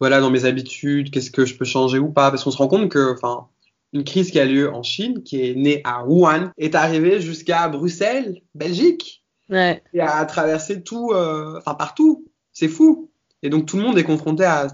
voilà 0.00 0.20
dans 0.20 0.30
mes 0.30 0.46
habitudes, 0.46 1.10
qu'est-ce 1.10 1.30
que 1.30 1.44
je 1.44 1.56
peux 1.56 1.66
changer 1.66 1.98
ou 1.98 2.08
pas? 2.10 2.30
Parce 2.30 2.42
qu'on 2.44 2.50
se 2.50 2.56
rend 2.56 2.68
compte 2.68 2.88
que 2.88 3.12
enfin 3.12 3.48
une 3.92 4.04
crise 4.04 4.30
qui 4.30 4.40
a 4.40 4.46
lieu 4.46 4.72
en 4.72 4.82
Chine, 4.82 5.22
qui 5.22 5.42
est 5.46 5.54
née 5.54 5.82
à 5.84 6.06
Wuhan, 6.06 6.50
est 6.56 6.74
arrivée 6.74 7.20
jusqu'à 7.20 7.68
Bruxelles, 7.68 8.40
Belgique, 8.54 9.22
Ouais. 9.50 9.82
et 9.92 10.00
a 10.00 10.24
traversé 10.24 10.82
tout, 10.82 11.10
euh, 11.12 11.58
enfin 11.58 11.74
partout. 11.74 12.24
C'est 12.54 12.68
fou. 12.68 13.10
Et 13.42 13.50
donc 13.50 13.66
tout 13.66 13.76
le 13.76 13.82
monde 13.82 13.98
est 13.98 14.04
confronté 14.04 14.44
à, 14.44 14.68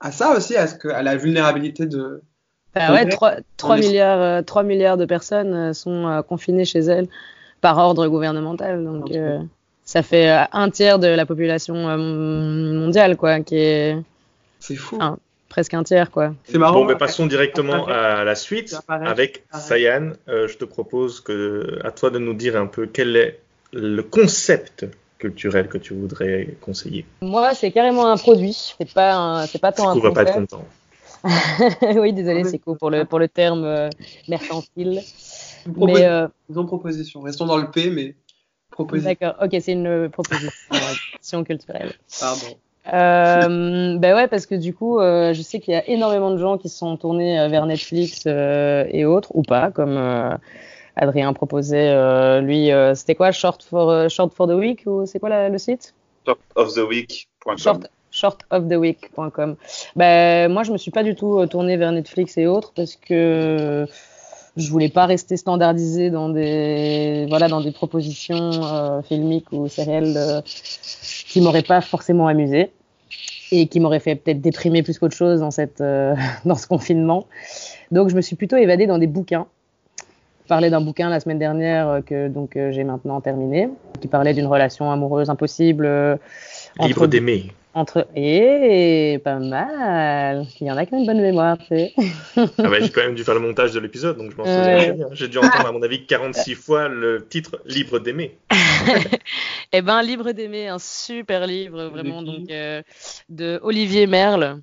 à 0.00 0.12
ça 0.12 0.36
aussi, 0.36 0.56
à 0.56 0.66
ce 0.66 0.74
que 0.74 0.88
à 0.88 1.02
la 1.02 1.16
vulnérabilité 1.16 1.86
de. 1.86 2.22
Bah 2.74 2.92
ouais, 2.92 3.04
Ok. 3.04 3.10
3, 3.56 3.74
On 3.74 3.74
est- 3.76 3.80
milliards, 3.80 4.20
euh, 4.20 4.42
3 4.42 4.62
milliards 4.62 4.96
de 4.96 5.06
personnes 5.06 5.54
euh, 5.54 5.72
sont 5.72 6.06
euh, 6.06 6.22
confinées 6.22 6.64
chez 6.64 6.80
elles 6.80 7.08
par 7.60 7.78
ordre 7.78 8.06
gouvernemental. 8.08 8.84
Donc, 8.84 9.10
euh, 9.10 9.38
ça 9.84 10.02
fait 10.02 10.30
euh, 10.30 10.44
un 10.52 10.70
tiers 10.70 10.98
de 10.98 11.08
la 11.08 11.26
population 11.26 11.88
euh, 11.88 11.96
mondiale, 11.96 13.16
quoi, 13.16 13.40
qui 13.40 13.56
est 13.56 13.96
C'est 14.60 14.76
fou. 14.76 14.98
Presque 15.48 15.72
un 15.72 15.82
tiers, 15.82 16.10
quoi. 16.10 16.34
C'est 16.44 16.58
marrant. 16.58 16.80
Bon, 16.80 16.84
mais 16.84 16.94
passons 16.96 17.26
directement 17.26 17.86
à 17.86 18.22
la 18.22 18.34
suite 18.34 18.76
avec. 18.86 19.44
Sayan. 19.54 20.12
Euh, 20.28 20.46
je 20.46 20.58
te 20.58 20.66
propose 20.66 21.20
que, 21.20 21.78
à 21.84 21.90
toi 21.90 22.10
de 22.10 22.18
nous 22.18 22.34
dire 22.34 22.54
un 22.56 22.66
peu 22.66 22.86
quel 22.86 23.16
est 23.16 23.40
le 23.72 24.02
concept 24.02 24.86
culturel 25.18 25.68
que 25.68 25.78
tu 25.78 25.94
voudrais 25.94 26.56
conseiller. 26.60 27.04
Moi, 27.22 27.54
c'est 27.54 27.70
carrément 27.72 28.06
un 28.10 28.16
produit. 28.16 28.74
C'est 28.78 28.92
pas, 28.92 29.14
un- 29.14 29.46
c'est 29.46 29.60
pas 29.60 29.72
tant 29.72 29.90
un 29.90 30.12
pas 30.12 30.22
être 30.22 30.34
content. 30.34 30.64
oui, 31.96 32.12
désolé, 32.12 32.44
c'est 32.44 32.58
cool 32.58 32.78
pour 32.78 32.90
le, 32.90 33.04
pour 33.04 33.18
le 33.18 33.28
terme 33.28 33.64
euh, 33.64 33.88
mercantile. 34.28 35.02
Une 35.66 35.84
Mais 35.84 36.04
euh, 36.04 36.28
Disons 36.48 36.64
proposition. 36.64 37.20
Restons 37.22 37.46
dans 37.46 37.56
le 37.56 37.70
P, 37.70 37.90
mais 37.90 38.14
proposition. 38.70 39.10
d'accord, 39.20 39.34
ok, 39.44 39.56
c'est 39.60 39.72
une 39.72 39.86
euh, 39.86 40.08
proposition, 40.08 41.42
culturelle. 41.44 41.92
Pardon. 42.20 42.56
Euh, 42.92 43.98
ben 43.98 44.14
ouais, 44.14 44.28
parce 44.28 44.46
que 44.46 44.54
du 44.54 44.72
coup, 44.72 44.98
euh, 45.00 45.34
je 45.34 45.42
sais 45.42 45.60
qu'il 45.60 45.74
y 45.74 45.76
a 45.76 45.86
énormément 45.88 46.30
de 46.30 46.38
gens 46.38 46.56
qui 46.56 46.68
se 46.68 46.78
sont 46.78 46.96
tournés 46.96 47.38
euh, 47.38 47.48
vers 47.48 47.66
Netflix 47.66 48.22
euh, 48.26 48.84
et 48.90 49.04
autres, 49.04 49.30
ou 49.34 49.42
pas, 49.42 49.70
comme 49.70 49.96
euh, 49.96 50.30
Adrien 50.98 51.32
proposait, 51.32 51.88
euh, 51.90 52.40
lui, 52.40 52.70
euh, 52.72 52.94
c'était 52.94 53.14
quoi, 53.14 53.30
Short 53.32 53.62
for, 53.62 53.88
euh, 53.90 54.08
Short 54.08 54.34
for 54.34 54.46
the 54.48 54.52
Week, 54.52 54.82
ou 54.86 55.06
c'est 55.06 55.18
quoi 55.20 55.28
la- 55.28 55.48
le 55.48 55.58
site? 55.58 55.94
Shortoftheweek.com. 56.26 57.56
Short, 57.58 57.90
shortoftheweek.com. 58.10 59.56
Ben, 59.96 60.52
moi, 60.52 60.62
je 60.64 60.72
me 60.72 60.76
suis 60.78 60.90
pas 60.90 61.02
du 61.02 61.14
tout 61.14 61.44
tournée 61.46 61.76
vers 61.76 61.92
Netflix 61.92 62.36
et 62.36 62.46
autres 62.46 62.72
parce 62.74 62.96
que 62.96 63.86
je 64.56 64.70
voulais 64.70 64.88
pas 64.88 65.06
rester 65.06 65.36
standardisée 65.36 66.10
dans 66.10 66.28
des 66.28 67.26
voilà 67.28 67.46
dans 67.48 67.60
des 67.60 67.70
propositions 67.70 68.50
euh, 68.64 69.02
filmiques 69.02 69.52
ou 69.52 69.68
sérielles 69.68 70.42
qui 71.28 71.40
m'auraient 71.40 71.62
pas 71.62 71.80
forcément 71.80 72.26
amusée 72.26 72.72
et 73.52 73.68
qui 73.68 73.78
m'auraient 73.78 74.00
fait 74.00 74.16
peut-être 74.16 74.40
déprimer 74.40 74.82
plus 74.82 74.98
qu'autre 74.98 75.14
chose 75.16 75.40
dans 75.40 75.52
cette 75.52 75.80
euh, 75.80 76.14
dans 76.44 76.56
ce 76.56 76.66
confinement. 76.66 77.26
Donc, 77.92 78.08
je 78.10 78.16
me 78.16 78.20
suis 78.20 78.36
plutôt 78.36 78.56
évadée 78.56 78.86
dans 78.86 78.98
des 78.98 79.06
bouquins. 79.06 79.46
Je 80.48 80.54
parlais 80.54 80.70
d'un 80.70 80.80
bouquin 80.80 81.10
la 81.10 81.20
semaine 81.20 81.38
dernière 81.38 81.88
euh, 81.90 82.00
que 82.00 82.26
donc 82.28 82.56
euh, 82.56 82.72
j'ai 82.72 82.82
maintenant 82.82 83.20
terminé, 83.20 83.68
qui 84.00 84.08
parlait 84.08 84.32
d'une 84.32 84.46
relation 84.46 84.90
amoureuse 84.90 85.28
impossible. 85.28 85.84
euh, 85.84 86.16
entre 86.78 87.06
d'aimer. 87.06 87.52
entre 87.74 88.08
et 88.16 89.20
pas 89.22 89.38
mal. 89.38 90.46
Il 90.58 90.66
y 90.66 90.70
en 90.70 90.78
a 90.78 90.86
qui 90.86 90.94
ont 90.94 91.00
une 91.00 91.06
bonne 91.06 91.20
mémoire, 91.20 91.58
tu 91.58 91.66
sais. 91.66 91.92
Ah 92.34 92.46
bah, 92.56 92.80
j'ai 92.80 92.88
quand 92.88 93.02
même 93.02 93.14
dû 93.14 93.24
faire 93.24 93.34
le 93.34 93.40
montage 93.40 93.72
de 93.74 93.80
l'épisode, 93.80 94.16
donc 94.16 94.30
je 94.30 94.36
m'en 94.38 94.44
souviens 94.46 94.94
bien. 94.94 95.08
J'ai 95.12 95.28
dû 95.28 95.36
entendre, 95.36 95.66
à 95.66 95.72
mon 95.72 95.82
avis, 95.82 96.06
46 96.06 96.54
fois 96.54 96.88
le 96.88 97.26
titre 97.28 97.60
Libre 97.66 97.98
d'aimer. 97.98 98.38
Eh 99.74 99.82
ben, 99.82 100.00
Libre 100.00 100.32
d'aimer, 100.32 100.68
un 100.68 100.78
super 100.78 101.46
livre 101.46 101.88
vraiment 101.88 102.22
donc 102.22 102.50
euh, 102.50 102.80
de 103.28 103.60
Olivier 103.62 104.06
Merle. 104.06 104.62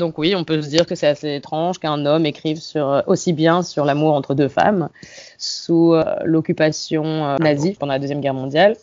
Donc 0.00 0.16
oui, 0.16 0.34
on 0.34 0.44
peut 0.44 0.62
se 0.62 0.68
dire 0.68 0.86
que 0.86 0.94
c'est 0.94 1.06
assez 1.06 1.36
étrange 1.36 1.78
qu'un 1.78 2.06
homme 2.06 2.24
écrive 2.24 2.58
euh, 2.74 3.02
aussi 3.06 3.34
bien 3.34 3.62
sur 3.62 3.84
l'amour 3.84 4.14
entre 4.14 4.34
deux 4.34 4.48
femmes 4.48 4.88
sous 5.36 5.92
euh, 5.92 6.04
l'occupation 6.24 7.04
euh, 7.04 7.36
nazie 7.38 7.76
pendant 7.78 7.92
la 7.92 7.98
deuxième 7.98 8.22
guerre 8.22 8.34
mondiale. 8.34 8.76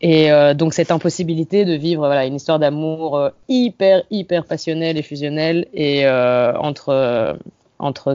Et 0.00 0.30
donc 0.56 0.74
cette 0.74 0.90
impossibilité 0.90 1.64
de 1.64 1.74
vivre 1.74 2.06
une 2.06 2.34
histoire 2.34 2.58
d'amour 2.58 3.30
hyper 3.48 4.02
hyper 4.10 4.46
passionnelle 4.46 4.98
et 4.98 5.02
fusionnelle 5.02 5.68
et 5.72 6.08
entre 6.08 7.36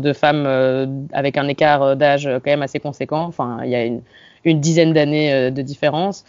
deux 0.01 0.12
femmes 0.12 1.08
avec 1.13 1.38
un 1.38 1.47
écart 1.47 1.95
d'âge 1.95 2.30
quand 2.43 2.51
même 2.51 2.62
assez 2.62 2.82
conséquent. 2.82 3.23
Enfin, 3.23 3.60
il 3.63 3.69
y 3.69 3.75
a 3.75 3.86
une 3.86 4.60
dizaine 4.60 4.91
d'années 4.91 5.49
de 5.49 5.62
différence. 5.62 6.25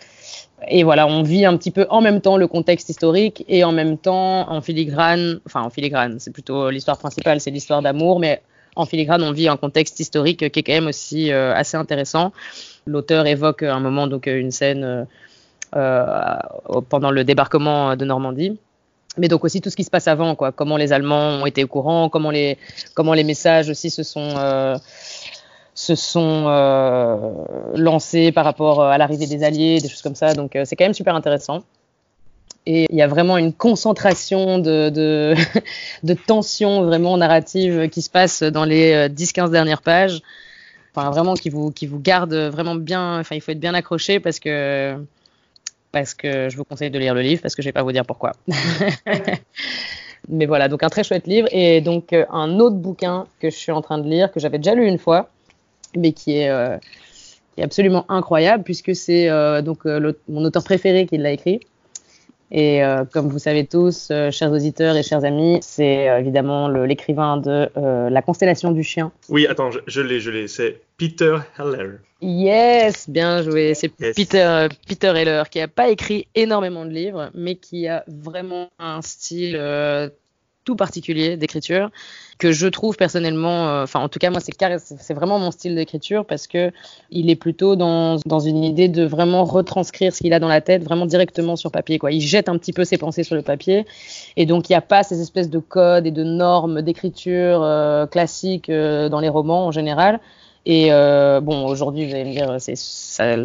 Et 0.66 0.82
voilà, 0.82 1.06
on 1.06 1.22
vit 1.22 1.44
un 1.44 1.56
petit 1.56 1.70
peu 1.70 1.86
en 1.88 2.00
même 2.00 2.20
temps 2.20 2.36
le 2.36 2.48
contexte 2.48 2.88
historique 2.88 3.44
et 3.48 3.62
en 3.62 3.70
même 3.70 3.96
temps 3.96 4.50
en 4.50 4.60
filigrane, 4.60 5.40
enfin 5.46 5.62
en 5.62 5.70
filigrane, 5.70 6.18
c'est 6.18 6.32
plutôt 6.32 6.70
l'histoire 6.70 6.98
principale, 6.98 7.40
c'est 7.40 7.52
l'histoire 7.52 7.80
d'amour, 7.80 8.18
mais 8.18 8.42
en 8.74 8.84
filigrane, 8.84 9.22
on 9.22 9.32
vit 9.32 9.48
un 9.48 9.56
contexte 9.56 10.00
historique 10.00 10.50
qui 10.50 10.60
est 10.60 10.62
quand 10.62 10.72
même 10.72 10.88
aussi 10.88 11.32
euh, 11.32 11.54
assez 11.54 11.76
intéressant. 11.76 12.32
L'auteur 12.86 13.26
évoque 13.26 13.62
un 13.62 13.80
moment 13.80 14.06
donc 14.06 14.26
une 14.26 14.50
scène 14.50 14.84
euh, 14.84 15.04
euh, 15.76 16.80
pendant 16.88 17.10
le 17.10 17.24
débarquement 17.24 17.94
de 17.94 18.04
Normandie. 18.04 18.58
Mais 19.18 19.28
donc 19.28 19.44
aussi 19.44 19.60
tout 19.60 19.68
ce 19.68 19.76
qui 19.76 19.84
se 19.84 19.90
passe 19.90 20.06
avant, 20.06 20.34
quoi. 20.34 20.52
Comment 20.52 20.76
les 20.76 20.92
Allemands 20.92 21.40
ont 21.40 21.46
été 21.46 21.64
au 21.64 21.66
courant, 21.66 22.08
comment 22.08 22.30
les, 22.30 22.56
comment 22.94 23.14
les 23.14 23.24
messages 23.24 23.68
aussi 23.68 23.90
se 23.90 24.02
sont, 24.02 24.34
euh, 24.36 24.76
se 25.78 25.94
sont 25.94 26.46
euh, 26.48 27.16
lancés 27.76 28.32
par 28.32 28.44
rapport 28.44 28.82
à 28.82 28.98
l'arrivée 28.98 29.28
des 29.28 29.44
Alliés, 29.44 29.78
des 29.80 29.88
choses 29.88 30.02
comme 30.02 30.16
ça. 30.16 30.34
Donc 30.34 30.56
euh, 30.56 30.64
c'est 30.64 30.74
quand 30.74 30.84
même 30.84 30.92
super 30.92 31.14
intéressant. 31.14 31.62
Et 32.66 32.86
il 32.90 32.96
y 32.96 33.00
a 33.00 33.06
vraiment 33.06 33.38
une 33.38 33.52
concentration 33.52 34.58
de, 34.58 34.88
de, 34.88 35.36
de 36.02 36.14
tension 36.14 36.82
vraiment 36.82 37.16
narrative 37.16 37.88
qui 37.90 38.02
se 38.02 38.10
passe 38.10 38.42
dans 38.42 38.64
les 38.64 38.92
euh, 38.92 39.08
10-15 39.08 39.52
dernières 39.52 39.82
pages. 39.82 40.20
Enfin, 40.92 41.10
vraiment 41.10 41.34
qui 41.34 41.48
vous, 41.48 41.70
qui 41.70 41.86
vous 41.86 42.00
garde 42.00 42.34
vraiment 42.34 42.74
bien. 42.74 43.20
Enfin, 43.20 43.36
il 43.36 43.40
faut 43.40 43.52
être 43.52 43.60
bien 43.60 43.74
accroché 43.74 44.18
parce 44.18 44.40
que, 44.40 44.96
parce 45.92 46.12
que 46.12 46.48
je 46.48 46.56
vous 46.56 46.64
conseille 46.64 46.90
de 46.90 46.98
lire 46.98 47.14
le 47.14 47.20
livre 47.20 47.40
parce 47.40 47.54
que 47.54 47.62
je 47.62 47.68
vais 47.68 47.72
pas 47.72 47.84
vous 47.84 47.92
dire 47.92 48.04
pourquoi. 48.04 48.32
Mais 50.28 50.46
voilà, 50.46 50.66
donc 50.66 50.82
un 50.82 50.88
très 50.88 51.04
chouette 51.04 51.28
livre 51.28 51.48
et 51.52 51.80
donc 51.80 52.12
euh, 52.12 52.26
un 52.30 52.58
autre 52.58 52.76
bouquin 52.76 53.26
que 53.38 53.48
je 53.48 53.56
suis 53.56 53.70
en 53.70 53.80
train 53.80 53.98
de 53.98 54.08
lire 54.08 54.32
que 54.32 54.40
j'avais 54.40 54.58
déjà 54.58 54.74
lu 54.74 54.88
une 54.88 54.98
fois, 54.98 55.28
mais 55.96 56.12
qui 56.12 56.38
est, 56.38 56.50
euh, 56.50 56.76
qui 57.54 57.60
est 57.60 57.64
absolument 57.64 58.04
incroyable 58.08 58.64
puisque 58.64 58.94
c'est 58.94 59.28
euh, 59.28 59.62
donc 59.62 59.86
euh, 59.86 60.12
mon 60.28 60.44
auteur 60.44 60.64
préféré 60.64 61.06
qui 61.06 61.18
l'a 61.18 61.32
écrit. 61.32 61.60
Et 62.50 62.82
euh, 62.82 63.04
comme 63.04 63.28
vous 63.28 63.38
savez 63.38 63.66
tous, 63.66 64.08
euh, 64.10 64.30
chers 64.30 64.50
auditeurs 64.50 64.96
et 64.96 65.02
chers 65.02 65.22
amis, 65.24 65.58
c'est 65.60 66.08
euh, 66.08 66.18
évidemment 66.18 66.68
l'écrivain 66.68 67.36
de 67.36 67.68
La 68.08 68.22
constellation 68.22 68.72
du 68.72 68.82
chien. 68.82 69.12
Oui, 69.28 69.46
attends, 69.46 69.70
je, 69.86 70.00
l'ai, 70.00 70.18
je 70.18 70.30
l'ai. 70.30 70.48
C'est 70.48 70.80
Peter 70.96 71.36
Heller. 71.58 71.98
Yes, 72.22 73.08
bien 73.08 73.42
joué. 73.42 73.74
C'est 73.74 73.92
Yes. 74.00 74.16
Peter, 74.16 74.68
Peter 74.86 75.12
Heller 75.14 75.42
qui 75.50 75.58
n'a 75.58 75.68
pas 75.68 75.90
écrit 75.90 76.26
énormément 76.34 76.86
de 76.86 76.90
livres, 76.90 77.30
mais 77.34 77.56
qui 77.56 77.86
a 77.86 78.02
vraiment 78.08 78.70
un 78.78 79.02
style 79.02 79.54
tout 80.68 80.76
particulier 80.76 81.38
d'écriture 81.38 81.90
que 82.36 82.52
je 82.52 82.66
trouve 82.66 82.94
personnellement, 82.96 83.68
euh, 83.68 83.84
enfin 83.84 84.00
en 84.00 84.10
tout 84.10 84.18
cas 84.18 84.28
moi 84.28 84.38
c'est 84.38 84.52
c'est 84.76 85.14
vraiment 85.14 85.38
mon 85.38 85.50
style 85.50 85.74
d'écriture 85.74 86.26
parce 86.26 86.46
que 86.46 86.72
il 87.10 87.30
est 87.30 87.36
plutôt 87.36 87.74
dans, 87.74 88.16
dans 88.26 88.38
une 88.38 88.62
idée 88.62 88.88
de 88.88 89.02
vraiment 89.06 89.44
retranscrire 89.44 90.14
ce 90.14 90.18
qu'il 90.18 90.34
a 90.34 90.40
dans 90.40 90.48
la 90.48 90.60
tête 90.60 90.84
vraiment 90.84 91.06
directement 91.06 91.56
sur 91.56 91.70
papier 91.72 91.98
quoi. 91.98 92.12
Il 92.12 92.20
jette 92.20 92.50
un 92.50 92.58
petit 92.58 92.74
peu 92.74 92.84
ses 92.84 92.98
pensées 92.98 93.22
sur 93.22 93.34
le 93.34 93.40
papier 93.40 93.86
et 94.36 94.44
donc 94.44 94.68
il 94.68 94.72
n'y 94.72 94.76
a 94.76 94.82
pas 94.82 95.02
ces 95.02 95.22
espèces 95.22 95.48
de 95.48 95.58
codes 95.58 96.06
et 96.06 96.10
de 96.10 96.22
normes 96.22 96.82
d'écriture 96.82 97.62
euh, 97.62 98.04
classiques 98.06 98.68
euh, 98.68 99.08
dans 99.08 99.20
les 99.20 99.30
romans 99.30 99.64
en 99.68 99.72
général. 99.72 100.20
Et 100.66 100.92
euh, 100.92 101.40
bon 101.40 101.66
aujourd'hui 101.66 102.06
vous 102.06 102.14
allez 102.14 102.26
me 102.26 102.32
dire 102.32 102.56
c'est 102.58 102.76
ça, 102.76 103.36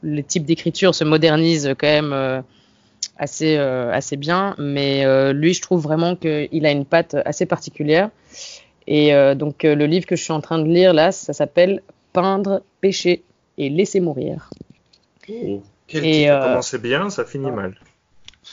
le 0.00 0.22
type 0.22 0.46
d'écriture 0.46 0.94
se 0.94 1.04
modernise 1.04 1.74
quand 1.78 1.86
même. 1.86 2.42
Assez 3.18 3.56
euh, 3.56 3.92
assez 3.92 4.16
bien 4.16 4.54
mais 4.58 5.04
euh, 5.04 5.32
lui 5.32 5.54
je 5.54 5.62
trouve 5.62 5.82
vraiment 5.82 6.16
qu'il 6.16 6.66
a 6.66 6.70
une 6.70 6.84
patte 6.84 7.16
assez 7.24 7.46
particulière 7.46 8.10
et 8.86 9.14
euh, 9.14 9.34
donc 9.34 9.64
euh, 9.64 9.74
le 9.74 9.86
livre 9.86 10.06
que 10.06 10.16
je 10.16 10.22
suis 10.22 10.32
en 10.32 10.40
train 10.40 10.58
de 10.58 10.68
lire 10.68 10.92
là 10.92 11.12
ça 11.12 11.32
s'appelle 11.32 11.82
peindre 12.12 12.62
pêcher 12.80 13.22
et 13.58 13.68
laisser 13.68 14.00
mourir 14.00 14.50
Oh. 15.28 15.62
Quel 15.86 16.04
Et, 16.04 16.12
titre. 16.12 16.26
Ça 16.26 16.40
euh, 16.40 16.48
commençait 16.48 16.78
bien, 16.78 17.10
ça 17.10 17.24
finit 17.24 17.50
mal. 17.50 17.74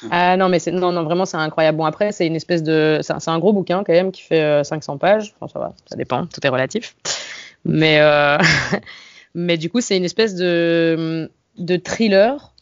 Ah 0.09 0.37
non, 0.37 0.49
mais 0.49 0.59
c'est 0.59 0.71
non, 0.71 0.91
non, 0.91 1.03
vraiment, 1.03 1.25
c'est 1.25 1.37
incroyable. 1.37 1.77
Bon, 1.77 1.85
après, 1.85 2.11
c'est 2.11 2.25
une 2.25 2.35
espèce 2.35 2.63
de. 2.63 2.99
C'est 3.03 3.13
un, 3.13 3.19
c'est 3.19 3.31
un 3.31 3.39
gros 3.39 3.53
bouquin 3.53 3.83
quand 3.83 3.93
même 3.93 4.11
qui 4.11 4.23
fait 4.23 4.41
euh, 4.41 4.63
500 4.63 4.97
pages. 4.97 5.33
Enfin, 5.39 5.51
ça 5.51 5.59
va, 5.59 5.73
ça 5.85 5.95
dépend, 5.95 6.25
tout 6.25 6.45
est 6.45 6.49
relatif. 6.49 6.95
Mais, 7.63 7.99
euh, 8.01 8.37
mais 9.35 9.57
du 9.57 9.69
coup, 9.69 9.81
c'est 9.81 9.95
une 9.95 10.03
espèce 10.03 10.35
de, 10.35 11.31
de 11.57 11.77
thriller, 11.77 12.52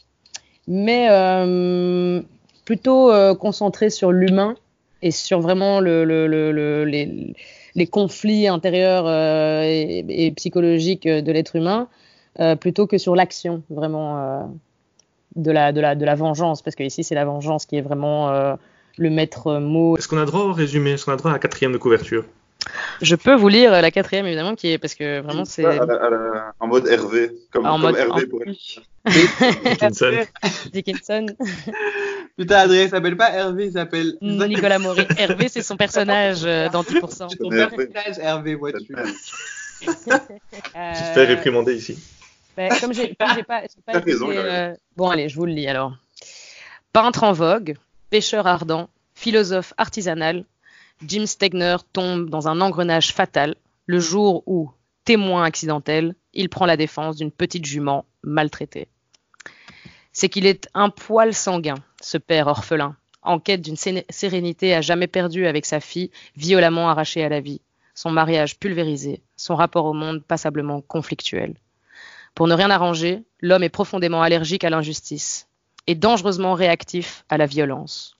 mais 0.68 1.08
euh, 1.10 2.20
plutôt 2.64 3.10
euh, 3.10 3.34
concentré 3.34 3.90
sur 3.90 4.12
l'humain 4.12 4.54
et 5.02 5.10
sur 5.10 5.40
vraiment 5.40 5.80
le, 5.80 6.04
le, 6.04 6.26
le, 6.26 6.52
le- 6.52 6.84
les, 6.84 7.86
conflits 7.86 8.46
intérieurs 8.46 9.06
euh, 9.06 9.62
et, 9.64 10.30
psychologiques 10.36 11.08
de 11.08 11.32
l'être 11.32 11.56
humain, 11.56 11.88
plutôt 12.60 12.86
que 12.86 12.98
sur 12.98 13.16
l'action, 13.16 13.62
vraiment. 13.70 14.48
de 15.34 15.50
la, 15.50 16.14
vengeance, 16.14 16.62
parce 16.62 16.76
que 16.76 16.84
ici 16.84 17.02
c'est 17.02 17.14
la 17.14 17.24
vengeance 17.24 17.66
qui 17.66 17.76
est 17.76 17.80
vraiment 17.80 18.56
le 18.96 19.10
maître 19.10 19.58
mot. 19.58 19.96
Est-ce 19.96 20.06
qu'on 20.06 20.18
a 20.18 20.24
droit 20.24 20.42
au 20.42 20.52
résumé? 20.52 20.92
Est-ce 20.92 21.04
qu'on 21.04 21.12
a 21.12 21.16
droit 21.16 21.30
à 21.30 21.34
la 21.34 21.40
quatrième 21.40 21.72
de 21.72 21.78
couverture? 21.78 22.24
Je 23.00 23.16
peux 23.16 23.34
vous 23.34 23.48
lire 23.48 23.72
la 23.72 23.90
quatrième 23.90 24.26
évidemment, 24.26 24.54
qui 24.54 24.68
est 24.70 24.78
parce 24.78 24.94
que 24.94 25.20
vraiment 25.20 25.44
c'est. 25.44 25.64
À 25.64 25.84
la- 25.84 25.94
à 26.06 26.10
la- 26.10 26.52
en 26.60 26.66
mode 26.68 26.86
Hervé, 26.86 27.32
comme, 27.52 27.66
En 27.66 27.72
comme 27.72 27.80
mode- 27.82 27.96
Hervé 27.96 28.24
en- 28.24 28.28
pour 28.28 28.40
Dickinson. 29.64 30.12
Dickinson, 30.72 31.26
Putain, 32.38 32.56
Adrien, 32.60 32.82
il 32.84 32.90
s'appelle 32.90 33.16
pas 33.16 33.32
Hervé, 33.32 33.66
il 33.66 33.72
s'appelle. 33.72 34.14
Nicolas 34.22 34.78
Maury. 34.78 35.06
Hervé, 35.18 35.48
c'est 35.48 35.62
son 35.62 35.76
personnage 35.76 36.44
euh, 36.44 36.68
dans 36.68 36.82
10%. 36.82 37.28
C'est 37.30 37.36
ton 37.36 37.50
Hervé. 37.50 37.86
personnage, 37.88 38.18
Hervé, 38.18 38.54
vois-tu. 38.54 38.94
Euh, 39.84 40.92
Tu 40.94 41.00
te 41.00 41.12
fais 41.14 41.24
réprimander 41.24 41.74
ici. 41.74 41.98
Ben, 42.56 42.70
comme 42.80 42.92
j'ai 42.94 43.14
pas, 43.14 43.34
pas 43.46 43.62
T'as 43.86 43.98
raison, 43.98 44.28
euh, 44.30 44.72
Bon, 44.96 45.10
allez, 45.10 45.28
je 45.28 45.34
vous 45.34 45.44
le 45.46 45.52
lis 45.52 45.66
alors. 45.66 45.96
Peintre 46.92 47.24
en 47.24 47.32
vogue, 47.32 47.74
pêcheur 48.10 48.46
ardent, 48.46 48.88
philosophe 49.16 49.74
artisanal, 49.78 50.44
Jim 51.06 51.26
Stegner 51.26 51.76
tombe 51.92 52.30
dans 52.30 52.48
un 52.48 52.60
engrenage 52.60 53.12
fatal 53.12 53.56
le 53.86 53.98
jour 53.98 54.44
où, 54.46 54.70
témoin 55.04 55.42
accidentel, 55.42 56.14
il 56.32 56.48
prend 56.48 56.66
la 56.66 56.76
défense 56.76 57.16
d'une 57.16 57.32
petite 57.32 57.64
jument 57.64 58.04
maltraitée. 58.22 58.86
C'est 60.12 60.28
qu'il 60.28 60.46
est 60.46 60.68
un 60.74 60.90
poil 60.90 61.34
sanguin, 61.34 61.74
ce 62.00 62.18
père 62.18 62.46
orphelin, 62.46 62.96
en 63.22 63.40
quête 63.40 63.62
d'une 63.62 63.76
sérénité 63.76 64.74
à 64.74 64.80
jamais 64.80 65.08
perdue 65.08 65.46
avec 65.46 65.66
sa 65.66 65.80
fille, 65.80 66.10
violemment 66.36 66.88
arrachée 66.88 67.24
à 67.24 67.28
la 67.28 67.40
vie, 67.40 67.60
son 67.94 68.10
mariage 68.10 68.58
pulvérisé, 68.58 69.22
son 69.36 69.56
rapport 69.56 69.86
au 69.86 69.94
monde 69.94 70.22
passablement 70.22 70.80
conflictuel. 70.82 71.54
Pour 72.34 72.46
ne 72.46 72.54
rien 72.54 72.70
arranger, 72.70 73.24
l'homme 73.40 73.64
est 73.64 73.68
profondément 73.68 74.22
allergique 74.22 74.64
à 74.64 74.70
l'injustice 74.70 75.48
et 75.86 75.94
dangereusement 75.94 76.54
réactif 76.54 77.24
à 77.28 77.38
la 77.38 77.46
violence. 77.46 78.16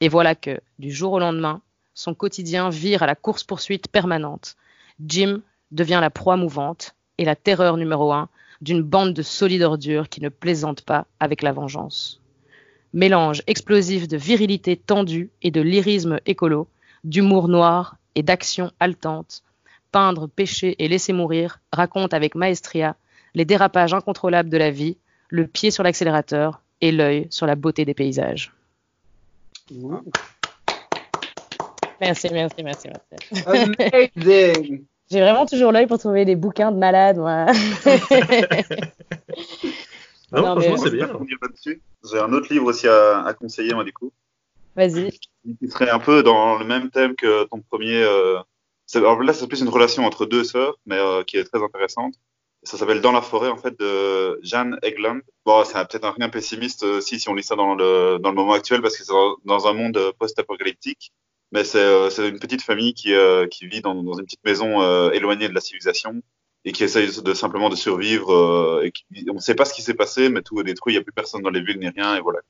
Et 0.00 0.08
voilà 0.08 0.34
que, 0.34 0.60
du 0.78 0.90
jour 0.90 1.12
au 1.12 1.18
lendemain, 1.18 1.62
son 1.94 2.14
quotidien 2.14 2.70
vire 2.70 3.02
à 3.02 3.06
la 3.06 3.14
course-poursuite 3.14 3.88
permanente. 3.88 4.56
Jim 5.04 5.40
devient 5.70 5.98
la 6.00 6.10
proie 6.10 6.36
mouvante 6.36 6.94
et 7.18 7.24
la 7.24 7.36
terreur 7.36 7.76
numéro 7.76 8.12
un 8.12 8.28
d'une 8.60 8.82
bande 8.82 9.14
de 9.14 9.22
solides 9.22 9.62
ordures 9.62 10.08
qui 10.08 10.20
ne 10.20 10.28
plaisante 10.28 10.82
pas 10.82 11.06
avec 11.18 11.42
la 11.42 11.52
vengeance. 11.52 12.20
Mélange 12.92 13.42
explosif 13.46 14.08
de 14.08 14.16
virilité 14.16 14.76
tendue 14.76 15.30
et 15.42 15.50
de 15.50 15.60
lyrisme 15.60 16.18
écolo, 16.26 16.66
d'humour 17.04 17.48
noir 17.48 17.96
et 18.14 18.22
d'action 18.22 18.72
haletante, 18.80 19.42
peindre, 19.92 20.28
pêcher 20.28 20.76
et 20.78 20.88
laisser 20.88 21.12
mourir 21.12 21.60
raconte 21.72 22.14
avec 22.14 22.34
maestria 22.34 22.96
les 23.34 23.44
dérapages 23.44 23.94
incontrôlables 23.94 24.50
de 24.50 24.56
la 24.56 24.70
vie, 24.70 24.96
le 25.28 25.46
pied 25.46 25.70
sur 25.70 25.84
l'accélérateur 25.84 26.60
et 26.80 26.92
l'œil 26.92 27.28
sur 27.30 27.46
la 27.46 27.54
beauté 27.54 27.84
des 27.84 27.94
paysages. 27.94 28.52
Merci, 32.00 32.28
merci, 32.32 32.62
merci, 32.62 32.88
merci. 32.88 33.44
Amazing. 33.46 34.84
J'ai 35.10 35.20
vraiment 35.20 35.44
toujours 35.44 35.72
l'œil 35.72 35.88
pour 35.88 35.98
trouver 35.98 36.24
des 36.24 36.36
bouquins 36.36 36.70
de 36.70 36.78
malades, 36.78 37.18
moi. 37.18 37.46
Non, 40.32 40.42
Non, 40.42 40.54
mais- 40.54 40.66
franchement, 40.66 40.84
c'est 40.84 40.90
bien. 40.96 41.10
J'ai 42.08 42.18
un 42.18 42.32
autre 42.32 42.52
livre 42.52 42.66
aussi 42.66 42.86
à, 42.86 43.24
à 43.24 43.34
conseiller, 43.34 43.74
moi, 43.74 43.82
du 43.82 43.92
coup. 43.92 44.12
Vas-y. 44.76 45.10
qui 45.10 45.68
serait 45.68 45.90
un 45.90 45.98
peu 45.98 46.22
dans 46.22 46.56
le 46.58 46.64
même 46.64 46.90
thème 46.90 47.16
que 47.16 47.44
ton 47.44 47.60
premier. 47.60 48.00
Euh... 48.04 48.38
alors 48.94 49.20
là, 49.22 49.32
c'est 49.32 49.48
plus 49.48 49.60
une 49.60 49.68
relation 49.68 50.04
entre 50.04 50.26
deux 50.26 50.44
sœurs, 50.44 50.78
mais 50.86 50.96
euh, 50.98 51.24
qui 51.24 51.36
est 51.36 51.44
très 51.44 51.60
intéressante. 51.60 52.14
Ça 52.62 52.76
s'appelle 52.76 53.00
Dans 53.00 53.10
la 53.10 53.22
forêt, 53.22 53.48
en 53.48 53.56
fait, 53.56 53.76
de 53.80 54.38
Jeanne 54.44 54.78
Egland. 54.82 55.20
Bon, 55.44 55.64
c'est 55.64 55.74
peut-être 55.88 56.04
un 56.04 56.12
rien 56.12 56.28
pessimiste 56.28 56.84
euh, 56.84 57.00
si, 57.00 57.28
on 57.28 57.34
lit 57.34 57.42
ça 57.42 57.56
dans 57.56 57.74
le, 57.74 58.18
dans 58.18 58.28
le 58.28 58.36
moment 58.36 58.52
actuel, 58.52 58.82
parce 58.82 58.96
que 58.96 59.02
c'est 59.04 59.12
dans, 59.12 59.36
dans 59.44 59.66
un 59.66 59.72
monde 59.72 59.98
post-apocalyptique. 60.20 61.12
Mais 61.52 61.64
c'est 61.64 61.78
euh, 61.78 62.10
c'est 62.10 62.28
une 62.28 62.38
petite 62.38 62.62
famille 62.62 62.94
qui, 62.94 63.12
euh, 63.14 63.46
qui 63.48 63.66
vit 63.66 63.80
dans, 63.80 63.94
dans 63.94 64.14
une 64.14 64.24
petite 64.24 64.44
maison 64.44 64.82
euh, 64.82 65.10
éloignée 65.10 65.48
de 65.48 65.54
la 65.54 65.60
civilisation 65.60 66.22
et 66.64 66.72
qui 66.72 66.84
essaye 66.84 67.08
de 67.22 67.34
simplement 67.34 67.68
de 67.68 67.76
survivre. 67.76 68.32
euh, 68.32 68.82
et 68.84 68.92
qui, 68.92 69.04
on 69.30 69.34
ne 69.34 69.40
sait 69.40 69.54
pas 69.54 69.64
ce 69.64 69.74
qui 69.74 69.82
s'est 69.82 69.94
passé, 69.94 70.28
mais 70.28 70.42
tout 70.42 70.60
est 70.60 70.64
détruit, 70.64 70.92
il 70.92 70.96
n'y 70.96 71.00
a 71.00 71.04
plus 71.04 71.12
personne 71.12 71.42
dans 71.42 71.50
les 71.50 71.62
villes 71.62 71.78
ni 71.78 71.88
rien, 71.88 72.16
et 72.16 72.20
voilà. 72.20 72.40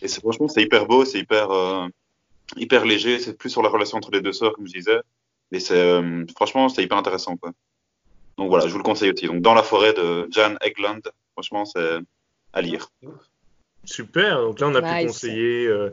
Et 0.00 0.08
c'est 0.08 0.20
franchement, 0.20 0.48
c'est 0.48 0.62
hyper 0.62 0.86
beau, 0.86 1.04
c'est 1.04 1.20
hyper, 1.20 1.50
euh, 1.52 1.86
hyper 2.56 2.84
léger. 2.84 3.18
C'est 3.20 3.36
plus 3.38 3.50
sur 3.50 3.62
la 3.62 3.68
relation 3.68 3.98
entre 3.98 4.10
les 4.10 4.20
deux 4.20 4.32
sœurs, 4.32 4.54
comme 4.54 4.66
je 4.66 4.72
disais. 4.72 4.98
Et 5.52 5.60
c'est, 5.60 5.78
euh, 5.78 6.24
franchement, 6.34 6.68
c'est 6.68 6.82
hyper 6.82 6.98
intéressant, 6.98 7.36
quoi. 7.36 7.52
Donc 8.38 8.48
voilà, 8.48 8.66
je 8.66 8.72
vous 8.72 8.78
le 8.78 8.82
conseille 8.82 9.12
aussi. 9.12 9.26
Donc 9.26 9.42
dans 9.42 9.54
la 9.54 9.62
forêt 9.62 9.92
de 9.92 10.26
Jan 10.30 10.56
Egland, 10.62 11.02
franchement, 11.34 11.64
c'est 11.64 11.98
à 12.52 12.62
lire. 12.62 12.90
Super. 13.84 14.40
Donc 14.40 14.58
là, 14.58 14.68
on 14.68 14.74
a 14.74 14.82
pu 14.82 15.06
conseiller 15.06 15.66
euh, 15.66 15.90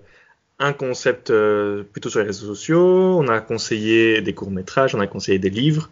un 0.60 0.74
concept 0.74 1.30
euh, 1.30 1.84
plutôt 1.84 2.10
sur 2.10 2.20
les 2.20 2.26
réseaux 2.28 2.48
sociaux. 2.48 3.18
On 3.20 3.28
a 3.28 3.40
conseillé 3.40 4.22
des 4.22 4.34
courts-métrages. 4.34 4.96
On 4.96 5.00
a 5.00 5.08
conseillé 5.08 5.40
des 5.40 5.50
livres. 5.50 5.90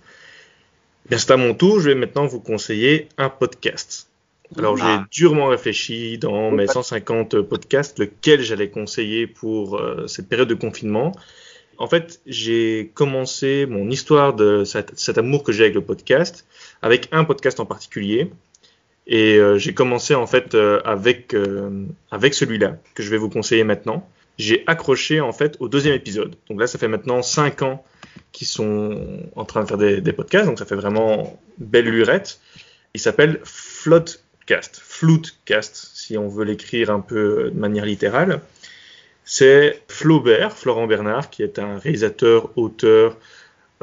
Bien, 1.09 1.17
c'est 1.17 1.31
à 1.31 1.37
mon 1.37 1.53
tour. 1.53 1.79
Je 1.79 1.89
vais 1.89 1.95
maintenant 1.95 2.25
vous 2.25 2.39
conseiller 2.39 3.07
un 3.17 3.29
podcast. 3.29 4.09
Alors, 4.57 4.77
j'ai 4.77 4.83
Ah. 4.85 5.05
durement 5.11 5.47
réfléchi 5.47 6.17
dans 6.17 6.51
mes 6.51 6.67
150 6.67 7.41
podcasts 7.41 7.99
lequel 7.99 8.41
j'allais 8.41 8.69
conseiller 8.69 9.27
pour 9.27 9.77
euh, 9.77 10.07
cette 10.07 10.29
période 10.29 10.47
de 10.47 10.53
confinement. 10.53 11.11
En 11.77 11.87
fait, 11.87 12.21
j'ai 12.25 12.91
commencé 12.93 13.65
mon 13.67 13.89
histoire 13.89 14.33
de 14.33 14.63
cet, 14.63 14.97
cet 14.97 15.17
amour 15.17 15.43
que 15.43 15.51
j'ai 15.51 15.63
avec 15.63 15.75
le 15.75 15.81
podcast 15.81 16.45
avec 16.81 17.07
un 17.11 17.23
podcast 17.23 17.59
en 17.59 17.65
particulier. 17.65 18.31
Et 19.07 19.37
euh, 19.37 19.57
j'ai 19.57 19.73
commencé 19.73 20.15
en 20.15 20.27
fait 20.27 20.53
euh, 20.53 20.81
avec 20.83 21.33
euh, 21.33 21.85
avec 22.11 22.33
celui-là 22.33 22.77
que 22.93 23.03
je 23.03 23.09
vais 23.09 23.17
vous 23.17 23.29
conseiller 23.29 23.63
maintenant. 23.63 24.07
J'ai 24.37 24.63
accroché 24.67 25.19
en 25.21 25.33
fait 25.33 25.57
au 25.59 25.67
deuxième 25.67 25.95
épisode. 25.95 26.35
Donc 26.49 26.59
là, 26.59 26.67
ça 26.67 26.77
fait 26.77 26.87
maintenant 26.87 27.21
cinq 27.21 27.61
ans 27.61 27.83
qu'ils 28.31 28.47
sont 28.47 29.21
en 29.35 29.45
train 29.45 29.63
de 29.63 29.67
faire 29.67 29.77
des, 29.77 30.13
podcasts, 30.13 30.45
donc 30.45 30.59
ça 30.59 30.65
fait 30.65 30.75
vraiment 30.75 31.39
belle 31.57 31.85
lurette. 31.85 32.39
Il 32.93 32.99
s'appelle 32.99 33.39
Floodcast, 33.43 34.79
Floodcast, 34.83 35.91
si 35.93 36.17
on 36.17 36.27
veut 36.27 36.45
l'écrire 36.45 36.91
un 36.91 36.99
peu 36.99 37.51
de 37.53 37.59
manière 37.59 37.85
littérale. 37.85 38.41
C'est 39.23 39.83
Flaubert, 39.87 40.53
Florent 40.55 40.87
Bernard, 40.87 41.29
qui 41.29 41.43
est 41.43 41.59
un 41.59 41.79
réalisateur, 41.79 42.57
auteur, 42.57 43.17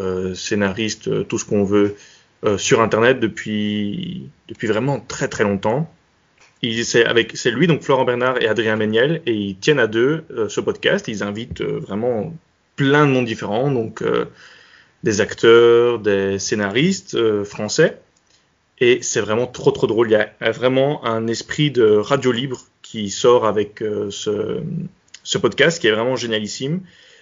euh, 0.01 0.35
scénariste, 0.35 1.09
euh, 1.09 1.23
tout 1.23 1.39
ce 1.39 1.45
qu'on 1.45 1.65
veut, 1.65 1.97
euh, 2.45 2.59
sur 2.59 2.81
Internet 2.81 3.21
depuis, 3.21 4.29
depuis 4.49 4.67
vraiment 4.67 5.01
très 5.01 5.29
très 5.29 5.45
longtemps. 5.45 5.93
C'est 6.83 7.51
lui, 7.51 7.67
donc 7.67 7.83
Florent 7.83 8.05
Bernard 8.05 8.41
et 8.41 8.49
Adrien 8.49 8.77
Méniel, 8.77 9.23
et 9.27 9.33
ils 9.33 9.57
tiennent 9.57 9.79
à 9.79 9.87
deux 9.87 10.25
euh, 10.31 10.49
ce 10.49 10.61
podcast. 10.61 11.09
Ils 11.09 11.23
invitent 11.23 11.61
euh, 11.61 11.79
vraiment 11.79 12.35
plein 12.77 13.07
de 13.07 13.13
mondes 13.13 13.27
différents, 13.27 13.71
donc 13.71 14.03
euh, 14.03 14.27
des 15.03 15.21
acteurs, 15.21 15.99
des 15.99 16.39
scénaristes 16.39 17.45
français. 17.45 18.01
Et 18.79 19.01
c'est 19.03 19.21
vraiment 19.21 19.47
trop 19.47 19.71
trop 19.71 19.87
drôle. 19.87 20.09
Il 20.11 20.13
y 20.13 20.17
a 20.17 20.51
vraiment 20.51 21.05
un 21.05 21.27
esprit 21.27 21.71
de 21.71 21.85
radio 21.85 22.33
libre 22.33 22.61
qui 22.83 23.11
sort 23.11 23.47
avec 23.47 23.85
ce, 24.11 25.39
podcast, 25.39 25.81
qui 25.81 25.87
est 25.87 25.93
vraiment 25.93 26.17
génialissime. 26.17 26.81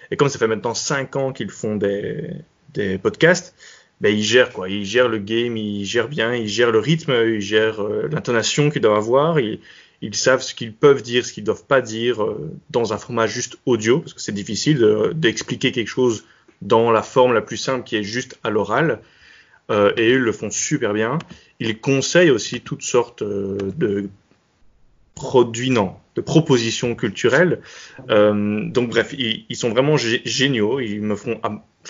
Et 0.09 0.17
comme 0.17 0.29
ça 0.29 0.39
fait 0.39 0.47
maintenant 0.47 0.73
cinq 0.73 1.15
ans 1.15 1.31
qu'ils 1.31 1.51
font 1.51 1.75
des 1.75 2.97
podcasts, 2.97 3.53
ben, 4.03 4.13
ils 4.15 4.21
gèrent 4.21 4.51
quoi. 4.51 4.69
Ils 4.69 4.85
gèrent 4.85 5.07
le 5.07 5.17
game, 5.17 5.55
ils 5.57 5.85
gèrent 5.85 6.09
bien, 6.09 6.35
ils 6.35 6.47
gèrent 6.49 6.71
le 6.71 6.79
rythme, 6.79 7.13
ils 7.25 7.39
gèrent 7.41 7.81
euh, 7.81 8.07
l'intonation 8.11 8.69
qu'ils 8.69 8.81
doivent 8.81 8.97
avoir. 8.97 9.39
Ils, 9.39 9.59
savent 10.11 10.41
ce 10.43 10.53
qu'ils 10.53 10.73
peuvent 10.73 11.01
dire, 11.01 11.25
ce 11.25 11.31
qu'ils 11.31 11.45
doivent 11.45 11.65
pas 11.65 11.79
dire 11.81 12.21
euh, 12.21 12.51
dans 12.69 12.91
un 12.91 12.97
format 12.97 13.25
juste 13.27 13.57
audio, 13.65 13.99
parce 13.99 14.13
que 14.13 14.19
c'est 14.21 14.33
difficile 14.33 14.77
de- 14.77 15.13
d'expliquer 15.15 15.71
quelque 15.71 15.87
chose 15.87 16.25
dans 16.61 16.91
la 16.91 17.01
forme 17.01 17.33
la 17.33 17.41
plus 17.41 17.55
simple 17.55 17.85
qui 17.85 17.95
est 17.95 18.03
juste 18.03 18.37
à 18.43 18.49
l'oral. 18.49 18.99
Euh, 19.71 19.93
et 19.95 20.09
ils 20.11 20.17
le 20.19 20.33
font 20.33 20.51
super 20.51 20.93
bien. 20.93 21.17
Ils 21.61 21.79
conseillent 21.79 22.31
aussi 22.31 22.59
toutes 22.59 22.81
sortes 22.83 23.21
euh, 23.21 23.57
de 23.77 24.09
produits, 25.15 25.69
non, 25.69 25.93
de 26.15 26.21
propositions 26.21 26.95
culturelles. 26.95 27.61
Donc 28.09 28.89
bref, 28.89 29.15
ils, 29.17 29.45
ils 29.47 29.55
sont 29.55 29.69
vraiment 29.69 29.95
gé- 29.95 30.21
géniaux. 30.25 30.81
Ils 30.81 31.01
me 31.01 31.15
font 31.15 31.39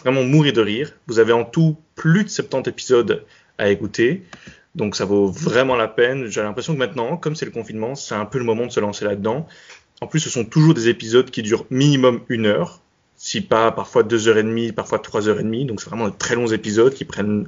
vraiment 0.01 0.23
mourir 0.23 0.53
de 0.53 0.61
rire. 0.61 0.91
Vous 1.07 1.19
avez 1.19 1.33
en 1.33 1.45
tout 1.45 1.77
plus 1.95 2.23
de 2.23 2.29
70 2.29 2.69
épisodes 2.69 3.23
à 3.57 3.69
écouter. 3.69 4.23
Donc 4.75 4.95
ça 4.95 5.05
vaut 5.05 5.27
vraiment 5.27 5.75
la 5.75 5.87
peine. 5.87 6.27
J'ai 6.27 6.41
l'impression 6.41 6.73
que 6.73 6.79
maintenant, 6.79 7.17
comme 7.17 7.35
c'est 7.35 7.45
le 7.45 7.51
confinement, 7.51 7.95
c'est 7.95 8.15
un 8.15 8.25
peu 8.25 8.39
le 8.39 8.43
moment 8.45 8.65
de 8.65 8.71
se 8.71 8.79
lancer 8.79 9.05
là-dedans. 9.05 9.47
En 10.01 10.07
plus, 10.07 10.19
ce 10.19 10.29
sont 10.29 10.43
toujours 10.45 10.73
des 10.73 10.89
épisodes 10.89 11.29
qui 11.29 11.43
durent 11.43 11.65
minimum 11.69 12.21
une 12.29 12.45
heure, 12.47 12.81
si 13.15 13.39
pas 13.41 13.71
parfois 13.71 14.03
deux 14.03 14.27
heures 14.27 14.37
et 14.37 14.43
demie, 14.43 14.71
parfois 14.71 14.99
trois 14.99 15.29
heures 15.29 15.39
et 15.39 15.43
demie. 15.43 15.65
Donc 15.65 15.79
c'est 15.81 15.89
vraiment 15.89 16.09
de 16.09 16.13
très 16.17 16.35
longs 16.35 16.47
épisodes 16.47 16.93
qui 16.93 17.05
prennent 17.05 17.47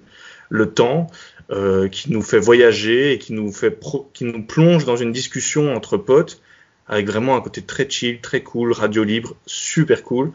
le 0.49 0.71
temps, 0.71 1.07
euh, 1.49 1.87
qui 1.89 2.11
nous 2.11 2.21
fait 2.21 2.37
voyager 2.39 3.13
et 3.13 3.17
qui 3.19 3.33
nous 3.33 3.51
fait 3.51 3.71
pro- 3.71 4.09
qui 4.13 4.23
nous 4.25 4.43
plonge 4.43 4.85
dans 4.85 4.95
une 4.95 5.11
discussion 5.11 5.73
entre 5.75 5.97
potes 5.97 6.39
avec 6.87 7.07
vraiment 7.07 7.35
un 7.35 7.41
côté 7.41 7.63
très 7.63 7.89
chill, 7.89 8.21
très 8.21 8.43
cool, 8.43 8.71
radio 8.71 9.03
libre, 9.03 9.35
super 9.47 10.03
cool. 10.03 10.31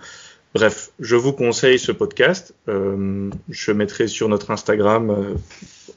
Bref, 0.55 0.91
je 0.99 1.15
vous 1.17 1.33
conseille 1.33 1.79
ce 1.79 1.93
podcast. 1.93 2.55
Euh, 2.69 3.31
je 3.49 3.71
mettrai 3.73 4.09
sur 4.09 4.29
notre 4.29 4.51
Instagram 4.51 5.11
euh, 5.11 5.35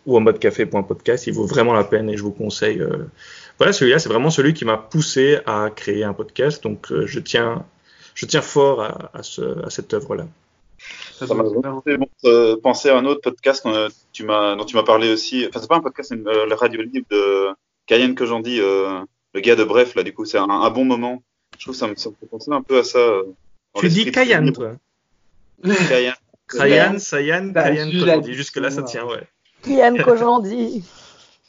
ou 0.05 0.15
en 0.17 0.19
mode 0.19 0.37
café.podcast. 0.39 1.25
Il 1.27 1.33
vaut 1.33 1.45
vraiment 1.47 1.73
la 1.73 1.83
peine 1.83 2.09
et 2.09 2.17
je 2.17 2.23
vous 2.23 2.31
conseille. 2.31 2.79
euh, 2.79 3.07
Voilà, 3.57 3.73
celui-là, 3.73 3.97
c'est 3.97 4.09
vraiment 4.09 4.29
celui 4.29 4.53
qui 4.53 4.63
m'a 4.65 4.77
poussé 4.77 5.39
à 5.47 5.69
créer 5.75 6.03
un 6.03 6.13
podcast. 6.13 6.61
Donc, 6.63 6.91
euh, 6.91 7.07
je 7.07 7.19
tiens, 7.19 7.65
je 8.13 8.27
tiens 8.27 8.41
fort 8.43 8.83
à, 8.83 9.09
à, 9.15 9.23
ce, 9.23 9.65
à 9.65 9.71
cette 9.71 9.91
œuvre-là. 9.93 10.27
Ça 11.13 11.25
m'a 11.33 11.43
fait 11.83 11.97
bon, 11.97 12.07
euh, 12.25 12.55
penser 12.61 12.89
à 12.89 12.97
un 12.97 13.05
autre 13.05 13.21
podcast 13.21 13.65
dont 13.65 13.87
tu 14.11 14.23
m'as 14.25 14.83
parlé 14.85 15.11
aussi. 15.11 15.47
Enfin, 15.47 15.61
c'est 15.61 15.69
pas 15.69 15.77
un 15.77 15.81
podcast, 15.81 16.09
c'est 16.09 16.27
euh, 16.27 16.45
le 16.45 16.53
radio 16.53 16.81
libre 16.81 17.07
de 17.09 17.47
Cayenne 17.87 18.13
que 18.13 18.25
j'en 18.27 18.39
dis, 18.39 18.57
le 18.59 19.39
gars 19.41 19.55
de 19.55 19.63
Bref, 19.63 19.95
là, 19.95 20.03
du 20.03 20.13
coup, 20.13 20.25
c'est 20.25 20.37
un, 20.37 20.49
un 20.49 20.69
bon 20.69 20.85
moment. 20.85 21.23
Je 21.57 21.65
trouve 21.65 21.73
que 21.73 21.79
ça 21.79 21.87
me, 21.87 21.95
ça 21.95 22.09
me 22.09 22.15
fait 22.19 22.27
penser 22.27 22.51
un 22.51 22.61
peu 22.61 22.79
à 22.79 22.83
ça. 22.83 22.99
Euh, 23.75 23.79
Tu 23.81 23.87
dis 23.89 24.03
libre. 24.05 24.51
toi 24.51 24.71
Cayenne. 25.89 26.13
Cayenne, 26.49 26.99
Sayan, 26.99 27.45
dit. 27.45 28.21
dit, 28.21 28.33
Jusque-là, 28.33 28.69
ça 28.69 28.83
tient, 28.83 29.05
ouais. 29.05 29.23
Aime 29.79 29.97
qu'aujourd'hui 30.03 30.83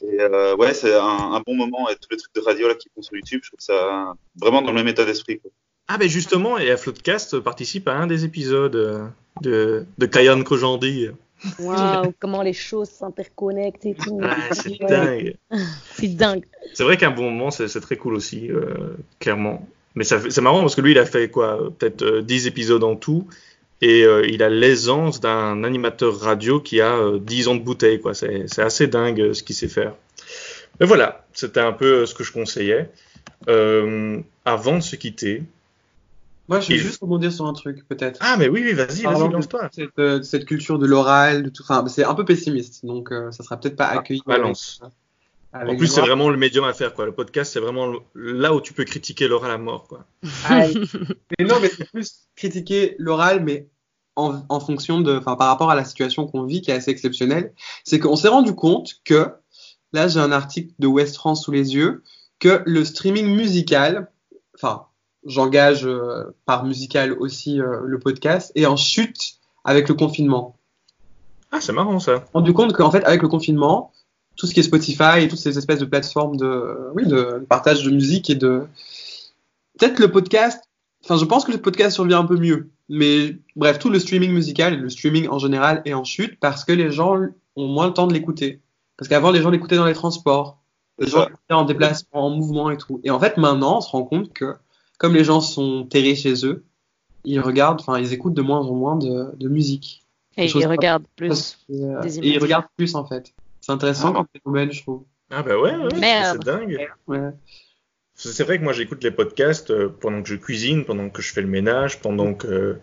Et 0.01 0.19
euh, 0.21 0.55
ouais, 0.55 0.73
c'est 0.73 0.93
un, 0.95 1.33
un 1.33 1.41
bon 1.45 1.55
moment. 1.55 1.89
Et 1.89 1.95
tous 1.95 2.07
les 2.11 2.17
trucs 2.17 2.33
de 2.33 2.41
radio 2.41 2.67
là 2.67 2.75
qui 2.75 2.89
font 2.95 3.01
sur 3.01 3.15
YouTube, 3.15 3.41
je 3.43 3.49
trouve 3.49 3.59
ça 3.59 4.13
vraiment 4.39 4.61
dans 4.61 4.69
le 4.71 4.75
même 4.75 4.87
état 4.87 5.05
d'esprit. 5.05 5.39
quoi. 5.39 5.51
Ah, 5.87 5.97
ben 5.97 6.09
justement, 6.09 6.57
et 6.57 6.75
Floodcast 6.77 7.39
participe 7.41 7.87
à 7.87 7.93
un 7.93 8.07
des 8.07 8.25
épisodes 8.25 8.75
euh, 8.75 9.05
de, 9.41 9.85
de 9.97 10.05
Cayenne 10.07 10.43
qu'aujourd'hui. 10.43 11.09
Waouh, 11.59 12.11
comment 12.19 12.41
les 12.41 12.53
choses 12.53 12.89
s'interconnectent 12.89 13.85
et 13.85 13.93
tout. 13.93 14.19
Ah, 14.23 14.35
c'est 14.53 14.79
dingue. 14.79 15.35
C'est 15.93 16.07
dingue. 16.15 16.45
C'est 16.73 16.83
vrai 16.83 16.97
qu'un 16.97 17.11
bon 17.11 17.29
moment, 17.29 17.51
c'est 17.51 17.67
c'est 17.67 17.81
très 17.81 17.97
cool 17.97 18.15
aussi, 18.15 18.49
euh, 18.49 18.95
clairement. 19.19 19.67
Mais 19.95 20.03
c'est 20.03 20.41
marrant 20.41 20.61
parce 20.61 20.75
que 20.75 20.81
lui, 20.81 20.91
il 20.91 20.97
a 20.99 21.05
fait 21.05 21.29
quoi 21.29 21.61
euh, 21.61 21.69
Peut-être 21.69 22.01
euh, 22.03 22.21
10 22.21 22.47
épisodes 22.47 22.83
en 22.83 22.95
tout. 22.95 23.27
Et 23.81 24.03
euh, 24.03 24.25
il 24.27 24.41
a 24.43 24.49
l'aisance 24.49 25.19
d'un 25.21 25.63
animateur 25.63 26.19
radio 26.19 26.59
qui 26.59 26.81
a 26.81 26.95
euh, 26.97 27.19
10 27.19 27.47
ans 27.49 27.55
de 27.55 27.61
bouteille. 27.63 27.99
quoi. 28.01 28.13
C'est 28.13 28.59
assez 28.59 28.87
dingue 28.87 29.21
euh, 29.21 29.33
ce 29.33 29.43
qu'il 29.43 29.55
sait 29.55 29.67
faire. 29.67 29.93
Mais 30.79 30.85
voilà, 30.85 31.25
c'était 31.33 31.59
un 31.61 31.71
peu 31.71 32.01
euh, 32.01 32.05
ce 32.05 32.13
que 32.13 32.23
je 32.23 32.31
conseillais. 32.33 32.89
Euh, 33.49 34.19
avant 34.45 34.75
de 34.77 34.81
se 34.81 34.95
quitter. 34.95 35.43
Moi, 36.47 36.59
je 36.59 36.69
vais 36.69 36.77
juste 36.77 37.01
rebondir 37.01 37.31
sur 37.31 37.45
un 37.47 37.53
truc, 37.53 37.87
peut-être. 37.87 38.19
Ah, 38.21 38.35
mais 38.37 38.47
oui, 38.49 38.61
oui, 38.63 38.73
vas-y, 38.73 39.01
vas-y, 39.03 39.29
lance-toi. 39.31 39.69
Cette, 39.71 39.97
euh, 39.99 40.21
cette 40.21 40.45
culture 40.45 40.77
de 40.77 40.85
l'oral, 40.85 41.51
tout. 41.51 41.63
Enfin, 41.63 41.85
c'est 41.87 42.03
un 42.03 42.13
peu 42.13 42.23
pessimiste, 42.23 42.85
donc 42.85 43.11
euh, 43.11 43.31
ça 43.31 43.43
sera 43.43 43.57
peut-être 43.59 43.75
pas 43.75 43.87
accueilli. 43.87 44.21
Ah, 44.27 44.31
balance. 44.33 44.79
avec- 44.81 44.93
En 45.63 45.75
plus, 45.77 45.87
c'est 45.87 46.01
vraiment 46.01 46.29
le 46.29 46.37
médium 46.37 46.65
à 46.65 46.73
faire. 46.73 46.93
quoi. 46.93 47.05
Le 47.05 47.11
podcast, 47.13 47.53
c'est 47.53 47.59
vraiment 47.59 47.87
le- 47.87 47.99
là 48.15 48.53
où 48.53 48.61
tu 48.61 48.73
peux 48.73 48.83
critiquer 48.83 49.27
l'oral 49.27 49.51
à 49.51 49.57
mort. 49.57 49.87
quoi. 49.87 50.05
Ah, 50.49 50.65
mais 51.39 51.45
non, 51.45 51.55
mais 51.61 51.69
c'est 51.69 51.89
plus 51.91 52.13
critiquer 52.35 52.95
l'oral, 52.99 53.43
mais 53.43 53.67
en, 54.15 54.41
en 54.49 54.59
fonction 54.59 55.01
de, 55.01 55.17
enfin, 55.17 55.35
par 55.35 55.47
rapport 55.47 55.71
à 55.71 55.75
la 55.75 55.85
situation 55.85 56.27
qu'on 56.27 56.43
vit, 56.43 56.61
qui 56.61 56.71
est 56.71 56.75
assez 56.75 56.91
exceptionnelle. 56.91 57.53
C'est 57.83 57.99
qu'on 57.99 58.15
s'est 58.15 58.27
rendu 58.27 58.53
compte 58.55 58.95
que, 59.05 59.29
là, 59.93 60.07
j'ai 60.07 60.19
un 60.19 60.31
article 60.31 60.73
de 60.79 60.87
West 60.87 61.15
France 61.15 61.43
sous 61.43 61.51
les 61.51 61.73
yeux, 61.75 62.03
que 62.39 62.61
le 62.65 62.83
streaming 62.83 63.27
musical, 63.33 64.11
enfin, 64.55 64.85
j'engage 65.25 65.85
euh, 65.85 66.35
par 66.45 66.65
musical 66.65 67.13
aussi 67.13 67.59
euh, 67.61 67.79
le 67.83 67.99
podcast, 67.99 68.51
est 68.55 68.65
en 68.65 68.75
chute 68.77 69.35
avec 69.63 69.87
le 69.89 69.95
confinement. 69.95 70.57
Ah, 71.51 71.61
c'est 71.61 71.71
marrant 71.73 71.99
ça. 71.99 72.25
rendu 72.33 72.51
compte 72.53 72.73
qu'en 72.73 72.91
fait, 72.91 73.03
avec 73.05 73.21
le 73.21 73.27
confinement, 73.29 73.91
tout 74.35 74.47
ce 74.47 74.53
qui 74.53 74.59
est 74.59 74.63
Spotify 74.63 75.21
et 75.21 75.27
toutes 75.27 75.39
ces 75.39 75.57
espèces 75.57 75.79
de 75.79 75.85
plateformes 75.85 76.37
de, 76.37 76.91
oui, 76.93 77.05
de 77.05 77.45
partage 77.47 77.83
de 77.83 77.91
musique 77.91 78.29
et 78.29 78.35
de. 78.35 78.63
Peut-être 79.77 79.99
le 79.99 80.11
podcast. 80.11 80.63
Enfin, 81.03 81.17
je 81.17 81.25
pense 81.25 81.45
que 81.45 81.51
le 81.51 81.59
podcast 81.59 81.95
survient 81.95 82.19
un 82.19 82.25
peu 82.25 82.37
mieux. 82.37 82.69
Mais 82.89 83.37
bref, 83.55 83.79
tout 83.79 83.89
le 83.89 83.99
streaming 83.99 84.31
musical 84.31 84.73
et 84.73 84.77
le 84.77 84.89
streaming 84.89 85.27
en 85.29 85.39
général 85.39 85.81
est 85.85 85.93
en 85.93 86.03
chute 86.03 86.39
parce 86.39 86.63
que 86.63 86.71
les 86.71 86.91
gens 86.91 87.17
ont 87.55 87.67
moins 87.67 87.87
le 87.87 87.93
temps 87.93 88.07
de 88.07 88.13
l'écouter. 88.13 88.61
Parce 88.97 89.09
qu'avant, 89.09 89.31
les 89.31 89.41
gens 89.41 89.49
l'écoutaient 89.49 89.75
dans 89.75 89.85
les 89.85 89.93
transports. 89.93 90.61
Les 90.99 91.07
gens 91.07 91.25
l'écoutaient 91.25 91.53
en 91.53 91.65
déplacement, 91.65 92.25
en 92.25 92.29
mouvement 92.29 92.71
et 92.71 92.77
tout. 92.77 93.01
Et 93.03 93.09
en 93.09 93.19
fait, 93.19 93.37
maintenant, 93.37 93.77
on 93.77 93.81
se 93.81 93.89
rend 93.89 94.03
compte 94.03 94.33
que, 94.33 94.55
comme 94.97 95.13
les 95.13 95.23
gens 95.23 95.41
sont 95.41 95.85
terrés 95.85 96.15
chez 96.15 96.45
eux, 96.45 96.63
ils 97.25 97.39
regardent, 97.39 97.81
enfin, 97.81 97.99
ils 97.99 98.13
écoutent 98.13 98.35
de 98.35 98.41
moins 98.41 98.59
en 98.59 98.73
moins 98.73 98.95
de, 98.95 99.35
de 99.35 99.49
musique. 99.49 100.03
Et 100.37 100.43
Des 100.43 100.47
choses 100.47 100.61
il 100.63 100.67
regarde 100.67 101.03
plus. 101.15 101.57
Et, 101.69 101.83
euh, 101.83 102.01
Des 102.01 102.19
et 102.19 102.33
ils 102.33 102.39
regardent 102.39 102.67
plus, 102.77 102.95
en 102.95 103.05
fait. 103.05 103.33
C'est 103.65 103.71
intéressant 103.71 104.09
Ah. 104.11 104.17
comme 104.17 104.27
phénomène, 104.31 104.71
je 104.71 104.81
trouve. 104.83 105.05
Ah, 105.31 105.41
bah 105.41 105.57
ouais, 105.59 105.75
ouais, 105.75 105.89
c'est 106.31 106.43
dingue. 106.43 106.87
Ouais. 107.07 107.19
C'est 108.13 108.43
vrai 108.43 108.59
que 108.59 108.63
moi 108.63 108.73
j'écoute 108.73 109.03
les 109.03 109.09
podcasts 109.09 109.71
euh, 109.71 109.89
pendant 109.89 110.21
que 110.21 110.29
je 110.29 110.35
cuisine, 110.35 110.85
pendant 110.85 111.09
que 111.09 111.23
je 111.23 111.33
fais 111.33 111.41
le 111.41 111.47
ménage, 111.47 111.99
pendant 111.99 112.35
que 112.35 112.77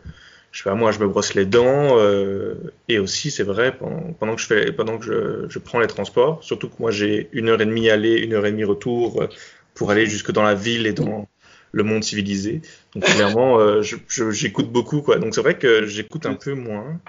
je 0.51 0.59
sais 0.59 0.69
pas 0.69 0.75
moi 0.75 0.91
je 0.91 0.99
me 0.99 1.07
brosse 1.07 1.35
les 1.35 1.47
dents 1.47 1.97
euh, 1.99 2.57
et 2.89 2.99
aussi 2.99 3.31
c'est 3.31 3.45
vrai 3.45 3.77
pendant, 3.77 4.13
pendant 4.13 4.35
que 4.35 4.41
je 4.43 4.47
fais 4.47 4.73
pendant 4.73 4.99
que 4.99 5.05
je, 5.07 5.49
je 5.49 5.59
prends 5.61 5.79
les 5.79 5.87
transports, 5.87 6.43
surtout 6.43 6.69
que 6.69 6.75
moi 6.81 6.91
j'ai 6.91 7.29
une 7.33 7.49
heure 7.49 7.61
et 7.63 7.65
demie 7.67 7.89
aller, 7.89 8.19
une 8.19 8.35
heure 8.35 8.45
et 8.45 8.51
demie 8.51 8.65
retour 8.65 9.23
euh, 9.23 9.29
pour 9.75 9.91
aller 9.93 10.07
jusque 10.07 10.33
dans 10.33 10.43
la 10.43 10.55
ville 10.55 10.87
et 10.87 10.93
dans 10.93 11.29
le 11.71 11.83
monde 11.85 12.03
civilisé. 12.03 12.61
Donc 12.97 13.05
clairement 13.05 13.59
euh, 13.61 13.83
j'écoute 14.33 14.71
beaucoup 14.71 15.01
quoi. 15.01 15.19
Donc 15.19 15.35
c'est 15.35 15.43
vrai 15.43 15.57
que 15.57 15.87
j'écoute 15.87 16.27
un 16.27 16.35
peu 16.35 16.55
moins. 16.55 17.01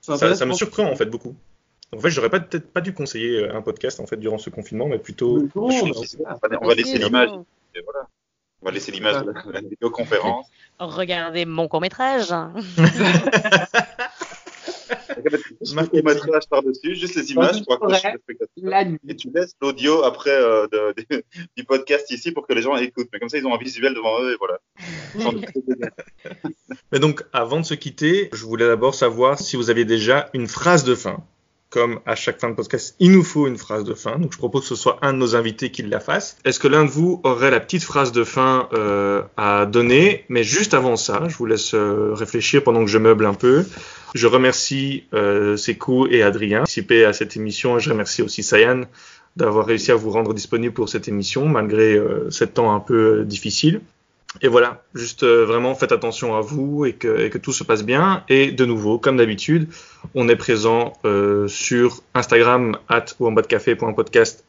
Ça, 0.00 0.34
ça 0.34 0.46
me 0.46 0.54
surprend 0.54 0.90
en 0.90 0.96
fait 0.96 1.06
beaucoup. 1.06 1.36
En 1.94 1.98
fait 2.00 2.10
j'aurais 2.10 2.30
pas 2.30 2.40
peut-être 2.40 2.70
pas 2.72 2.80
dû 2.80 2.92
conseiller 2.92 3.38
euh, 3.44 3.54
un 3.56 3.62
podcast 3.62 4.00
en 4.00 4.06
fait 4.06 4.16
durant 4.16 4.38
ce 4.38 4.50
confinement, 4.50 4.86
mais 4.88 4.98
plutôt 4.98 5.38
Non, 5.42 5.48
bah, 5.54 5.74
On 6.18 6.48
va, 6.48 6.58
on 6.62 6.66
va 6.68 6.74
laisser 6.74 6.98
l'image. 6.98 7.28
voilà. 7.84 8.08
On 8.62 8.66
va 8.66 8.72
laisser 8.72 8.90
l'image 8.90 9.22
de 9.24 9.30
la, 9.30 9.42
de 9.42 9.52
la 9.52 9.60
vidéoconférence. 9.60 10.46
Regardez 10.80 11.44
mon 11.44 11.68
court-métrage. 11.68 12.32
Juste 15.60 15.74
le 15.76 15.86
court-métrage 15.86 16.48
par-dessus, 16.48 16.94
juste 16.96 17.14
les 17.16 17.32
images 17.32 17.62
pour 17.64 17.74
accrocher. 17.74 18.08
La 18.56 18.84
nuit. 18.84 18.98
Et 19.08 19.16
tu 19.16 19.30
laisses 19.34 19.54
l'audio 19.60 20.04
après 20.04 20.30
euh, 20.30 20.66
de- 20.72 20.94
de- 21.10 21.22
du 21.56 21.64
podcast 21.64 22.10
ici 22.10 22.32
pour 22.32 22.46
que 22.46 22.52
les 22.54 22.62
gens 22.62 22.76
écoutent. 22.76 23.08
Mais 23.12 23.18
comme 23.18 23.28
ça, 23.28 23.38
ils 23.38 23.46
ont 23.46 23.54
un 23.54 23.58
visuel 23.58 23.94
devant 23.94 24.20
eux 24.22 24.32
et 24.32 24.36
voilà. 24.38 24.58
Mais 26.92 26.98
donc, 26.98 27.22
avant 27.32 27.60
de 27.60 27.64
se 27.64 27.74
quitter, 27.74 28.28
je 28.32 28.44
voulais 28.44 28.66
d'abord 28.66 28.94
savoir 28.94 29.38
si 29.38 29.56
vous 29.56 29.70
aviez 29.70 29.84
déjà 29.84 30.28
une 30.34 30.46
phrase 30.46 30.84
de 30.84 30.94
fin. 30.94 31.22
Comme 31.76 32.00
à 32.06 32.14
chaque 32.14 32.40
fin 32.40 32.48
de 32.48 32.54
podcast, 32.54 32.96
il 33.00 33.12
nous 33.12 33.22
faut 33.22 33.46
une 33.46 33.58
phrase 33.58 33.84
de 33.84 33.92
fin. 33.92 34.18
Donc, 34.18 34.32
je 34.32 34.38
propose 34.38 34.62
que 34.62 34.68
ce 34.68 34.76
soit 34.76 34.98
un 35.02 35.12
de 35.12 35.18
nos 35.18 35.36
invités 35.36 35.70
qui 35.70 35.82
la 35.82 36.00
fasse. 36.00 36.38
Est-ce 36.46 36.58
que 36.58 36.68
l'un 36.68 36.86
de 36.86 36.90
vous 36.90 37.20
aurait 37.22 37.50
la 37.50 37.60
petite 37.60 37.82
phrase 37.82 38.12
de 38.12 38.24
fin 38.24 38.70
euh, 38.72 39.20
à 39.36 39.66
donner? 39.66 40.24
Mais 40.30 40.42
juste 40.42 40.72
avant 40.72 40.96
ça, 40.96 41.24
je 41.28 41.36
vous 41.36 41.44
laisse 41.44 41.74
euh, 41.74 42.14
réfléchir 42.14 42.64
pendant 42.64 42.82
que 42.82 42.90
je 42.90 42.96
meuble 42.96 43.26
un 43.26 43.34
peu. 43.34 43.66
Je 44.14 44.26
remercie 44.26 45.04
euh, 45.12 45.58
Sekou 45.58 46.06
et 46.06 46.22
Adrien 46.22 46.60
participer 46.60 47.04
à 47.04 47.12
cette 47.12 47.36
émission. 47.36 47.78
Je 47.78 47.90
remercie 47.90 48.22
aussi 48.22 48.42
Sayan 48.42 48.84
d'avoir 49.36 49.66
réussi 49.66 49.92
à 49.92 49.96
vous 49.96 50.08
rendre 50.08 50.32
disponible 50.32 50.72
pour 50.72 50.88
cette 50.88 51.08
émission, 51.08 51.46
malgré 51.46 51.94
euh, 51.94 52.30
cette 52.30 52.54
temps 52.54 52.74
un 52.74 52.80
peu 52.80 53.22
difficile. 53.26 53.82
Et 54.42 54.48
voilà, 54.48 54.84
juste 54.94 55.22
euh, 55.22 55.46
vraiment 55.46 55.74
faites 55.74 55.92
attention 55.92 56.36
à 56.36 56.40
vous 56.40 56.84
et 56.84 56.92
que, 56.92 57.20
et 57.20 57.30
que 57.30 57.38
tout 57.38 57.52
se 57.52 57.64
passe 57.64 57.84
bien. 57.84 58.24
Et 58.28 58.52
de 58.52 58.64
nouveau, 58.64 58.98
comme 58.98 59.16
d'habitude, 59.16 59.68
on 60.14 60.28
est 60.28 60.36
présent 60.36 60.92
euh, 61.04 61.48
sur 61.48 62.02
Instagram 62.14 62.78
at 62.88 63.06
wombatcafé.podcast 63.18 64.44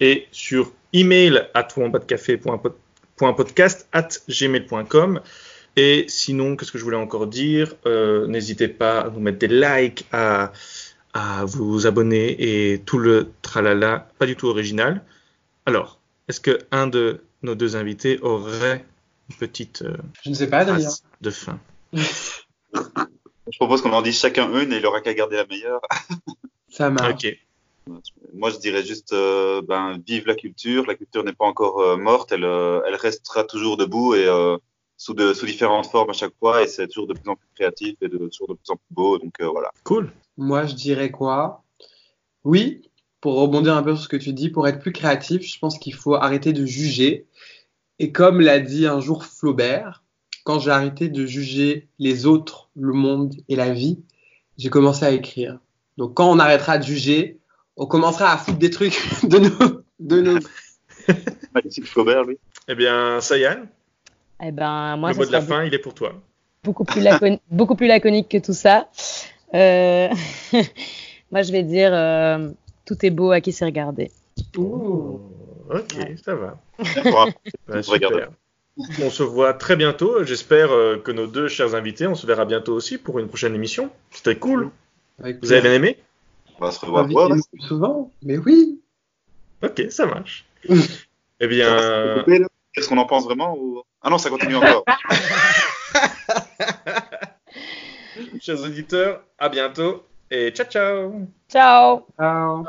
et 0.00 0.26
sur 0.30 0.72
email 0.92 1.48
at 1.54 1.68
wombatcafé.podcast 1.76 3.88
at 3.92 4.08
gmail.com. 4.28 5.20
Et 5.76 6.04
sinon, 6.08 6.56
qu'est-ce 6.56 6.72
que 6.72 6.78
je 6.78 6.84
voulais 6.84 6.96
encore 6.96 7.26
dire? 7.26 7.74
Euh, 7.86 8.26
N'hésitez 8.26 8.68
pas 8.68 9.00
à 9.00 9.10
nous 9.10 9.20
mettre 9.20 9.38
des 9.38 9.48
likes, 9.48 10.06
à, 10.12 10.52
à 11.14 11.44
vous 11.44 11.86
abonner 11.86 12.72
et 12.72 12.80
tout 12.80 12.98
le 12.98 13.28
tralala, 13.42 14.08
pas 14.18 14.26
du 14.26 14.36
tout 14.36 14.48
original. 14.48 15.02
Alors, 15.66 16.00
est-ce 16.28 16.40
que 16.40 16.58
un 16.72 16.86
de 16.86 17.20
nos 17.42 17.54
deux 17.54 17.76
invités 17.76 18.18
aurait 18.20 18.84
petite 19.38 19.82
euh, 19.82 19.96
Je 20.22 20.30
ne 20.30 20.34
sais 20.34 20.48
pas, 20.48 20.64
phrase 20.64 21.02
de 21.20 21.30
fin 21.30 21.58
Je 21.92 23.56
propose 23.58 23.82
qu'on 23.82 23.92
en 23.92 24.02
dise 24.02 24.18
chacun 24.18 24.48
une 24.60 24.72
et 24.72 24.76
il 24.76 24.86
aura 24.86 25.00
qu'à 25.00 25.14
garder 25.14 25.36
la 25.36 25.46
meilleure. 25.46 25.80
Ça 26.68 26.90
marche. 26.90 27.24
Ok. 27.24 27.36
Moi, 28.32 28.50
je 28.50 28.58
dirais 28.58 28.84
juste, 28.84 29.12
euh, 29.12 29.62
ben, 29.62 30.00
vive 30.06 30.26
la 30.26 30.34
culture. 30.34 30.86
La 30.86 30.94
culture 30.94 31.24
n'est 31.24 31.32
pas 31.32 31.46
encore 31.46 31.80
euh, 31.80 31.96
morte. 31.96 32.32
Elle, 32.32 32.44
euh, 32.44 32.80
elle 32.86 32.94
restera 32.94 33.44
toujours 33.44 33.76
debout 33.76 34.14
et 34.14 34.26
euh, 34.26 34.56
sous, 34.96 35.14
de, 35.14 35.32
sous 35.32 35.46
différentes 35.46 35.86
formes 35.86 36.10
à 36.10 36.14
chaque 36.14 36.34
fois. 36.38 36.62
Et 36.62 36.66
c'est 36.66 36.86
toujours 36.86 37.08
de 37.08 37.14
plus 37.14 37.30
en 37.30 37.36
plus 37.36 37.48
créatif 37.54 37.96
et 38.00 38.08
de, 38.08 38.18
toujours 38.28 38.48
de 38.48 38.54
plus 38.54 38.70
en 38.70 38.76
plus 38.76 38.94
beau. 38.94 39.18
Donc 39.18 39.34
euh, 39.40 39.48
voilà. 39.48 39.70
Cool. 39.84 40.12
Moi, 40.36 40.66
je 40.66 40.74
dirais 40.74 41.10
quoi? 41.10 41.64
Oui, 42.44 42.82
pour 43.20 43.40
rebondir 43.40 43.76
un 43.76 43.82
peu 43.82 43.94
sur 43.94 44.04
ce 44.04 44.08
que 44.08 44.16
tu 44.16 44.32
dis, 44.32 44.50
pour 44.50 44.68
être 44.68 44.78
plus 44.78 44.92
créatif, 44.92 45.42
je 45.42 45.58
pense 45.58 45.78
qu'il 45.78 45.94
faut 45.94 46.14
arrêter 46.14 46.52
de 46.52 46.64
juger 46.64 47.26
Et 48.02 48.12
comme 48.12 48.40
l'a 48.40 48.58
dit 48.60 48.86
un 48.86 48.98
jour 49.00 49.24
Flaubert, 49.26 50.02
quand 50.44 50.58
j'ai 50.58 50.70
arrêté 50.70 51.08
de 51.08 51.26
juger 51.26 51.86
les 51.98 52.24
autres, 52.26 52.70
le 52.74 52.92
monde 52.94 53.34
et 53.48 53.56
la 53.56 53.70
vie, 53.70 54.00
j'ai 54.58 54.70
commencé 54.70 55.04
à 55.04 55.10
écrire. 55.10 55.58
Donc 55.98 56.14
quand 56.14 56.30
on 56.30 56.38
arrêtera 56.38 56.78
de 56.78 56.82
juger, 56.82 57.38
on 57.76 57.84
commencera 57.86 58.32
à 58.32 58.38
foutre 58.38 58.58
des 58.58 58.70
trucs 58.70 58.98
de 59.28 59.38
nos... 59.38 59.82
De 60.00 60.20
nos... 60.22 60.38
Magnifique 61.54 61.86
Flaubert, 61.86 62.24
lui. 62.24 62.38
Eh 62.68 62.74
bien, 62.74 63.20
Sayan, 63.20 63.66
Eh 64.42 64.50
ben, 64.50 64.96
moi, 64.96 65.12
le 65.12 65.18
mot 65.18 65.26
de 65.26 65.32
la 65.32 65.42
fin, 65.42 65.64
il 65.64 65.74
est 65.74 65.78
pour 65.78 65.92
toi. 65.94 66.14
beaucoup 66.64 66.84
plus, 66.84 67.02
laconi- 67.02 67.40
beaucoup 67.50 67.74
plus 67.74 67.86
laconique 67.86 68.28
que 68.30 68.38
tout 68.38 68.54
ça. 68.54 68.88
Euh, 69.54 70.08
moi, 71.30 71.42
je 71.42 71.52
vais 71.52 71.64
dire 71.64 71.90
euh, 71.92 72.48
tout 72.86 73.04
est 73.04 73.10
beau 73.10 73.30
à 73.30 73.40
qui 73.42 73.52
s'est 73.52 73.64
regardé. 73.66 74.10
Ouh. 74.56 75.20
Ok, 75.70 75.94
Ouais. 75.96 76.16
ça 76.24 76.34
va. 76.34 76.58
Bah, 76.78 77.26
On 77.68 77.80
regarde. 77.92 78.14
super. 78.14 78.28
On 79.02 79.10
se 79.10 79.22
voit 79.22 79.54
très 79.54 79.76
bientôt. 79.76 80.24
J'espère 80.24 80.72
euh, 80.72 80.96
que 80.96 81.10
nos 81.12 81.26
deux 81.26 81.48
chers 81.48 81.74
invités, 81.74 82.06
on 82.06 82.14
se 82.14 82.26
verra 82.26 82.44
bientôt 82.44 82.74
aussi 82.74 82.98
pour 82.98 83.18
une 83.18 83.28
prochaine 83.28 83.54
émission. 83.54 83.90
C'était 84.10 84.36
cool. 84.36 84.70
Avec 85.22 85.38
Vous 85.42 85.52
avez 85.52 85.60
bien 85.62 85.74
aimé? 85.74 85.98
On 86.58 86.64
va 86.64 86.70
se 86.72 86.84
revoir. 86.84 87.06
Ouais, 87.08 87.36
plus 87.52 87.60
souvent, 87.62 88.10
mais 88.22 88.38
oui. 88.38 88.80
Ok, 89.62 89.82
ça 89.90 90.06
marche. 90.06 90.44
eh 91.40 91.46
bien, 91.46 91.76
là 92.26 92.46
Qu'est-ce 92.72 92.88
qu'on 92.88 92.98
en 92.98 93.06
pense 93.06 93.24
vraiment 93.24 93.56
ou... 93.58 93.82
Ah 94.00 94.10
non, 94.10 94.18
ça 94.18 94.30
continue 94.30 94.56
encore. 94.56 94.84
chers 98.40 98.62
auditeurs, 98.62 99.22
à 99.38 99.48
bientôt 99.48 100.04
et 100.30 100.50
ciao 100.52 100.66
ciao 100.66 101.26
Ciao 101.48 102.06
Ciao. 102.16 102.64